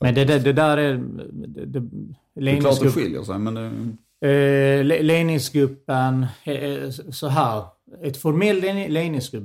Men 0.00 0.14
det, 0.14 0.24
det, 0.24 0.38
det 0.38 0.52
där 0.52 0.76
är... 0.76 0.94
Det, 1.32 1.66
det, 1.66 1.80
Det 2.34 2.50
är 2.50 2.60
klart 2.60 2.80
det 2.80 2.90
skiljer 2.90 3.22
sig 3.22 3.38
men 3.38 3.54
det, 3.54 3.70
Eh, 4.22 4.84
le- 4.84 5.02
ledningsgruppen, 5.02 6.26
eh, 6.44 6.90
så 7.10 7.28
här. 7.28 7.64
Ett 8.02 8.16
formell 8.16 8.60
le- 8.60 8.88
ledningsgrupp 8.88 9.44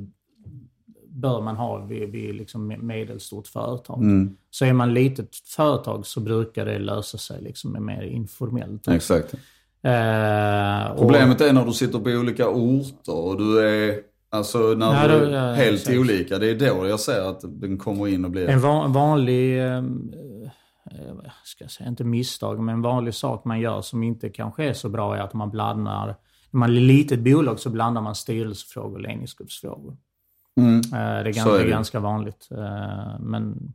bör 1.08 1.42
man 1.42 1.56
ha 1.56 1.78
vid, 1.86 2.10
vid 2.10 2.36
liksom 2.36 2.72
me- 2.72 2.82
medelstort 2.82 3.48
företag. 3.48 3.98
mm, 4.04 4.36
Så 4.50 4.66
är 4.66 4.74
man 4.74 4.94
litet 4.94 5.36
företag 5.36 6.06
så 6.06 6.20
brukar 6.20 6.66
det 6.66 6.80
lösa 6.80 7.18
sig 7.18 7.42
liksom 7.42 7.86
mer 7.86 8.02
informellt. 8.02 8.88
exakt. 8.88 9.34
Eh, 9.82 10.92
och- 10.92 10.98
Problemet 11.00 11.42
är 11.42 11.54
när 11.54 11.66
du 11.66 11.74
sitter 11.74 12.00
på 12.00 12.10
olika 12.10 12.50
orter 12.50 13.16
och 13.16 13.38
du 13.38 13.60
är, 13.60 14.00
alltså 14.36 14.58
när 14.58 14.92
Nej, 14.94 15.08
du 15.08 15.20
då- 15.20 15.26
är 15.26 15.32
ja, 15.48 15.54
helt 15.54 15.80
exakt. 15.80 15.98
olika. 15.98 16.38
Det 16.40 16.50
är 16.50 16.60
då 16.60 16.88
jag 16.88 17.00
ser 17.00 17.22
att 17.30 17.42
den 17.44 17.78
kommer 17.78 18.08
in 18.08 18.26
och 18.26 18.32
blir... 18.32 18.50
En 18.50 18.62
van, 18.62 18.94
vanlig, 18.94 19.60
eh, 19.60 19.78
eh, 19.78 21.14
vad 21.14 21.32
ska 21.44 21.64
jag 21.64 21.72
säga, 21.72 21.90
inte 21.90 22.04
misstag, 22.04 22.60
men 22.60 22.76
en 22.76 22.82
vanlig 22.82 23.14
sak 23.14 23.46
man 23.46 23.60
gör 23.60 23.82
som 23.82 24.04
inte 24.04 24.30
kanske 24.30 24.64
är 24.64 24.74
så 24.74 24.90
bra 24.90 25.16
är 25.18 25.22
att 25.22 25.34
man 25.34 25.50
blandar, 25.52 26.06
när 26.52 26.60
man 26.60 26.70
är 26.70 26.76
ett 26.76 26.82
litet 26.82 27.20
bolag 27.20 27.60
så 27.60 27.70
blandar 27.70 28.02
man 28.02 28.16
styrelsefrågor 28.16 28.96
och 28.96 29.02
ledningsgruppsfrågor. 29.02 29.98
Mm. 30.58 30.80
Eh, 30.80 30.84
Det 30.92 30.98
är, 30.98 31.24
ganska, 31.34 31.56
är 31.60 31.64
det. 31.64 31.70
ganska 31.70 32.00
vanligt. 32.00 32.48
eh, 32.52 33.20
Men 33.20 33.74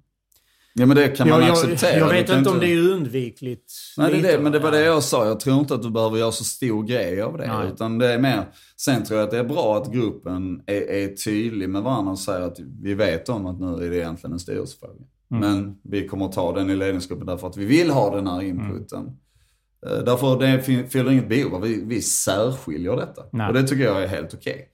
Ja 0.75 0.87
men 0.87 0.97
det 0.97 1.09
kan 1.09 1.29
man 1.29 1.41
jag, 1.41 1.51
acceptera. 1.51 1.99
jag 1.99 2.09
vet 2.09 2.27
kan 2.27 2.39
inte 2.39 2.51
om 2.51 2.61
det 2.61 2.67
är 2.67 2.91
undvikligt. 2.93 3.73
Nej, 3.97 4.13
det 4.13 4.29
är 4.29 4.37
det, 4.37 4.43
men 4.43 4.53
det 4.53 4.59
var 4.59 4.71
va? 4.71 4.77
det 4.77 4.85
jag 4.85 5.03
sa. 5.03 5.27
Jag 5.27 5.41
tror 5.41 5.59
inte 5.59 5.75
att 5.75 5.83
du 5.83 5.91
behöver 5.91 6.19
göra 6.19 6.33
så 6.33 6.45
stor 6.45 6.83
grej 6.83 7.23
av 7.23 7.39
det. 7.39 7.47
Nej. 7.47 7.69
Utan 7.73 7.99
det 7.99 8.13
är 8.13 8.19
mer, 8.19 8.45
sen 8.77 9.05
tror 9.05 9.19
jag 9.19 9.25
att 9.25 9.31
det 9.31 9.39
är 9.39 9.45
bra 9.45 9.77
att 9.77 9.93
gruppen 9.93 10.62
är, 10.66 10.91
är 10.91 11.09
tydlig 11.09 11.68
med 11.68 11.83
varandra 11.83 12.12
och 12.12 12.18
säger 12.18 12.41
att 12.41 12.59
vi 12.83 12.95
vet 12.95 13.29
om 13.29 13.47
att 13.47 13.61
nu 13.61 13.87
är 13.87 13.91
det 13.91 13.97
egentligen 13.97 14.33
en 14.33 14.41
styrelsefråga. 14.41 14.95
Mm. 15.31 15.41
Men 15.51 15.77
vi 15.83 16.09
kommer 16.09 16.25
att 16.27 16.33
ta 16.33 16.53
den 16.53 16.71
i 16.71 16.77
ledningsgruppen 16.77 17.27
därför 17.27 17.47
att 17.47 17.57
vi 17.57 17.64
vill 17.64 17.91
ha 17.91 18.16
den 18.16 18.27
här 18.27 18.43
inputen. 18.43 19.01
Mm. 19.01 19.99
Eh, 19.99 20.05
Därför 20.05 20.39
det 20.39 20.62
fyller 20.91 21.11
inget 21.11 21.29
behov 21.29 21.62
vi, 21.62 21.85
vi 21.85 22.03
särskiljer 22.03 22.97
detta. 22.97 23.23
Nej. 23.33 23.49
Och 23.49 23.55
det 23.55 23.62
tycker 23.62 23.85
jag 23.85 24.03
är 24.03 24.07
helt 24.09 24.35
okej. 24.35 24.68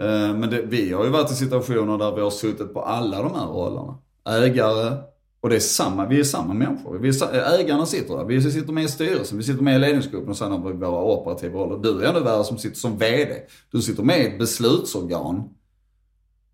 Eh, 0.00 0.34
Men 0.36 0.50
det, 0.50 0.62
vi 0.62 0.92
har 0.92 1.04
ju 1.04 1.10
varit 1.10 1.30
i 1.30 1.34
situationer 1.34 1.98
där 1.98 2.14
vi 2.14 2.20
har 2.20 2.30
suttit 2.30 2.74
på 2.74 2.80
alla 2.80 3.22
de 3.22 3.34
här 3.34 3.46
rollerna. 3.46 3.98
Ägare 4.28 4.96
Och 5.44 5.50
det 5.50 5.56
är 5.56 5.60
samma, 5.60 6.06
vi 6.06 6.20
är 6.20 6.24
samma 6.24 6.54
människor. 6.54 6.98
Vi 6.98 7.08
är, 7.08 7.60
ägarna 7.60 7.86
sitter 7.86 8.16
där. 8.16 8.24
Vi 8.24 8.42
sitter 8.42 8.72
med 8.72 8.84
i 8.84 8.88
styrelsen, 8.88 9.38
vi 9.38 9.44
sitter 9.44 9.62
med 9.62 9.76
i 9.76 9.78
ledningsgruppen 9.78 10.28
och 10.28 10.36
sen 10.36 10.52
har 10.52 10.72
vi 10.72 10.72
våra 10.72 11.02
operativa 11.02 11.58
roller. 11.58 11.82
Du 11.82 12.04
är 12.04 12.08
ändå 12.08 12.20
värre 12.20 12.44
som 12.44 12.58
sitter 12.58 12.76
som 12.76 12.98
VD. 12.98 13.34
Du 13.72 13.82
sitter 13.82 14.02
med 14.02 14.18
i 14.18 14.26
ett 14.26 14.38
beslutsorgan 14.38 15.48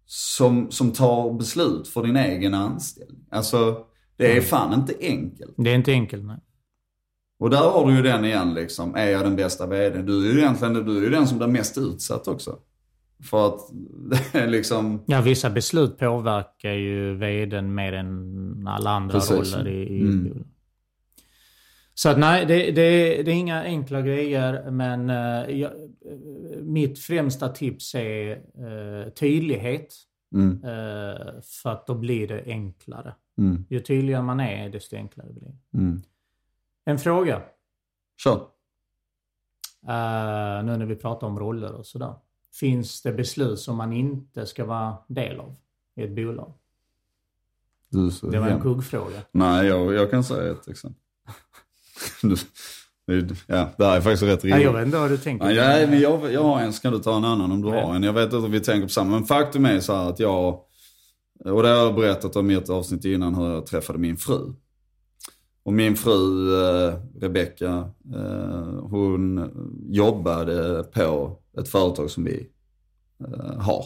som, 0.07 0.71
som 0.71 0.93
tar 0.93 1.33
beslut 1.33 1.89
för 1.89 2.03
din 2.03 2.17
egen 2.17 2.55
anställning. 2.55 3.27
Alltså, 3.31 3.85
det 4.17 4.37
är 4.37 4.41
fan 4.41 4.75
inte 4.75 4.95
enkelt. 5.01 5.55
Det 5.57 5.71
är 5.71 5.75
inte 5.75 5.93
enkelt. 5.93 6.25
Nej. 6.25 6.39
Och 7.39 7.51
där 7.51 7.71
har 7.71 7.87
du 7.87 7.97
ju 7.97 8.03
den 8.03 8.25
igen 8.25 8.55
liksom, 8.55 8.95
är 8.95 9.11
jag 9.11 9.25
den 9.25 9.37
bästa 9.37 9.67
VD? 9.67 10.03
Du 10.03 10.29
är 10.29 10.33
ju 10.33 10.39
egentligen 10.39 10.75
du 10.75 10.97
är 10.99 11.03
ju 11.03 11.11
den 11.11 11.27
som 11.27 11.39
blir 11.39 11.49
mest 11.49 11.79
utsatt 11.79 12.29
också. 12.29 12.59
För 13.23 13.47
att 13.47 13.61
liksom, 14.51 15.05
Ja, 15.07 15.21
vissa 15.21 15.51
beslut 15.51 15.99
påverkar 15.99 16.73
ju 16.73 17.15
vdn 17.15 17.75
mer 17.75 17.93
än 17.93 18.65
alla 18.69 18.91
andra 18.91 19.13
Precis. 19.15 19.55
roller 19.55 19.69
i, 19.71 19.83
i 19.83 20.01
Mm. 20.03 20.45
Så 21.95 22.09
att 22.09 22.19
nej, 22.19 22.47
det, 22.47 22.71
det, 22.71 23.23
det 23.23 23.31
är 23.31 23.35
inga 23.35 23.63
enkla 23.63 24.03
grejer, 24.03 24.71
men 24.71 25.11
eh, 25.11 25.59
jag, 25.61 25.71
eh, 25.73 26.59
mitt 26.63 26.99
främsta 26.99 27.49
tips 27.49 27.95
är 27.95 28.31
eh, 28.33 29.11
tydlighet. 29.13 29.95
mm, 30.35 30.65
eh, 30.65 31.27
för 31.63 31.71
att 31.71 31.87
då 31.87 31.95
blir 31.95 32.29
det 32.29 32.43
enklare. 32.47 33.15
mm, 33.39 33.65
Ju 33.71 33.81
tydligare 33.81 34.23
man 34.23 34.41
är, 34.41 34.69
desto 34.69 34.97
enklare 34.97 35.33
blir 35.33 35.43
det. 35.45 35.79
mm. 35.79 36.03
En 36.85 36.99
fråga, 36.99 37.43
Kör. 38.25 38.33
eh, 39.89 40.65
nu 40.65 40.77
när 40.77 40.87
vi 40.87 40.97
pratar 40.97 41.27
om 41.27 41.39
roller 41.39 41.73
och 41.73 41.87
sådär. 41.87 42.15
Finns 42.55 43.03
det 43.03 43.13
beslut 43.13 43.59
som 43.59 43.77
man 43.77 43.93
inte 43.93 44.47
ska 44.47 44.65
vara 44.65 44.97
del 45.09 45.41
av 45.41 45.57
i 45.97 46.03
ett 46.03 46.11
bolag? 46.17 46.53
Det 48.31 48.39
var 48.39 48.49
en 48.49 48.61
kuggfråga. 48.61 49.17
Nej, 49.33 49.67
jag, 49.67 49.95
jag 49.95 50.11
kan 50.11 50.25
säga 50.25 50.53
ett 50.53 50.69
exempel. 50.69 51.01
Ja, 53.47 53.69
det 53.79 53.85
här 53.85 53.97
är 53.97 54.01
faktiskt 54.01 54.23
rätt 54.23 54.45
Ja, 54.45 54.59
jag 54.59 54.73
vet 54.73 54.87
inte 54.87 54.99
vad 54.99 55.11
du 55.11 55.19
tänker. 55.19 55.51
Ja, 55.51 55.79
jag, 55.79 55.91
men 55.91 56.01
jag, 56.01 56.33
jag 56.33 56.43
har 56.43 56.61
en, 56.61 56.73
så 56.73 56.83
kan 56.83 56.93
du 56.93 56.99
ta 56.99 57.17
en 57.17 57.25
annan 57.25 57.53
om 57.53 57.63
du 57.63 57.69
Ja. 57.69 57.87
har 57.87 57.95
en. 57.95 58.03
Jag 58.03 58.13
vet 58.13 58.25
inte 58.25 58.37
om 58.37 58.51
vi 58.51 58.61
tänker 58.61 58.87
på 58.87 58.93
samma, 58.93 59.11
men 59.11 59.25
faktum 59.25 59.65
är 59.65 59.81
så 59.81 59.95
här 59.95 60.09
att 60.11 60.19
jag, 60.21 60.49
och 61.45 61.63
det 61.63 61.69
har 61.69 61.77
jag 61.77 61.95
berättat 61.95 62.37
om 62.37 62.51
i 62.51 62.55
ett 62.55 62.71
avsnitt 62.71 63.05
innan 63.05 63.35
hur 63.35 63.51
jag 63.53 63.67
träffade 63.67 63.99
min 63.99 64.17
fru. 64.17 64.53
Och 65.63 65.73
min 65.73 65.97
fru 65.97 66.55
eh, 66.65 66.95
Rebecka, 67.21 67.91
eh, 68.15 68.81
hon 68.83 69.51
jobbade 69.89 70.85
på 70.93 71.37
ett 71.59 71.69
företag 71.69 72.11
som 72.11 72.25
vi 72.25 72.49
eh, 73.21 73.61
har. 73.61 73.85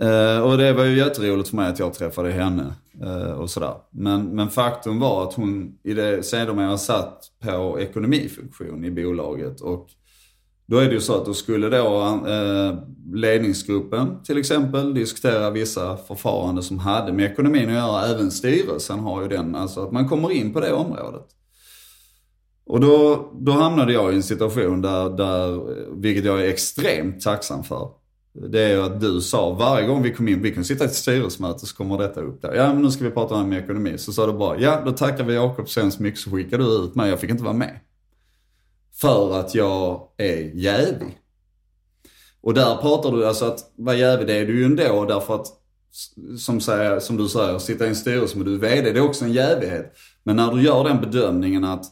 Eh, 0.00 0.40
och 0.40 0.58
det 0.58 0.72
var 0.72 0.84
ju 0.84 0.96
jätteroligt 0.96 1.48
för 1.48 1.56
mig 1.56 1.68
att 1.68 1.78
jag 1.78 1.94
träffade 1.94 2.30
henne 2.30 2.74
eh, 3.02 3.32
och 3.32 3.50
sådär. 3.50 3.74
Men, 3.90 4.24
men 4.24 4.50
faktum 4.50 5.00
var 5.00 5.22
att 5.22 5.34
hon 5.34 5.78
i 5.82 5.94
det 5.94 6.22
sedermera 6.22 6.78
satt 6.78 7.24
på 7.40 7.80
ekonomifunktion 7.80 8.84
i 8.84 8.90
bolaget. 8.90 9.60
Och 9.60 9.88
då 10.66 10.78
är 10.78 10.86
det 10.86 10.94
ju 10.94 11.00
så 11.00 11.16
att 11.16 11.26
då 11.26 11.34
skulle 11.34 11.68
då 11.68 12.20
eh, 12.26 12.78
ledningsgruppen 13.14 14.22
till 14.24 14.38
exempel 14.38 14.94
diskutera 14.94 15.50
vissa 15.50 15.96
förfaranden 15.96 16.64
som 16.64 16.78
hade 16.78 17.12
med 17.12 17.32
ekonomin 17.32 17.68
att 17.68 17.74
göra. 17.74 18.06
Även 18.06 18.30
styrelsen 18.30 18.98
har 18.98 19.22
ju 19.22 19.28
den, 19.28 19.54
alltså 19.54 19.84
att 19.84 19.92
man 19.92 20.08
kommer 20.08 20.32
in 20.32 20.52
på 20.52 20.60
det 20.60 20.72
området. 20.72 21.26
Och 22.66 22.80
då, 22.80 23.28
då 23.40 23.52
hamnade 23.52 23.92
jag 23.92 24.12
i 24.12 24.16
en 24.16 24.22
situation 24.22 24.82
där, 24.82 25.10
där, 25.10 25.60
vilket 26.00 26.24
jag 26.24 26.40
är 26.40 26.48
extremt 26.48 27.20
tacksam 27.20 27.64
för. 27.64 27.88
Det 28.48 28.60
är 28.60 28.68
ju 28.68 28.82
att 28.82 29.00
du 29.00 29.20
sa 29.20 29.50
varje 29.50 29.86
gång 29.86 30.02
vi 30.02 30.14
kom 30.14 30.28
in, 30.28 30.42
vi 30.42 30.50
kunde 30.50 30.64
sitta 30.64 30.84
i 30.84 30.86
ett 30.86 30.94
styrelsemöte 30.94 31.66
så 31.66 31.76
kommer 31.76 31.98
detta 31.98 32.20
upp 32.20 32.42
där. 32.42 32.54
Ja 32.54 32.72
men 32.72 32.82
nu 32.82 32.90
ska 32.90 33.04
vi 33.04 33.10
prata 33.10 33.34
om 33.34 33.52
ekonomi. 33.52 33.98
Så 33.98 34.12
sa 34.12 34.26
du 34.26 34.32
bara, 34.32 34.60
ja 34.60 34.82
då 34.84 34.92
tackar 34.92 35.24
vi 35.24 35.34
Jakob 35.34 35.68
så 35.68 35.80
hemskt 35.80 36.00
mycket 36.00 36.20
så 36.20 36.30
skickade 36.30 36.64
du 36.64 36.70
ut 36.70 36.94
mig. 36.94 37.10
Jag 37.10 37.20
fick 37.20 37.30
inte 37.30 37.44
vara 37.44 37.54
med. 37.54 37.80
För 39.00 39.40
att 39.40 39.54
jag 39.54 40.08
är 40.16 40.50
jävig. 40.54 41.18
Och 42.40 42.54
där 42.54 42.76
pratar 42.76 43.12
du, 43.12 43.26
alltså 43.26 43.44
att 43.44 43.72
vara 43.76 43.96
jävig 43.96 44.26
det 44.26 44.34
är 44.34 44.46
du 44.46 44.58
ju 44.58 44.64
ändå 44.64 45.04
därför 45.04 45.34
att 45.34 45.46
som, 46.38 46.60
säger, 46.60 47.00
som 47.00 47.16
du 47.16 47.28
säger, 47.28 47.58
sitta 47.58 47.84
i 47.84 47.88
en 47.88 47.96
styrelse 47.96 48.38
med 48.38 48.46
du 48.46 48.54
är 48.54 48.58
VD, 48.58 48.92
det 48.92 48.98
är 48.98 49.04
också 49.04 49.24
en 49.24 49.32
jävighet. 49.32 49.92
Men 50.22 50.36
när 50.36 50.52
du 50.52 50.62
gör 50.62 50.84
den 50.84 51.00
bedömningen 51.00 51.64
att 51.64 51.84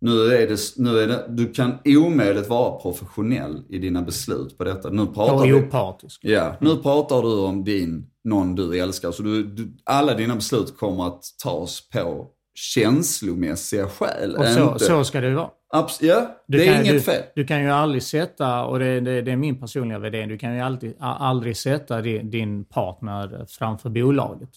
nu 0.00 0.34
är 0.34 0.48
det, 0.48 0.58
nu 0.76 0.98
är 0.98 1.06
det, 1.06 1.26
du 1.28 1.52
kan 1.52 1.78
omöjligt 1.84 2.48
vara 2.48 2.80
professionell 2.80 3.62
i 3.68 3.78
dina 3.78 4.02
beslut 4.02 4.58
på 4.58 4.64
detta. 4.64 4.90
Nu 4.90 5.06
pratar 5.06 5.34
Och 5.34 5.46
opartisk. 5.46 6.20
ja, 6.24 6.56
nu 6.60 6.76
pratar 6.76 7.22
du 7.22 7.38
om 7.38 7.64
din, 7.64 8.06
någon 8.24 8.54
du 8.54 8.78
älskar. 8.80 9.12
Så 9.12 9.22
du, 9.22 9.44
du, 9.44 9.76
alla 9.84 10.14
dina 10.14 10.34
beslut 10.34 10.78
kommer 10.78 11.06
att 11.06 11.22
tas 11.42 11.88
på 11.88 12.26
känslomässiga 12.60 13.88
skäl. 13.88 14.36
Och 14.36 14.46
så, 14.46 14.72
inte, 14.72 14.84
så 14.84 15.04
ska 15.04 15.20
det 15.20 15.28
ju 15.28 15.34
vara. 15.34 15.50
Abs- 15.74 15.98
ja, 16.00 16.36
Du 16.46 16.58
det 16.58 16.64
är 16.68 16.72
kan, 16.74 16.82
inget 16.82 16.94
du, 16.94 17.00
fel. 17.00 17.22
Du 17.34 17.46
kan 17.46 17.62
ju 17.62 17.70
aldrig 17.70 18.02
sätta, 18.02 18.64
och 18.64 18.78
det, 18.78 19.00
det, 19.00 19.22
det 19.22 19.32
är 19.32 19.36
min 19.36 19.60
personliga 19.60 19.98
värdering, 19.98 20.28
du 20.28 20.38
kan 20.38 20.54
ju 20.54 20.60
alltid, 20.60 20.94
aldrig 21.00 21.56
sätta 21.56 22.00
din, 22.02 22.30
din 22.30 22.64
partner 22.64 23.46
framför 23.48 23.90
bolaget. 23.90 24.48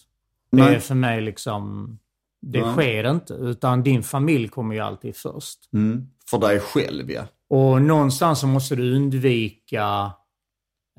Det 0.50 0.56
Nej. 0.62 0.74
är 0.74 0.78
för 0.80 0.94
mig 0.94 1.20
liksom, 1.20 1.98
det 2.42 2.60
Nej. 2.62 2.72
sker 2.72 3.10
inte. 3.10 3.34
Utan 3.34 3.82
din 3.82 4.02
familj 4.02 4.48
kommer 4.48 4.74
ju 4.74 4.80
alltid 4.80 5.16
först. 5.16 5.58
Mm. 5.72 6.06
För 6.30 6.38
dig 6.38 6.60
själv 6.60 7.10
ja. 7.10 7.22
Och 7.48 7.82
någonstans 7.82 8.40
så 8.40 8.46
måste 8.46 8.76
du 8.76 8.94
undvika, 8.96 10.12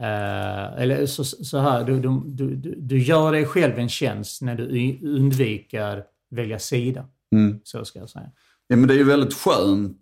eh, 0.02 0.82
eller 0.82 1.06
så, 1.06 1.24
så 1.24 1.58
här, 1.60 1.84
du, 1.84 2.00
du, 2.00 2.22
du, 2.56 2.76
du- 2.78 3.00
gör 3.00 3.32
dig 3.32 3.46
själv 3.46 3.80
en 3.80 3.90
tjänst 3.90 4.42
när 4.42 4.56
du 4.56 4.98
undviker 5.04 6.04
välja 6.32 6.60
sida. 6.60 7.08
Mm. 7.36 7.60
Så 7.64 7.86
ska 7.86 8.00
jag 8.00 8.10
säga. 8.10 8.32
Ja 8.68 8.76
men 8.76 8.88
det 8.88 8.94
är 8.94 8.98
ju 8.98 9.04
väldigt 9.04 9.34
skönt. 9.34 9.98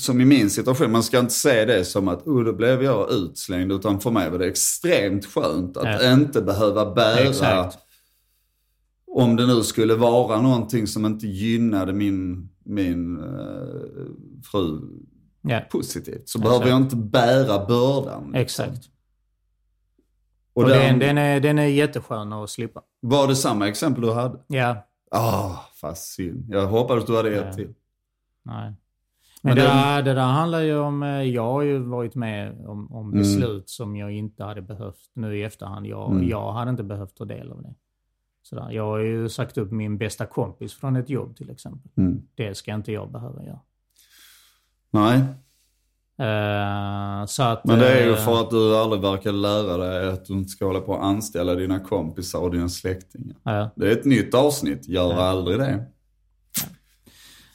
Som 0.00 0.20
i 0.20 0.24
min 0.24 0.50
situation, 0.50 0.92
man 0.92 1.02
ska 1.02 1.18
inte 1.18 1.34
se 1.34 1.64
det 1.64 1.84
som 1.84 2.08
att 2.08 2.26
oh, 2.26 2.44
då 2.44 2.52
blev 2.52 2.82
jag 2.82 3.10
utslängd. 3.12 3.72
Utan 3.72 4.00
för 4.00 4.10
mig 4.10 4.30
var 4.30 4.38
det 4.38 4.46
extremt 4.46 5.26
skönt 5.26 5.76
att 5.76 6.02
Ja. 6.02 6.12
inte 6.12 6.42
behöva 6.42 6.94
bära, 6.94 7.18
Exakt. 7.28 7.78
om 9.06 9.36
det 9.36 9.46
nu 9.46 9.62
skulle 9.62 9.94
vara 9.94 10.42
någonting 10.42 10.86
som 10.86 11.06
inte 11.06 11.26
gynnade 11.26 11.92
min, 11.92 12.48
min 12.64 13.18
eh, 13.18 13.24
fru 14.52 14.80
Ja, 15.42 15.60
positivt. 15.70 16.28
Så 16.28 16.38
Exakt. 16.38 16.44
behöver 16.44 16.68
jag 16.68 16.76
inte 16.76 16.96
bära 16.96 17.66
bördan. 17.66 18.34
exakt. 18.34 18.82
Och, 20.52 20.62
Och 20.62 20.68
den, 20.68 20.98
den, 20.98 20.98
den, 20.98 21.18
är, 21.18 21.40
den 21.40 21.58
är 21.58 21.66
jätteskön 21.66 22.32
att 22.32 22.50
slippa. 22.50 22.82
Var 23.00 23.28
det 23.28 23.36
samma 23.36 23.68
exempel 23.68 24.02
du 24.02 24.12
hade? 24.12 24.38
Ja, 24.46 24.86
Ah, 25.12 25.56
fast 25.74 26.12
synd. 26.12 26.44
Jag 26.48 26.66
hoppades 26.66 27.04
du 27.06 27.16
hade 27.16 27.34
ett 27.34 27.44
Ja. 27.46 27.52
till. 27.52 27.74
nej. 28.42 28.74
Men 29.42 29.50
Men 29.50 29.56
det, 29.56 29.62
där, 29.62 30.02
det 30.02 30.14
där 30.14 30.22
handlar 30.26 30.60
ju 30.60 30.78
om, 30.78 31.02
eh, 31.02 31.08
jag 31.22 31.42
har 31.52 31.62
ju 31.62 31.78
varit 31.78 32.14
med 32.14 32.66
om, 32.66 32.92
om 32.92 33.06
Mm. 33.08 33.18
beslut 33.18 33.68
som 33.70 33.96
jag 33.96 34.12
inte 34.12 34.44
hade 34.44 34.62
behövt 34.62 35.10
nu 35.14 35.38
i 35.38 35.42
efterhand. 35.42 35.86
Jag, 35.86 36.10
Mm. 36.10 36.28
jag 36.28 36.52
hade 36.52 36.70
inte 36.70 36.82
behövt 36.82 37.14
ta 37.16 37.24
del 37.24 37.52
av 37.52 37.62
det. 37.62 37.74
Sådär. 38.42 38.70
Jag 38.70 38.84
har 38.84 38.98
ju 38.98 39.28
sagt 39.28 39.58
upp 39.58 39.70
min 39.70 39.98
bästa 39.98 40.26
kompis 40.26 40.74
från 40.74 40.96
ett 40.96 41.10
jobb 41.10 41.36
till 41.36 41.50
exempel. 41.50 41.90
Mm. 41.96 42.22
Det 42.34 42.54
ska 42.54 42.74
inte 42.74 42.92
jag 42.92 43.10
behöva 43.12 43.44
göra. 43.44 43.60
Nej, 44.90 45.22
Så 47.26 47.42
att, 47.42 47.64
Men 47.64 47.78
det 47.78 47.88
är 48.00 48.04
ju 48.06 48.10
eh, 48.12 48.16
för 48.24 48.40
att 48.40 48.50
du 48.50 48.76
aldrig 48.76 49.02
verkar 49.02 49.32
lära 49.32 49.76
dig 49.76 50.08
att 50.12 50.24
du 50.24 50.32
inte 50.32 50.48
ska 50.48 50.66
hålla 50.66 50.80
på 50.80 50.94
att 50.94 51.02
anställa 51.02 51.54
dina 51.54 51.80
kompisar 51.80 52.38
och 52.40 52.50
dina 52.50 52.68
släktingar. 52.68 53.36
ja. 53.42 53.70
Det 53.76 53.86
är 53.88 53.92
ett 53.92 54.04
nytt 54.04 54.34
avsnitt, 54.34 54.88
gör 54.88 55.14
aldrig 55.14 55.58
det. 55.58 55.84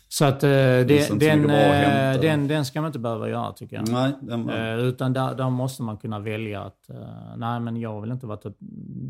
Så 0.07 0.25
att 0.25 0.43
eh, 0.43 0.49
det, 0.49 1.19
den, 1.19 1.49
eh, 1.49 1.55
hämta. 1.55 2.21
den, 2.21 2.47
den 2.47 2.65
ska 2.65 2.81
man 2.81 2.87
inte 2.89 2.99
behöva 2.99 3.29
göra 3.29 3.51
tycker 3.51 3.75
jag. 3.75 3.89
Nej, 3.89 4.11
den 4.21 4.45
var... 4.45 4.53
Eh, 4.53 4.79
utan 4.79 5.13
där, 5.13 5.35
där 5.35 5.49
måste 5.49 5.83
man 5.83 5.97
kunna 5.97 6.19
välja 6.19 6.61
att 6.61 6.89
nej 7.37 7.59
men 7.59 7.77
jag 7.77 8.01
vill 8.01 8.11
inte 8.11 8.25
vara 8.25 8.39
en 8.43 8.53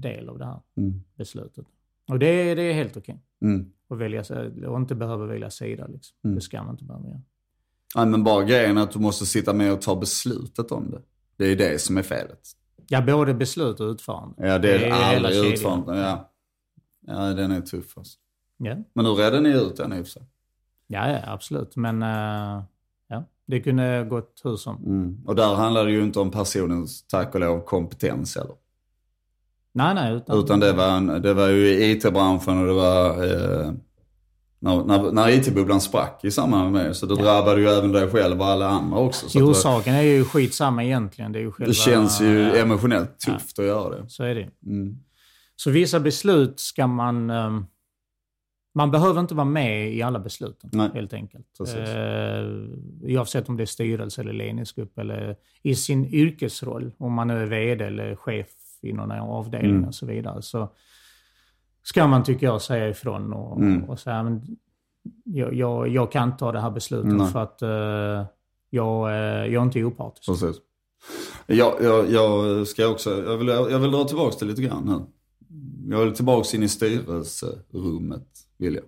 del 0.02 0.30
av 0.30 0.38
det 0.38 0.46
här 0.46 0.60
Mm. 0.78 1.04
beslutet. 1.18 1.66
Och 2.10 2.20
det, 2.20 2.28
är- 2.28 2.56
det 2.56 2.62
är 2.62 2.74
helt 2.74 2.98
okej. 2.98 3.20
Mm. 3.42 3.66
att 3.90 3.98
välja, 3.98 4.24
och 4.68 4.78
inte 4.78 4.96
behöva 4.96 5.26
välja 5.26 5.50
sida. 5.50 5.88
Liksom. 5.88 6.16
Mm. 6.24 6.36
Det 6.36 6.42
ska 6.42 6.64
man 6.64 6.72
inte 6.72 6.84
behöva 6.84 7.08
göra. 7.08 7.22
Nej, 7.96 8.06
men 8.06 8.24
bara 8.24 8.44
grejen 8.44 8.78
att 8.78 8.92
du 8.92 9.00
måste 9.00 9.26
sitta 9.26 9.54
med 9.54 9.74
och 9.74 9.82
ta 9.82 9.96
beslutet 9.96 10.72
om 10.72 10.92
det. 10.92 11.02
Det 11.38 11.46
är 11.46 11.56
det 11.56 11.82
som 11.82 11.98
är 11.98 12.04
felet. 12.04 12.40
Ja, 12.88 13.02
både 13.02 13.34
beslut 13.34 13.80
och 13.80 13.86
utförande. 13.92 14.48
Ja, 14.48 14.60
det 14.60 14.74
är, 14.76 14.80
Det 14.80 14.86
är 14.86 15.16
aldrig 15.16 15.54
utförande. 15.54 16.00
Ja. 16.00 16.32
ja, 17.08 17.20
den 17.34 17.52
är 17.52 17.62
tuff 17.62 17.98
alltså. 17.98 18.18
Ja, 18.58 18.76
Men 18.94 19.06
nu 19.06 19.12
redde 19.12 19.42
ni 19.42 19.50
ut 19.50 19.76
den 19.76 19.94
i 19.94 20.02
och 20.02 20.06
för 20.06 20.12
sig. 20.12 20.24
ja, 20.88 21.10
ja 21.12 21.20
absolut. 21.28 21.76
Men 21.76 22.02
eh, 22.04 22.64
ja, 23.08 23.24
det 23.48 23.60
kunde 23.60 24.04
gått 24.10 24.42
hur 24.44 24.56
som. 24.56 24.76
Mm. 24.86 25.22
Och 25.26 25.36
där 25.36 25.56
handlar 25.56 25.86
det 25.86 25.92
ju 25.92 26.04
inte 26.04 26.20
om 26.20 26.32
personens, 26.32 27.08
tack 27.08 27.34
och 27.36 27.40
lov, 27.42 27.60
kompetens 27.60 28.36
heller. 28.36 28.56
Nej, 29.72 29.96
nej. 29.96 30.14
Utan, 30.14 30.40
Utan 30.40 30.60
det 30.60 30.74
var, 30.74 30.98
en, 30.98 31.22
det 31.22 31.34
var 31.34 31.48
ju 31.48 31.92
IT-branschen 31.92 32.60
och 32.62 32.68
det 32.68 32.74
var 32.74 33.24
eh, 33.24 33.72
när, 34.66 34.84
när, 34.84 35.12
när 35.12 35.30
IT-bubblan 35.30 35.82
sprack 35.82 36.20
i 36.24 36.32
samband 36.32 36.72
med 36.72 36.86
det. 36.86 36.94
Så 36.94 37.06
det 37.06 37.16
drabbade 37.16 37.62
ju 37.62 37.68
även 37.68 37.92
dig 37.92 38.10
själv 38.10 38.42
och 38.42 38.48
alla 38.48 38.68
andra 38.68 38.98
också. 38.98 39.30
Så 39.30 39.40
Jo, 39.40 39.46
det, 39.46 39.52
orsaken 39.52 39.94
är 39.96 40.02
ju 40.02 40.26
skitsamma 40.26 40.84
egentligen. 40.84 41.32
Det, 41.32 41.40
är 41.40 41.42
ju 41.42 41.52
själva, 41.52 41.68
det 41.70 41.74
känns 41.74 42.22
ju 42.22 42.40
ja, 42.40 42.56
emotionellt 42.56 43.20
tufft 43.20 43.60
att 43.60 43.66
göra 43.66 43.90
det. 43.98 44.10
Så 44.10 44.24
är 44.24 44.36
det. 44.36 44.50
Mm. 44.66 44.98
Så 45.56 45.72
vissa 45.72 46.00
beslut 46.00 46.60
ska 46.60 46.88
man... 46.88 47.30
Eh, 47.30 47.60
man 48.76 48.92
behöver 48.92 49.22
inte 49.22 49.36
vara 49.36 49.46
med 49.46 49.94
i 49.94 50.02
alla 50.02 50.20
besluten, 50.20 50.70
Nej. 50.74 50.90
helt 50.94 51.14
enkelt. 51.14 51.46
Precis. 51.58 51.76
Eh, 51.76 52.46
oavsett 53.18 53.50
om 53.50 53.58
det 53.58 53.64
är 53.64 53.66
styrelse 53.66 54.22
eller 54.22 54.34
ledningsgrupp 54.34 54.98
eller 54.98 55.36
i 55.64 55.76
sin 55.76 56.06
yrkesroll, 56.06 56.92
om 56.98 57.14
man 57.14 57.28
nu 57.28 57.42
är 57.42 57.46
VD 57.46 57.86
eller 57.86 58.16
chef 58.16 58.48
i 58.82 58.94
någon 58.94 59.12
avdelning 59.12 59.72
Mm. 59.72 59.88
och 59.88 59.96
så 59.96 60.06
vidare, 60.06 60.42
så 60.42 60.70
ska 61.88 62.08
man, 62.08 62.24
tycker 62.24 62.46
jag, 62.46 62.62
säga 62.62 62.90
ifrån 62.90 63.34
och, 63.34 63.62
Mm. 63.62 63.84
och 63.84 64.00
säga 64.00 64.24
men 64.24 64.42
jag, 65.24 65.54
jag, 65.54 65.88
jag 65.88 66.12
kan 66.12 66.28
inte 66.28 66.38
ta 66.40 66.52
det 66.52 66.60
här 66.62 66.72
beslutet 66.72 67.14
Nej. 67.14 67.32
för 67.32 67.40
att 67.44 67.62
eh, 67.62 68.28
jag, 68.70 69.10
eh, 69.10 69.46
jag 69.54 69.54
är 69.54 69.62
inte 69.62 69.84
opartisk. 69.84 70.26
Precis. 70.30 70.56
Jag, 71.48 71.74
jag, 71.82 72.12
jag 72.12 72.68
ska 72.68 72.88
också, 72.88 73.24
jag 73.24 73.38
vill, 73.38 73.48
jag 73.48 73.80
vill 73.80 73.92
dra 73.92 74.04
tillbaka 74.04 74.36
det 74.40 74.46
lite 74.46 74.62
grann 74.62 74.88
här. 74.90 75.02
Jag 75.90 76.06
vill 76.06 76.14
tillbaka 76.14 76.58
in 76.58 76.64
i 76.64 76.70
styrelserummet, 76.70 78.28
vill 78.58 78.76
jag. 78.76 78.84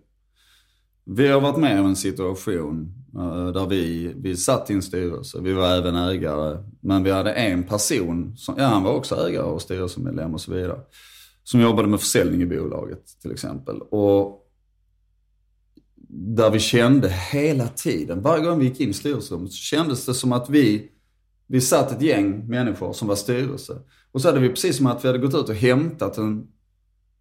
Vi 1.06 1.28
har 1.28 1.41
varit 1.41 1.58
med 1.58 1.80
om 1.80 1.86
en 1.86 1.95
situation 1.95 2.93
eh, 3.16 3.48
där 3.48 3.66
vi, 3.66 4.14
vi 4.16 4.38
satt 4.38 4.70
i 4.70 4.74
en 4.74 4.82
styrelse, 4.82 5.39
vi 5.41 5.54
var 5.54 5.68
även 5.68 5.95
ägare, 5.95 6.64
men 6.82 7.04
vi 7.04 7.12
hade 7.12 7.34
en 7.34 7.64
person, 7.64 8.38
som, 8.38 8.56
ja 8.58 8.66
han 8.66 8.84
var 8.84 8.93
också 8.93 9.16
ägare 9.28 9.43
och 9.45 9.62
styrelsemedlem 9.62 10.34
och 10.34 10.41
så 10.41 10.54
vidare, 10.54 10.80
som 11.48 11.62
jobbade 11.62 11.88
med 11.88 12.00
försäljning 12.00 12.41
i 12.41 12.45
bolaget 12.45 13.22
till 13.22 13.32
exempel. 13.32 13.82
Och 13.82 14.48
där 16.10 16.50
vi 16.50 16.60
kände 16.60 17.10
hela 17.10 17.68
tiden, 17.68 18.22
varje 18.22 18.43
gång 18.43 18.60
vi 18.60 18.66
gick 18.66 18.80
in 18.80 18.89
i 18.89 18.93
styrelserummet 18.93 19.52
så 19.52 19.58
kändes 19.58 20.06
det 20.06 20.14
som 20.14 20.32
att 20.32 20.50
vi, 20.50 20.91
vi 21.48 21.62
satt 21.62 21.91
ett 21.91 22.02
gäng 22.02 22.48
människor 22.48 22.93
som 22.93 23.08
var 23.08 23.16
styrelse. 23.16 23.82
Och 24.12 24.22
så 24.22 24.28
hade 24.28 24.39
vi 24.39 24.50
precis 24.50 24.78
som 24.78 24.86
att 24.86 25.04
vi 25.04 25.08
hade 25.08 25.20
gått 25.20 25.36
ut 25.36 25.50
och 25.50 25.56
hämtat 25.56 26.18
en, 26.18 26.48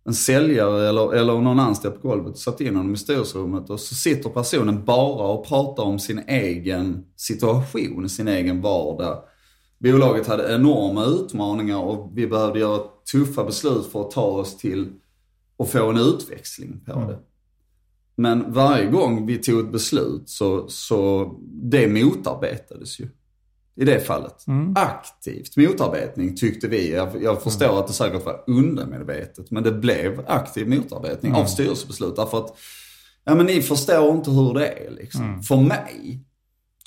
en 0.04 0.14
säljare 0.14 0.88
eller, 0.88 1.14
eller 1.14 1.40
någon 1.40 1.60
anställd 1.60 2.02
på 2.02 2.08
golvet 2.08 2.32
och 2.32 2.38
satt 2.38 2.60
in 2.60 2.76
honom 2.76 2.94
i 2.94 2.96
styrelserummet 2.96 3.70
och 3.70 3.80
så 3.80 3.94
sitter 3.94 4.30
personen 4.30 4.84
bara 4.84 5.26
och 5.26 5.46
pratar 5.46 5.82
om 5.82 5.98
sin 5.98 6.18
egen 6.18 7.04
situation, 7.16 8.08
sin 8.08 8.28
egen 8.28 8.62
vardag. 8.62 9.22
Bolaget 9.78 10.26
hade 10.26 10.54
enorma 10.54 11.04
utmaningar 11.04 11.78
och 11.78 12.10
vi 12.14 12.26
behövde 12.26 12.58
göra 12.58 12.82
tuffa 13.12 13.44
beslut 13.44 13.86
för 13.86 14.00
att 14.00 14.10
ta 14.10 14.22
oss 14.26 14.56
till 14.56 14.92
och 15.56 15.68
få 15.68 15.90
en 15.90 15.96
utväxling 15.98 16.80
på 16.86 16.92
det. 17.00 17.18
Men 18.16 18.52
varje 18.52 18.86
gång 18.86 19.26
vi 19.26 19.38
tog 19.38 19.60
ett 19.60 19.72
beslut 19.72 20.28
så, 20.28 20.68
så 20.68 21.34
det 21.48 21.88
motarbetades 21.88 23.00
ju. 23.00 23.08
I 23.78 23.84
det 23.84 24.00
fallet. 24.00 24.44
Aktivt 24.76 25.56
motarbetning 25.56 26.36
tyckte 26.36 26.68
vi. 26.68 26.92
Jag, 26.92 27.22
jag 27.22 27.42
förstår 27.42 27.78
att 27.78 27.86
det 27.86 27.92
säkert 27.92 28.24
var 28.24 28.44
undermedvetet. 28.46 29.50
Men 29.50 29.62
det 29.62 29.72
blev 29.72 30.24
aktiv 30.26 30.68
motarbetning 30.68 31.34
av 31.34 31.44
styrelsebeslut. 31.44 32.16
Därför 32.16 32.38
att, 32.38 32.56
ja 33.24 33.34
men 33.34 33.46
ni 33.46 33.62
förstår 33.62 34.14
inte 34.16 34.30
hur 34.30 34.54
det 34.54 34.68
är 34.68 34.90
liksom. 34.90 35.42
För 35.42 35.56
mig. 35.56 36.25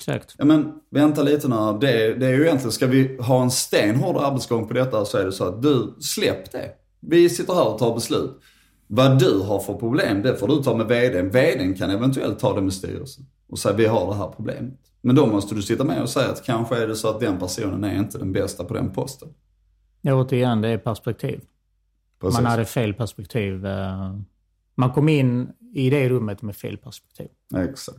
Exakt. 0.00 0.34
Ja 0.38 0.44
men 0.44 0.72
vänta 0.90 1.22
lite 1.22 1.48
nu. 1.48 1.78
Det, 1.80 2.14
det 2.14 2.26
är 2.26 2.30
ju 2.30 2.42
egentligen, 2.44 2.72
ska 2.72 2.86
vi 2.86 3.16
ha 3.20 3.42
en 3.42 3.50
stenhård 3.50 4.16
arbetsgång 4.16 4.68
på 4.68 4.74
detta 4.74 5.04
så 5.04 5.18
är 5.18 5.24
det 5.24 5.32
så 5.32 5.44
att 5.44 5.62
du, 5.62 5.94
släpp 6.00 6.52
det. 6.52 6.70
Vi 7.00 7.30
sitter 7.30 7.54
här 7.54 7.68
och 7.72 7.78
tar 7.78 7.94
beslut. 7.94 8.30
Vad 8.86 9.18
du 9.18 9.38
har 9.40 9.60
för 9.60 9.74
problem, 9.74 10.22
det 10.22 10.36
får 10.36 10.48
du 10.48 10.62
ta 10.62 10.76
med 10.76 10.86
vdn. 10.86 11.30
Vdn 11.30 11.74
kan 11.74 11.90
eventuellt 11.90 12.38
ta 12.38 12.54
det 12.54 12.60
med 12.60 12.72
styrelsen 12.72 13.24
och 13.48 13.58
säga 13.58 13.74
vi 13.76 13.86
har 13.86 14.06
det 14.06 14.14
här 14.14 14.28
problemet. 14.36 14.74
Men 15.02 15.16
då 15.16 15.26
måste 15.26 15.54
du 15.54 15.62
sitta 15.62 15.84
med 15.84 16.02
och 16.02 16.08
säga 16.08 16.28
att 16.30 16.44
kanske 16.44 16.76
är 16.82 16.86
det 16.88 16.96
så 16.96 17.08
att 17.08 17.20
den 17.20 17.38
personen 17.38 17.84
är 17.84 17.98
inte 17.98 18.18
den 18.18 18.32
bästa 18.32 18.64
på 18.64 18.74
den 18.74 18.90
posten. 18.92 19.28
Ja, 20.00 20.14
återigen, 20.14 20.60
det 20.60 20.68
är 20.68 20.78
perspektiv. 20.78 21.40
Precis. 22.20 22.40
Man 22.40 22.50
hade 22.50 22.64
fel 22.64 22.94
perspektiv. 22.94 23.66
eh, 23.66 24.14
Man 24.74 24.92
kom 24.92 25.08
in 25.08 25.48
i 25.74 25.90
det 25.90 26.08
rummet 26.08 26.42
med 26.42 26.56
fel 26.56 26.76
perspektiv. 26.76 27.28
Exakt. 27.56 27.98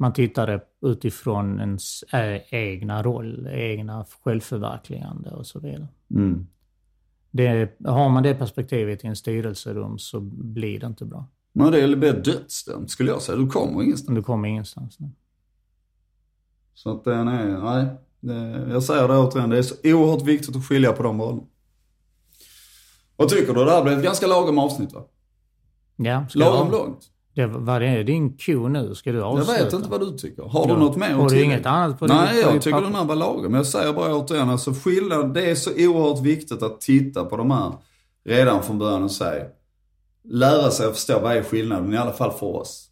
Man 0.00 0.12
tittade 0.12 0.60
utifrån 0.82 1.60
ens 1.60 2.04
ä- 2.12 2.42
egna 2.50 3.02
roll, 3.02 3.46
egna 3.52 4.06
självförverkligande 4.24 5.30
och 5.30 5.46
så 5.46 5.60
vidare. 5.60 5.88
Mm. 6.10 6.46
Det, 7.30 7.78
har 7.84 8.08
man 8.08 8.22
det 8.22 8.34
perspektivet 8.34 9.04
i 9.04 9.06
en 9.06 9.16
styrelserum 9.16 9.98
så 9.98 10.20
blir 10.20 10.80
det 10.80 10.86
inte 10.86 11.04
bra. 11.04 11.26
Men 11.52 11.72
det 11.72 11.96
blir 11.96 12.12
dödsdömt 12.12 12.90
skulle 12.90 13.10
jag 13.10 13.22
säga. 13.22 13.38
Du 13.38 13.46
kommer 13.48 13.82
ingenstans. 13.82 14.16
Du 14.16 14.22
kommer 14.22 14.48
ingenstans. 14.48 15.00
Nu. 15.00 15.10
Så 16.74 16.90
att 16.92 17.04
den 17.04 17.28
är, 17.28 17.58
nej. 17.58 17.86
Det, 18.20 18.66
jag 18.72 18.82
säger 18.82 19.08
det 19.08 19.18
återigen, 19.18 19.50
det 19.50 19.58
är 19.58 19.62
så 19.62 19.74
oerhört 19.84 20.22
viktigt 20.22 20.56
att 20.56 20.66
skilja 20.66 20.92
på 20.92 21.02
de 21.02 21.20
rollerna. 21.20 21.42
Vad 23.16 23.28
tycker 23.28 23.54
du? 23.54 23.64
Det 23.64 23.70
här 23.70 23.82
blev 23.84 23.98
ett 23.98 24.04
ganska 24.04 24.26
lagom 24.26 24.58
avsnitt 24.58 24.92
va? 24.92 25.04
Ja, 25.96 26.26
Lagom 26.34 26.70
långt. 26.70 27.10
Det, 27.42 27.58
vad 27.58 27.82
är 27.82 28.04
din 28.04 28.36
Q 28.36 28.68
nu? 28.68 28.94
Ska 28.94 29.12
du 29.12 29.18
Jag 29.18 29.26
avsluta? 29.26 29.64
vet 29.64 29.72
inte 29.72 29.88
vad 29.90 30.00
du 30.00 30.18
tycker. 30.18 30.42
Har 30.42 30.66
du 30.66 30.72
Ja. 30.72 30.78
något 30.78 30.96
mer 30.96 31.10
Har 31.12 31.28
du 31.28 31.42
inget 31.44 31.66
annat 31.66 31.98
på 31.98 32.06
din- 32.06 32.16
Nej, 32.16 32.40
jag 32.40 32.62
tycker 32.62 32.80
den 32.80 32.94
här 32.94 33.04
var 33.04 33.16
lagom. 33.16 33.54
Jag 33.54 33.66
säger 33.66 33.92
bara 33.92 34.14
återigen, 34.16 34.50
alltså 34.50 34.72
skillnad, 34.72 35.34
det 35.34 35.50
är 35.50 35.54
så 35.54 35.70
oerhört 35.70 36.22
viktigt 36.24 36.62
att 36.62 36.80
titta 36.80 37.24
på 37.24 37.36
de 37.36 37.50
här 37.50 37.72
redan 38.24 38.62
från 38.62 38.78
början 38.78 39.02
och 39.04 39.10
säga. 39.10 39.44
Lära 40.24 40.70
sig 40.70 40.86
att 40.86 40.94
förstå 40.94 41.18
vad 41.22 41.36
är 41.36 41.42
skillnaden, 41.42 41.94
i 41.94 41.96
alla 41.96 42.12
fall 42.12 42.30
för 42.32 42.46
oss. 42.56 42.84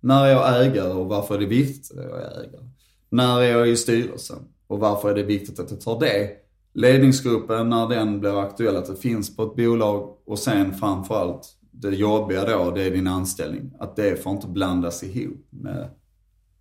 När 0.00 0.24
är 0.24 0.30
jag 0.30 0.66
ägare 0.66 0.92
och 0.92 1.06
varför 1.06 1.34
är 1.34 1.38
det 1.38 1.46
viktigt 1.46 1.98
att 1.98 2.04
jag 2.04 2.20
är 2.20 2.40
ägare? 2.40 2.68
När 3.10 3.40
är 3.40 3.50
jag 3.58 3.68
i 3.68 3.76
styrelsen 3.76 4.38
och 4.66 4.78
varför 4.78 5.10
är 5.10 5.14
det 5.14 5.22
viktigt 5.22 5.60
att 5.60 5.70
jag 5.70 5.80
tar 5.80 6.00
det? 6.00 6.28
Ledningsgruppen, 6.74 7.68
när 7.70 7.88
den 7.88 8.20
blir 8.20 8.40
aktuell, 8.40 8.76
att 8.76 8.86
det 8.86 8.96
finns 8.96 9.36
på 9.36 9.42
ett 9.42 9.56
bolag 9.56 10.08
och 10.26 10.38
sen 10.38 10.74
framförallt 10.74 11.48
det 11.74 11.90
jobbiga 11.90 12.44
då, 12.44 12.70
det 12.70 12.82
är 12.82 12.90
din 12.90 13.06
anställning. 13.06 13.72
Att 13.78 13.96
det 13.96 14.22
får 14.22 14.32
inte 14.32 14.46
blandas 14.46 15.02
ihop 15.02 15.46
med 15.50 15.90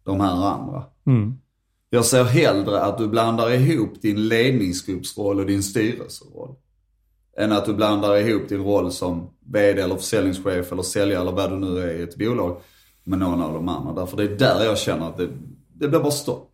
de 0.03 0.19
här 0.19 0.45
andra. 0.45 0.83
Mm. 1.05 1.37
Jag 1.89 2.05
ser 2.05 2.23
hellre 2.23 2.81
att 2.81 2.97
du 2.97 3.07
blandar 3.07 3.51
ihop 3.51 4.01
din 4.01 4.27
ledningsgruppsroll 4.27 5.39
och 5.39 5.45
din 5.45 5.63
styrelseroll. 5.63 6.55
Än 7.37 7.51
att 7.51 7.65
du 7.65 7.73
blandar 7.73 8.17
ihop 8.17 8.49
din 8.49 8.63
roll 8.63 8.91
som 8.91 9.29
VD 9.39 9.81
eller 9.81 9.95
försäljningschef 9.95 10.71
eller 10.71 10.83
säljare 10.83 11.21
eller 11.21 11.31
vad 11.31 11.49
du 11.49 11.55
nu 11.55 11.79
är 11.79 11.93
i 11.93 12.01
ett 12.01 12.17
bolag 12.17 12.61
med 13.03 13.19
någon 13.19 13.41
av 13.41 13.53
de 13.53 13.69
andra. 13.69 13.93
Därför 13.93 14.17
det 14.17 14.23
är 14.23 14.37
där 14.37 14.65
jag 14.65 14.77
känner 14.77 15.09
att 15.09 15.17
det, 15.17 15.29
det 15.73 15.87
blir 15.87 15.99
bara 15.99 16.11
stopp. 16.11 16.52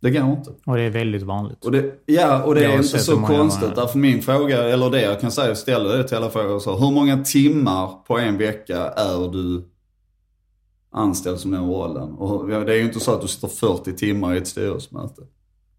Det 0.00 0.10
går 0.10 0.22
inte. 0.30 0.50
Och 0.66 0.76
det 0.76 0.82
är 0.82 0.90
väldigt 0.90 1.22
vanligt. 1.22 1.64
Och 1.64 1.72
det, 1.72 1.92
ja, 2.06 2.42
och 2.42 2.54
det 2.54 2.62
Jag 2.62 2.72
är 2.72 2.76
inte 2.76 2.98
så 2.98 3.14
många 3.16 3.26
konstigt. 3.38 3.66
man- 3.68 3.74
Därför 3.76 3.98
min 3.98 4.22
fråga, 4.22 4.62
eller 4.68 4.90
det 4.90 5.02
jag 5.02 5.20
kan 5.20 5.30
säga, 5.30 5.48
jag 5.48 5.58
ställer 5.58 5.96
det 5.98 6.08
till 6.08 6.16
alla 6.16 6.30
frågor. 6.30 6.58
Så, 6.58 6.76
hur 6.78 6.90
många 6.90 7.24
timmar 7.24 7.90
på 8.06 8.18
en 8.18 8.38
vecka 8.38 8.76
är 8.88 9.32
du 9.32 9.64
anställd 10.90 11.38
som 11.38 11.50
den 11.50 11.64
rollen? 11.70 12.12
Och 12.14 12.48
det 12.48 12.72
är 12.72 12.76
ju 12.76 12.82
inte 12.84 13.00
så 13.00 13.14
att 13.14 13.20
du 13.22 13.28
sitter 13.28 13.48
40 13.48 13.92
timmar 13.92 14.34
i 14.34 14.38
ett 14.38 14.48
styrelsemöte 14.48 15.22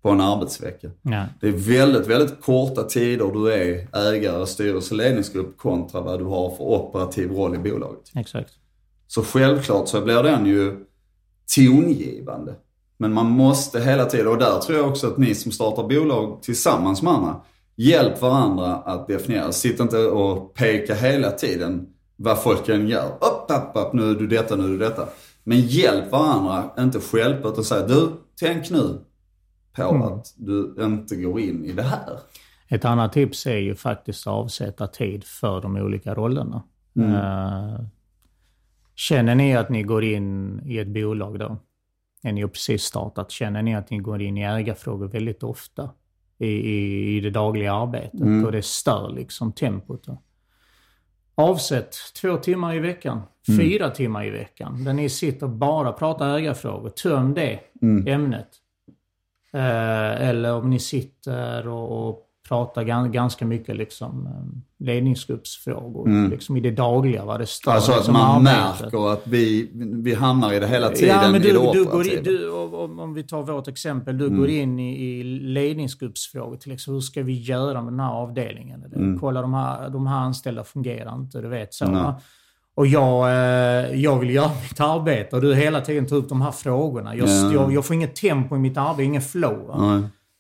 på 0.01 0.09
en 0.09 0.22
arbetsvecka. 0.22 0.89
Ja. 1.01 1.26
Det 1.41 1.47
är 1.47 1.51
väldigt, 1.51 2.07
väldigt 2.07 2.41
korta 2.41 2.84
tider 2.84 3.32
du 3.34 3.53
är 3.53 3.88
ägare, 4.13 4.45
styrelse, 4.45 4.95
ledningsgrupp 4.95 5.57
kontra 5.57 6.01
vad 6.01 6.20
du 6.20 6.26
har 6.26 6.49
för 6.55 6.63
operativ 6.63 7.32
roll 7.32 7.55
i 7.55 7.57
bolaget. 7.57 8.11
Exakt. 8.15 8.51
Så 9.07 9.24
självklart 9.24 9.88
så 9.88 10.01
blir 10.01 10.24
den 10.24 10.45
ju 10.45 10.86
tongivande. 11.55 12.55
Men 13.02 13.14
man 13.14 13.30
måste 13.30 13.80
hela 13.80 14.06
tiden, 14.06 14.28
och 14.28 14.38
där 14.38 14.60
tror 14.60 14.78
jag 14.78 14.88
också 14.88 15.08
att 15.08 15.18
ni 15.18 15.36
som 15.36 15.52
startar 15.52 15.84
bolag 15.84 16.43
tillsammans 16.43 17.02
med 17.02 17.14
andra, 17.14 17.41
hjälp 17.76 18.22
varandra 18.22 18.76
att 18.76 19.08
definiera. 19.08 19.52
Sitt 19.52 19.80
inte 19.80 19.97
och 19.97 20.54
peka 20.54 20.95
hela 20.95 21.32
tiden 21.32 21.88
vad 22.16 22.43
folk 22.43 22.70
än 22.70 22.88
gör. 22.88 23.06
Upp, 23.06 23.45
upp, 23.47 23.72
upp, 23.74 23.93
nu 23.93 24.12
är 24.12 24.16
du 24.16 24.28
detta, 24.28 24.56
nu 24.56 24.64
är 24.64 24.68
du 24.68 24.78
detta. 24.78 25.08
Men 25.43 25.60
hjälp 25.60 26.12
varandra, 26.12 26.70
inte 26.80 27.00
stjälpa 27.00 27.50
utan 27.50 27.64
säga 27.64 27.88
du, 27.88 28.12
tänk 28.39 28.70
nu 28.70 29.00
på 29.76 29.84
att 29.84 30.34
du 30.38 30.76
inte 30.80 31.16
går 31.16 31.39
in 31.39 31.66
i 31.66 31.72
det 31.72 31.84
här. 31.84 32.20
Ett 32.68 32.86
annat 32.86 33.14
tips 33.14 33.45
är 33.45 33.58
ju 33.58 33.76
faktiskt 33.76 34.28
att 34.28 34.34
avsätta 34.34 34.88
tid 34.88 35.24
för 35.24 35.62
de 35.62 35.76
olika 35.76 36.14
rollerna. 36.14 36.64
Eh, 37.00 37.86
känner 38.95 39.36
ni 39.36 39.56
att 39.56 39.70
ni 39.70 39.84
går 39.84 40.04
in 40.04 40.62
i 40.66 40.78
ett 40.78 40.88
bolag 40.88 41.39
då, 41.39 41.58
är 42.24 42.32
ni 42.32 42.41
ju 42.41 42.47
precis 42.47 42.84
startat, 42.84 43.32
känner 43.32 43.61
ni 43.61 43.76
att 43.76 43.89
ni 43.89 43.97
går 43.97 44.22
in 44.22 44.38
i 44.38 44.43
ägarfrågor 44.43 45.07
väldigt 45.07 45.43
ofta 45.43 45.89
i, 46.38 46.47
i, 46.47 47.17
i 47.17 47.20
det 47.20 47.30
dagliga 47.30 47.74
arbetet 47.74 48.45
och 48.45 48.51
det 48.51 48.65
stör 48.65 49.09
liksom 49.09 49.51
tempot. 49.51 50.03
Då. 50.03 50.22
Avsätt 51.36 51.95
två 52.22 52.38
timmar 52.38 52.76
i 52.76 52.80
veckan, 52.80 53.22
fyra 53.57 53.89
timmar 53.89 54.26
i 54.26 54.30
veckan, 54.30 54.84
där 54.84 54.93
ni 54.93 55.09
sitter 55.09 55.45
och 55.45 55.51
bara 55.51 55.93
pratar 55.93 56.38
ägarfrågor. 56.38 56.89
Töm 56.89 57.34
det 57.34 57.59
ämnet. 58.07 58.49
Eh, 59.53 60.30
eller 60.30 60.53
om 60.53 60.70
ni 60.70 60.80
sitter 60.80 61.67
och, 61.67 62.09
och 62.09 62.28
pratar 62.50 62.84
ganska 63.08 63.45
mycket 63.45 63.76
liksom 63.76 64.26
eh, 64.28 64.86
ledningsgruppsfrågor. 64.86 66.30
Liksom 66.30 66.58
i 66.58 66.60
det 66.60 66.72
dagliga, 66.72 67.26
vad 67.26 67.39
det 67.39 67.45
står. 67.45 67.72
Alltså 67.72 67.91
att 67.91 67.97
liksom 67.97 68.14
man 68.14 68.47
arbetet. 68.47 68.82
märker 68.82 69.14
att 69.14 69.28
vi, 69.28 69.70
vi 70.04 70.14
hamnar 70.14 70.54
i 70.54 70.60
det 70.60 70.68
hela 70.68 70.89
tiden 70.89 71.16
Ja, 71.24 71.32
men 71.32 71.36
i 71.41 71.45
det 71.45 71.54
du, 71.54 71.72
du 71.74 71.86
går 71.86 72.08
in, 72.08 72.24
du, 72.24 72.50
om 72.52 73.14
vi 73.14 73.24
tar 73.24 73.41
vårt 73.43 73.68
exempel. 73.68 74.18
Du 74.18 74.26
Mm. 74.26 74.39
går 74.39 74.50
in 74.50 74.80
i, 74.80 75.20
i 75.20 75.24
ledningsgruppsfrågor. 75.24 76.56
Till 76.58 76.72
exempel, 76.72 76.93
hur 76.93 77.02
ska 77.02 77.24
vi 77.24 77.34
göra 77.41 77.82
med 77.82 77.93
den 77.93 78.00
här 78.00 78.12
avdelningen? 78.12 78.84
Eller, 78.84 79.18
Kolla, 79.20 79.41
de 79.41 79.54
här, 79.54 79.89
de 79.89 80.08
här 80.08 80.18
anställda 80.20 80.64
fungerar 80.64 81.16
inte. 81.16 81.41
Du 81.41 81.47
vet 81.47 81.74
så. 81.74 81.86
Mm. 81.86 82.04
Va? 82.04 82.16
Och 82.76 82.88
jag, 82.88 83.30
eh, 83.30 84.02
jag 84.02 84.20
vill 84.20 84.30
göra 84.30 84.50
mitt 84.70 84.80
arbete 84.80 85.36
och 85.36 85.41
du 85.41 85.56
hela 85.56 85.82
tiden 85.82 86.06
tar 86.06 86.16
upp 86.16 86.30
de 86.30 86.41
här 86.41 86.52
frågorna. 86.52 87.16
Jag, 87.16 87.30
Ja. 87.30 87.52
jag, 87.54 87.74
jag 87.74 87.86
får 87.86 87.95
inget 87.95 88.16
tempo 88.16 88.56
i 88.56 88.60
mitt 88.60 88.78
arbete, 88.78 89.04
ingen 89.04 89.22
flow. 89.22 89.72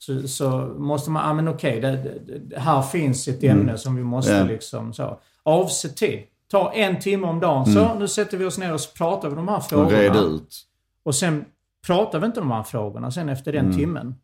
Så, 0.01 0.27
så 0.27 0.49
måste 0.77 1.11
man, 1.11 1.27
ja 1.27 1.33
men 1.33 1.47
okej, 1.47 1.79
det, 1.81 2.19
det, 2.49 2.59
här 2.59 2.81
finns 2.81 3.27
ett 3.27 3.43
ämne 3.43 3.77
som 3.77 3.95
vi 3.95 4.03
måste 4.03 4.31
Mm. 4.33 4.47
Ja. 4.47 4.53
liksom 4.53 4.93
så. 4.93 5.19
Avsätt 5.43 5.97
tid. 5.97 6.19
Ta 6.51 6.71
en 6.73 6.99
timme 6.99 7.27
om 7.27 7.39
dagen. 7.39 7.65
Så, 7.65 7.93
nu 7.99 8.07
sätter 8.07 8.37
vi 8.37 8.45
oss 8.45 8.57
ner 8.57 8.73
och 8.73 8.79
pratar 8.97 9.29
vi 9.29 9.35
de 9.35 9.47
här 9.47 9.57
Och 9.57 9.63
frågorna. 9.65 9.97
red 9.97 10.15
ut. 10.15 10.61
Och 11.03 11.15
sen 11.15 11.45
pratar 11.87 12.19
vi 12.19 12.25
inte 12.25 12.39
om 12.41 12.47
de 12.49 12.55
här 12.55 12.63
frågorna 12.63 13.11
sen 13.11 13.29
efter 13.29 13.53
Mm. 13.53 13.65
den 13.65 13.79
timmen. 13.79 14.15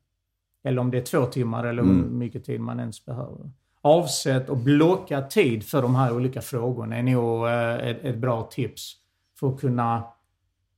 Eller 0.64 0.80
om 0.82 0.92
det 0.92 0.98
är 0.98 1.02
två 1.02 1.26
timmar 1.26 1.64
eller 1.66 1.84
hur 1.84 1.92
mycket 1.94 2.46
tid 2.46 2.60
man 2.62 2.80
ens 2.80 3.06
behöver. 3.06 3.52
Avsätt 3.82 4.50
och 4.50 4.58
blocka 4.58 5.22
tid 5.22 5.64
för 5.66 5.82
de 5.82 5.96
här 5.96 6.16
olika 6.16 6.42
frågorna 6.42 6.98
är 6.98 7.04
nog 7.04 7.48
eh, 7.48 7.90
ett, 7.90 8.04
ett 8.06 8.18
bra 8.18 8.44
tips. 8.52 8.94
För 9.40 9.48
att 9.50 9.60
kunna 9.62 10.04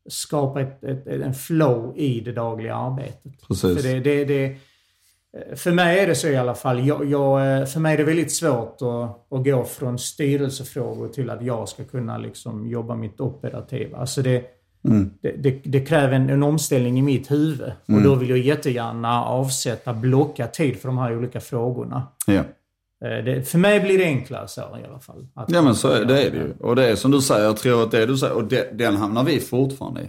skapa 0.10 0.62
ett, 0.62 0.84
ett, 0.84 1.08
en 1.08 1.34
flow 1.34 1.94
i 1.98 2.20
det 2.20 2.32
dagliga 2.32 2.76
arbetet. 2.76 3.48
Precis. 3.48 3.82
För, 3.82 3.90
det, 3.90 4.00
det, 4.00 4.26
det, 4.26 4.58
för 5.56 5.72
mig 5.72 6.00
är 6.00 6.08
det 6.08 6.16
så 6.16 6.28
i 6.28 6.38
alla 6.38 6.56
fall. 6.56 6.88
Jag, 6.88 7.06
jag, 7.06 7.60
eh, 7.60 7.66
för 7.66 7.80
mig 7.80 7.94
är 7.94 7.98
det 7.98 8.04
väldigt 8.04 8.32
svårt 8.32 8.78
att, 8.82 9.34
att 9.34 9.46
gå 9.46 9.64
från 9.64 10.00
styrelsefrågor 10.00 11.08
till 11.08 11.30
att 11.30 11.46
jag 11.46 11.70
ska 11.70 11.84
kunna 11.84 12.18
liksom 12.18 12.68
jobba 12.68 12.96
mitt 12.96 13.20
operativa. 13.22 13.98
Alltså 13.98 14.22
det, 14.22 14.44
det, 15.22 15.32
det, 15.32 15.62
det 15.64 15.80
kräver 15.80 16.14
en, 16.14 16.30
en 16.30 16.44
omställning 16.44 17.00
i 17.00 17.02
mitt 17.02 17.32
huvud. 17.32 17.72
Och 17.88 18.02
då 18.02 18.16
vill 18.16 18.30
jag 18.30 18.40
jättegärna 18.40 19.24
avsätta, 19.26 19.94
blocka 19.94 20.48
tid 20.48 20.78
för 20.78 20.88
de 20.88 20.98
här 20.98 21.18
olika 21.18 21.40
frågorna. 21.40 22.08
Ja. 22.28 22.34
Eh, 22.34 23.24
Det, 23.26 23.50
för 23.50 23.58
mig 23.58 23.80
blir 23.80 23.98
det 23.98 24.06
enklare 24.06 24.48
så 24.48 24.62
i 24.62 24.88
alla 24.90 25.00
fall. 25.00 25.28
Ja 25.48 25.62
men 25.62 25.76
så 25.76 25.88
är 25.88 26.06
det, 26.06 26.24
är 26.24 26.32
det 26.32 26.38
ju. 26.38 26.54
Och 26.60 26.76
det 26.76 26.90
är 26.90 26.96
som 26.96 27.12
du 27.12 27.22
säger, 27.22 27.46
jag 27.46 27.58
tror 27.58 27.84
att 27.84 27.92
det 27.92 28.06
du 28.06 28.18
säger, 28.18 28.34
och 28.34 28.44
det, 28.44 28.78
den 28.78 28.96
hamnar 28.96 29.24
vi 29.24 29.40
fortfarande 29.40 30.02
i. 30.02 30.06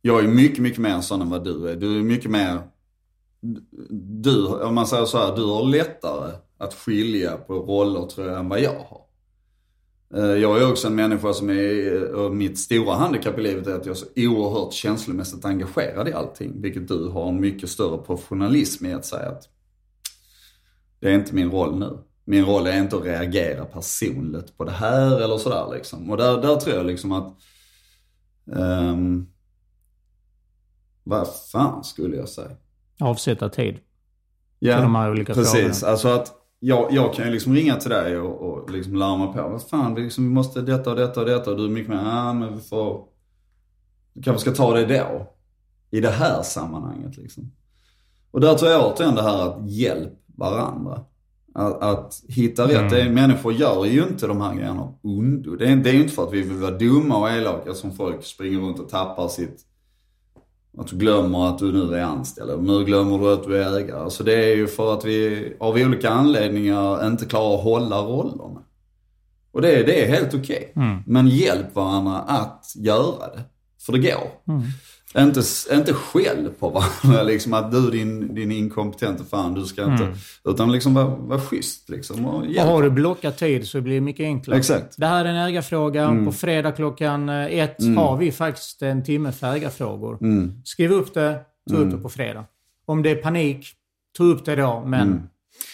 Jag 0.00 0.24
är 0.24 0.28
mycket, 0.28 0.58
mycket 0.58 0.78
mer 0.78 1.00
sån 1.00 1.22
än 1.22 1.30
vad 1.30 1.44
du 1.44 1.68
är. 1.68 1.76
Du 1.76 1.98
är 1.98 2.02
mycket 2.02 2.30
mer, 2.30 2.58
du, 4.22 4.46
om 4.46 4.74
man 4.74 4.86
säger 4.86 5.04
så 5.04 5.18
här, 5.18 5.36
du 5.36 5.44
har 5.44 5.64
lättare 5.64 6.32
att 6.58 6.74
skilja 6.74 7.36
på 7.36 7.54
roller 7.54 8.06
tror 8.06 8.26
jag 8.28 8.38
än 8.38 8.48
vad 8.48 8.60
jag 8.60 8.78
har. 8.88 9.02
Eh, 10.14 10.40
jag 10.40 10.62
är 10.62 10.70
också 10.70 10.86
en 10.86 10.94
människa 10.94 11.32
som 11.32 11.50
är, 11.50 11.94
eh, 11.94 12.02
och 12.02 12.36
mitt 12.36 12.58
stora 12.58 12.94
handikapp 12.94 13.38
i 13.38 13.42
livet 13.42 13.66
är 13.66 13.74
att 13.74 13.86
jag 13.86 13.92
är 13.92 13.98
så 13.98 14.06
oerhört 14.16 14.72
känslomässigt 14.72 15.44
engagerad 15.44 16.08
i 16.08 16.12
allting. 16.12 16.62
Vilket 16.62 16.88
du 16.88 17.08
har 17.08 17.28
en 17.28 17.40
mycket 17.40 17.70
större 17.70 17.98
professionalism 17.98 18.86
i 18.86 18.92
att 18.92 19.06
säga 19.06 19.28
att 19.28 19.48
det 21.00 21.08
är 21.08 21.14
inte 21.14 21.34
min 21.34 21.50
roll 21.50 21.78
nu. 21.78 21.98
Min 22.24 22.44
roll 22.44 22.66
är 22.66 22.78
inte 22.78 22.96
att 22.96 23.04
reagera 23.04 23.64
personligt 23.64 24.56
på 24.56 24.64
det 24.64 24.70
här 24.70 25.20
eller 25.20 25.38
sådär 25.38 25.74
liksom. 25.74 26.10
Och 26.10 26.16
där, 26.16 26.42
där 26.42 26.56
tror 26.56 26.76
jag 26.76 26.86
liksom 26.86 27.12
att, 27.12 27.36
um, 28.44 29.28
vad 31.04 31.28
fan 31.52 31.84
skulle 31.84 32.16
jag 32.16 32.28
säga? 32.28 32.56
Avsätta 33.02 33.48
tid. 33.48 33.78
Ja, 34.58 34.74
För 34.76 34.82
de 34.82 34.94
här 34.94 35.10
olika 35.10 35.34
precis. 35.34 35.52
frågorna. 35.52 35.92
Alltså 35.92 36.08
att 36.08 36.32
jag, 36.60 36.92
jag 36.92 37.14
kan 37.14 37.26
ju 37.26 37.32
liksom 37.32 37.54
ringa 37.54 37.76
till 37.76 37.90
dig 37.90 38.18
och, 38.18 38.40
och 38.40 38.70
liksom 38.70 38.94
larma 38.94 39.32
på. 39.32 39.48
Vad 39.48 39.62
fan, 39.62 39.94
vi, 39.94 40.02
liksom, 40.02 40.24
vi 40.24 40.30
måste 40.30 40.60
detta 40.60 40.90
och 40.90 40.96
detta 40.96 41.20
och 41.20 41.26
detta. 41.26 41.50
Och 41.50 41.56
du 41.56 41.64
är 41.64 41.68
mycket 41.68 41.88
mer, 41.90 42.02
ja 42.04 42.32
men 42.32 42.54
vi 42.54 42.60
får, 42.60 43.04
vi 44.12 44.22
kanske 44.22 44.40
ska 44.40 44.64
ta 44.64 44.74
det 44.74 44.86
då. 44.86 45.32
I 45.90 46.00
det 46.00 46.10
här 46.10 46.42
sammanhanget 46.42 47.16
liksom. 47.16 47.52
Och 48.30 48.40
där 48.40 48.54
tror 48.54 48.70
jag 48.70 48.92
återigen 48.92 49.14
det 49.14 49.22
här 49.22 49.48
att 49.48 49.70
hjälp 49.70 50.12
varandra. 50.36 51.00
Att, 51.54 51.82
att 51.82 52.22
hitta 52.28 52.68
rätt. 52.68 52.90
Det 52.90 53.00
är, 53.02 53.10
människor 53.10 53.52
gör 53.52 53.84
ju 53.84 54.02
inte 54.02 54.26
de 54.26 54.40
här 54.40 54.54
grejerna 54.54 54.80
av 54.82 54.98
ondo. 55.02 55.56
Det 55.56 55.68
är, 55.68 55.76
det 55.76 55.90
är 55.90 55.94
ju 55.94 56.02
inte 56.02 56.14
för 56.14 56.22
att 56.24 56.32
vi 56.32 56.42
vill 56.42 56.56
vara 56.56 56.70
dumma 56.78 57.18
och 57.18 57.30
elaka 57.30 57.74
som 57.74 57.92
folk 57.92 58.24
springer 58.24 58.58
runt 58.58 58.78
och 58.78 58.88
tappar 58.88 59.28
sitt 59.28 59.66
att 60.78 60.86
du 60.86 60.96
glömmer 60.96 61.48
att 61.48 61.58
du 61.58 61.72
nu 61.72 61.96
är 61.96 62.02
anställd. 62.02 62.50
eller 62.50 62.62
Nu 62.62 62.84
glömmer 62.84 63.18
du 63.18 63.32
att 63.32 63.44
du 63.44 63.62
är 63.62 63.78
ägare. 63.78 64.10
Så 64.10 64.22
det 64.22 64.34
är 64.34 64.56
ju 64.56 64.66
för 64.68 64.94
att 64.94 65.04
vi 65.04 65.52
av 65.60 65.74
olika 65.74 66.10
anledningar 66.10 67.06
inte 67.06 67.24
klarar 67.26 67.54
att 67.54 67.64
hålla 67.64 68.00
rollerna. 68.02 68.60
Och 69.52 69.62
det, 69.62 69.82
det 69.82 70.04
är 70.04 70.08
helt 70.08 70.34
okej. 70.34 70.72
Men 71.06 71.28
hjälp 71.28 71.74
varandra 71.74 72.18
att 72.18 72.72
göra 72.76 73.34
det. 73.36 73.42
För 73.86 73.92
det 73.92 73.98
går. 73.98 74.30
Inte, 75.18 75.42
inte 75.72 75.92
skäll 75.94 76.48
på 76.58 76.68
varandra 76.68 77.22
liksom 77.26 77.54
att 77.54 77.72
du 77.72 77.90
din, 77.90 78.34
din 78.34 78.52
inkompetente 78.52 79.24
fan, 79.24 79.54
du 79.54 79.64
ska 79.64 79.84
inte. 79.84 80.12
Utan 80.44 80.72
liksom 80.72 80.94
vara 80.94 81.06
var 81.06 81.38
schysst 81.38 81.88
liksom 81.88 82.24
och 82.26 82.46
hjälp. 82.46 82.68
har 82.68 82.82
du 82.82 82.90
blockat 82.90 83.38
tid 83.38 83.68
så 83.68 83.80
blir 83.80 83.94
det 83.94 84.00
mycket 84.00 84.24
enklare. 84.24 84.58
Exakt. 84.58 84.94
Det 84.98 85.06
här 85.06 85.24
är 85.24 85.28
en 85.28 85.36
ägarfråga. 85.36 86.04
Mm. 86.04 86.24
På 86.26 86.32
fredag 86.32 86.72
klockan 86.72 87.28
eh, 87.28 87.58
ett 87.58 87.76
har 87.96 88.16
vi 88.16 88.32
faktiskt 88.32 88.82
en 88.82 89.04
timme 89.04 89.32
för 89.32 89.54
ägarfrågor. 89.54 90.18
Mm. 90.20 90.52
Skriv 90.64 90.92
upp 90.92 91.14
det, 91.14 91.38
ta 91.70 91.76
upp 91.76 91.90
det 91.90 91.96
på 91.98 92.08
fredag. 92.08 92.44
Om 92.86 93.02
det 93.02 93.10
är 93.10 93.16
panik, 93.16 93.66
ta 94.16 94.24
upp 94.24 94.44
det 94.44 94.56
då, 94.56 94.82
men 94.86 95.02
Mm. 95.08 95.22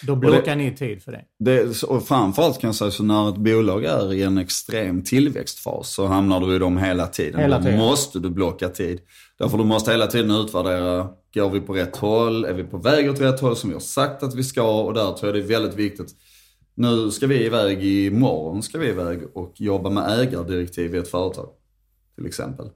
då 0.07 0.15
blockar 0.15 0.55
ni 0.55 0.75
tid 0.75 1.03
för 1.03 1.11
det. 1.11 1.21
Det, 1.39 1.83
och 1.83 2.07
framförallt 2.07 2.59
kan 2.61 2.67
jag 2.67 2.75
säga 2.75 2.91
så 2.91 3.03
när 3.03 3.29
ett 3.29 3.37
bolag 3.37 3.83
är 3.85 4.13
i 4.13 4.23
en 4.23 4.37
extrem 4.37 5.01
tillväxtfas 5.03 5.89
så 5.89 6.05
hamnar 6.07 6.39
du 6.39 6.55
i 6.55 6.59
dem 6.59 6.77
hela 6.77 7.07
tiden. 7.07 7.41
Hela 7.41 7.57
Då 7.57 7.63
tiden. 7.63 7.79
måste 7.79 8.19
du 8.19 8.29
blocka 8.29 8.69
tid. 8.69 8.99
Därför 9.39 9.57
du 9.57 9.63
måste 9.63 9.91
hela 9.91 10.07
tiden 10.07 10.31
utvärdera, 10.31 11.07
går 11.33 11.49
vi 11.49 11.61
på 11.61 11.73
rätt 11.73 11.97
håll? 11.97 12.45
Är 12.45 12.53
vi 12.53 12.63
på 12.63 12.77
väg 12.77 13.09
åt 13.09 13.21
rätt 13.21 13.39
håll 13.39 13.55
som 13.55 13.69
vi 13.69 13.73
har 13.73 13.79
sagt 13.79 14.23
att 14.23 14.35
vi 14.35 14.43
ska? 14.43 14.81
Och 14.81 14.93
där 14.93 15.11
tror 15.11 15.25
jag 15.27 15.33
det 15.33 15.53
är 15.53 15.59
väldigt 15.59 15.75
viktigt. 15.75 16.15
Nu 16.75 17.11
ska 17.11 17.27
vi 17.27 17.45
iväg, 17.45 17.83
imorgon 17.83 18.63
ska 18.63 18.77
vi 18.77 18.87
iväg 18.87 19.19
och 19.33 19.53
jobba 19.55 19.89
med 19.89 20.19
ägardirektiv 20.19 20.95
i 20.95 20.97
ett 20.97 21.07
företag. 21.07 21.49
Till 22.15 22.25
exempel. 22.25 22.69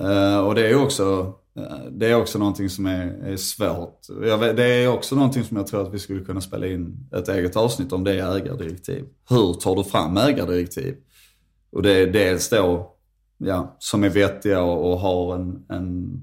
Eh, 0.00 0.38
och 0.38 0.54
det 0.54 0.68
är 0.68 0.82
också, 0.82 1.34
eh, 1.56 1.90
det 1.90 2.06
är 2.06 2.14
också 2.14 2.38
någonting 2.38 2.70
som 2.70 2.86
är, 2.86 3.06
är 3.06 3.36
svårt. 3.36 4.00
Vet, 4.10 4.56
det 4.56 4.64
är 4.64 4.88
också 4.88 5.14
någonting 5.14 5.44
som 5.44 5.56
jag 5.56 5.66
tror 5.66 5.82
att 5.82 5.94
vi 5.94 5.98
skulle 5.98 6.24
kunna 6.24 6.40
spela 6.40 6.66
in 6.66 7.08
ett 7.12 7.28
eget 7.28 7.56
avsnitt 7.56 7.92
om, 7.92 8.04
det 8.04 8.20
är 8.20 8.36
ägardirektiv. 8.36 9.04
Hur 9.30 9.52
tar 9.54 9.76
du 9.76 9.84
fram 9.84 10.16
ägardirektiv? 10.16 10.96
Och 11.72 11.82
det 11.82 11.92
är 11.92 12.06
dels 12.06 12.48
då, 12.48 12.97
ja, 13.38 13.76
som 13.78 14.04
är 14.04 14.08
vettiga 14.08 14.62
och, 14.62 14.92
och 14.92 14.98
har 14.98 15.34
en, 15.34 15.64
en 15.68 16.20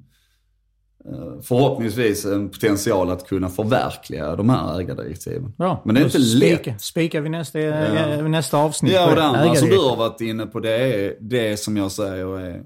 eh, 1.05 1.41
förhoppningsvis 1.41 2.25
en 2.25 2.49
potential 2.49 3.09
att 3.11 3.27
kunna 3.27 3.49
förverkliga 3.49 4.35
de 4.35 4.49
här 4.49 4.79
ägardirektiven. 4.79 5.53
Bra. 5.57 5.81
Men 5.85 5.95
det 5.95 6.01
är 6.01 6.05
inte 6.05 6.17
lätt. 6.17 6.61
spika- 6.61 6.77
Spikar 6.79 7.21
vi 7.21 7.29
nästa, 7.29 7.59
eh, 7.59 8.27
nästa 8.27 8.57
avsnitt 8.57 8.93
Ja, 8.93 9.09
och 9.09 9.15
det 9.15 9.23
andra 9.23 9.55
som 9.55 9.69
du 9.69 9.77
har 9.77 9.95
varit 9.95 10.21
inne 10.21 10.45
på, 10.45 10.59
det 10.59 10.71
är 11.05 11.17
det 11.19 11.57
som 11.57 11.77
jag 11.77 11.91
säger 11.91 12.39
är 12.39 12.63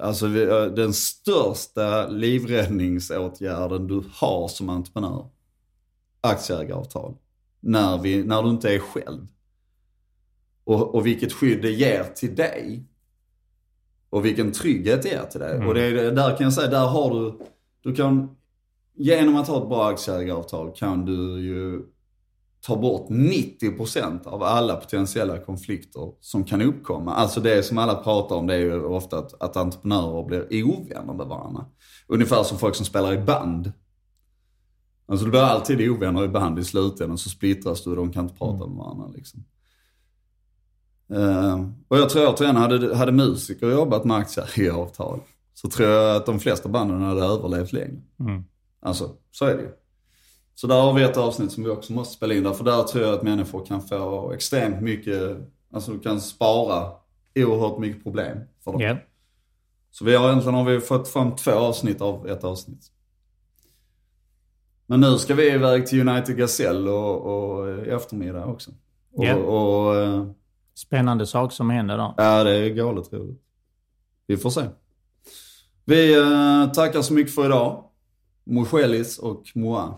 Alltså 0.00 0.26
eh, 0.26 0.64
den 0.64 0.92
största 0.92 2.08
livräddningsåtgärden 2.08 3.86
du 3.86 4.02
har 4.14 4.48
som 4.48 4.68
entreprenör. 4.68 5.26
Aktieägaravtal. 6.20 7.14
När, 7.60 7.98
vi, 7.98 8.24
när 8.24 8.42
du 8.42 8.50
inte 8.50 8.74
är 8.74 8.78
själv. 8.78 9.26
Och, 10.64 10.94
och 10.94 11.06
vilket 11.06 11.32
skydd 11.32 11.62
det 11.62 11.70
ger 11.70 12.04
till 12.04 12.34
dig. 12.34 12.84
Och 14.10 14.24
vilken 14.24 14.52
trygghet 14.52 15.02
det 15.02 15.08
ger 15.08 15.22
till 15.24 15.40
dig. 15.40 15.66
Och 15.66 15.74
det 15.74 15.82
är, 15.82 15.94
det- 15.94 16.10
där 16.10 16.36
kan 16.36 16.44
jag 16.44 16.52
säga, 16.52 16.70
där 16.70 16.86
har 16.86 17.14
du, 17.14 17.38
du 17.82 17.94
kan, 17.94 18.36
genom 18.94 19.36
att 19.36 19.48
ha 19.48 19.62
ett 19.62 19.68
bra 19.68 19.88
aktieägaravtal 19.88 20.72
kan 20.76 21.04
du 21.04 21.40
ju 21.40 21.82
ta 22.66 22.76
bort 22.76 23.08
90% 23.10 24.26
av 24.26 24.42
alla 24.42 24.76
potentiella 24.76 25.38
konflikter 25.38 26.12
som 26.20 26.44
kan 26.44 26.62
uppkomma. 26.62 27.14
Alltså 27.14 27.40
det 27.40 27.62
som 27.62 27.78
alla 27.78 27.94
pratar 27.94 28.36
om 28.36 28.46
det 28.46 28.54
är 28.54 28.58
ju 28.58 28.84
ofta 28.84 29.18
att, 29.18 29.42
att 29.42 29.56
entreprenörer 29.56 30.24
blir 30.24 30.64
ovänner 30.64 31.12
med 31.14 31.26
varandra. 31.26 31.64
Ungefär 32.08 32.42
som 32.42 32.58
folk 32.58 32.74
som 32.74 32.86
spelar 32.86 33.12
i 33.12 33.18
band. 33.18 33.72
Alltså 35.06 35.24
du 35.24 35.30
blir 35.30 35.40
alltid 35.40 35.90
ovänner 35.90 36.24
i 36.24 36.28
band 36.28 36.58
i 36.58 36.64
slutändan 36.64 37.18
så 37.18 37.28
splittras 37.30 37.84
du 37.84 37.90
och 37.90 37.96
de 37.96 38.12
kan 38.12 38.24
inte 38.24 38.36
prata 38.38 38.66
med 38.66 38.76
varandra 38.76 39.08
liksom. 39.14 39.44
Eh, 41.12 41.64
och 41.88 41.98
jag 41.98 42.08
tror 42.08 42.28
återigen, 42.34 42.56
hade, 42.56 42.96
hade 42.96 43.12
musiker 43.12 43.70
jobbat 43.70 44.04
med 44.04 44.16
aktieägaravtal 44.16 45.20
så 45.54 45.68
tror 45.68 45.88
jag 45.88 46.16
att 46.16 46.26
de 46.26 46.40
flesta 46.40 46.68
banden 46.68 47.02
hade 47.02 47.24
överlevt 47.24 47.72
längre. 47.72 48.00
Mm. 48.20 48.44
Alltså, 48.82 49.10
så 49.30 49.44
är 49.44 49.56
det 49.56 49.62
ju. 49.62 49.70
Så 50.54 50.66
där 50.66 50.80
har 50.80 50.92
vi 50.92 51.02
ett 51.02 51.16
avsnitt 51.16 51.52
som 51.52 51.64
vi 51.64 51.70
också 51.70 51.92
måste 51.92 52.14
spela 52.14 52.34
in 52.34 52.42
där. 52.44 52.52
För 52.52 52.64
där 52.64 52.82
tror 52.82 53.04
jag 53.04 53.14
att 53.14 53.22
människor 53.22 53.66
kan 53.66 53.80
få 53.82 54.32
extremt 54.32 54.82
mycket, 54.82 55.36
alltså 55.72 55.92
du 55.92 56.00
kan 56.00 56.20
spara 56.20 56.92
oerhört 57.34 57.78
mycket 57.78 58.02
problem 58.02 58.38
för 58.64 58.72
dem. 58.72 58.80
Ja. 58.80 58.96
Så 59.90 60.04
vi 60.04 60.14
har 60.16 60.28
egentligen 60.28 60.54
har 60.54 60.64
vi 60.64 60.80
fått 60.80 61.08
fram 61.08 61.36
två 61.36 61.50
avsnitt 61.50 62.00
av 62.00 62.28
ett 62.28 62.44
avsnitt. 62.44 62.86
Men 64.86 65.00
nu 65.00 65.18
ska 65.18 65.34
vi 65.34 65.50
iväg 65.50 65.86
till 65.86 66.08
United 66.08 66.36
Gazelle 66.36 66.90
och, 66.90 67.20
och 67.20 67.68
i 67.86 67.90
eftermiddag 67.90 68.44
också. 68.46 68.70
Och, 69.12 69.24
Ja. 69.24 69.34
och, 69.36 69.96
eh, 69.96 70.26
Spännande 70.80 71.26
saker 71.26 71.54
som 71.54 71.70
händer 71.70 71.98
då. 71.98 72.14
ja, 72.16 72.44
det 72.44 72.56
är 72.56 72.68
galet 72.68 73.12
roligt. 73.12 73.40
Vi 74.26 74.36
får 74.36 74.50
se. 74.50 74.60
Vi 75.84 76.18
eh, 76.18 76.72
tackar 76.72 77.02
så 77.02 77.12
mycket 77.12 77.34
för 77.34 77.46
idag. 77.46 77.84
Moschelis 78.44 79.18
och 79.18 79.42
Moa. 79.54 79.94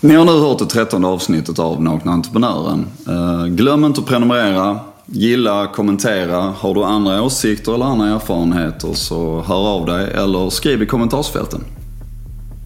Ni 0.00 0.14
har 0.14 0.24
nu 0.24 0.32
hört 0.32 0.58
det 0.58 0.66
trettonde 0.66 1.08
avsnittet 1.08 1.58
av 1.58 1.82
Nakna 1.82 2.12
Entreprenören. 2.12 2.86
Eh, 3.08 3.46
glöm 3.46 3.84
inte 3.84 4.00
att 4.00 4.06
prenumerera, 4.06 4.80
gilla, 5.06 5.66
kommentera. 5.66 6.40
Har 6.40 6.74
du 6.74 6.84
andra 6.84 7.22
åsikter 7.22 7.74
eller 7.74 7.84
andra 7.84 8.06
erfarenheter 8.06 8.92
så 8.92 9.40
hör 9.40 9.68
av 9.68 9.86
dig 9.86 10.10
eller 10.10 10.50
skriv 10.50 10.82
i 10.82 10.86
kommentarsfälten. 10.86 11.64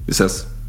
Vi 0.07 0.11
ses! 0.11 0.60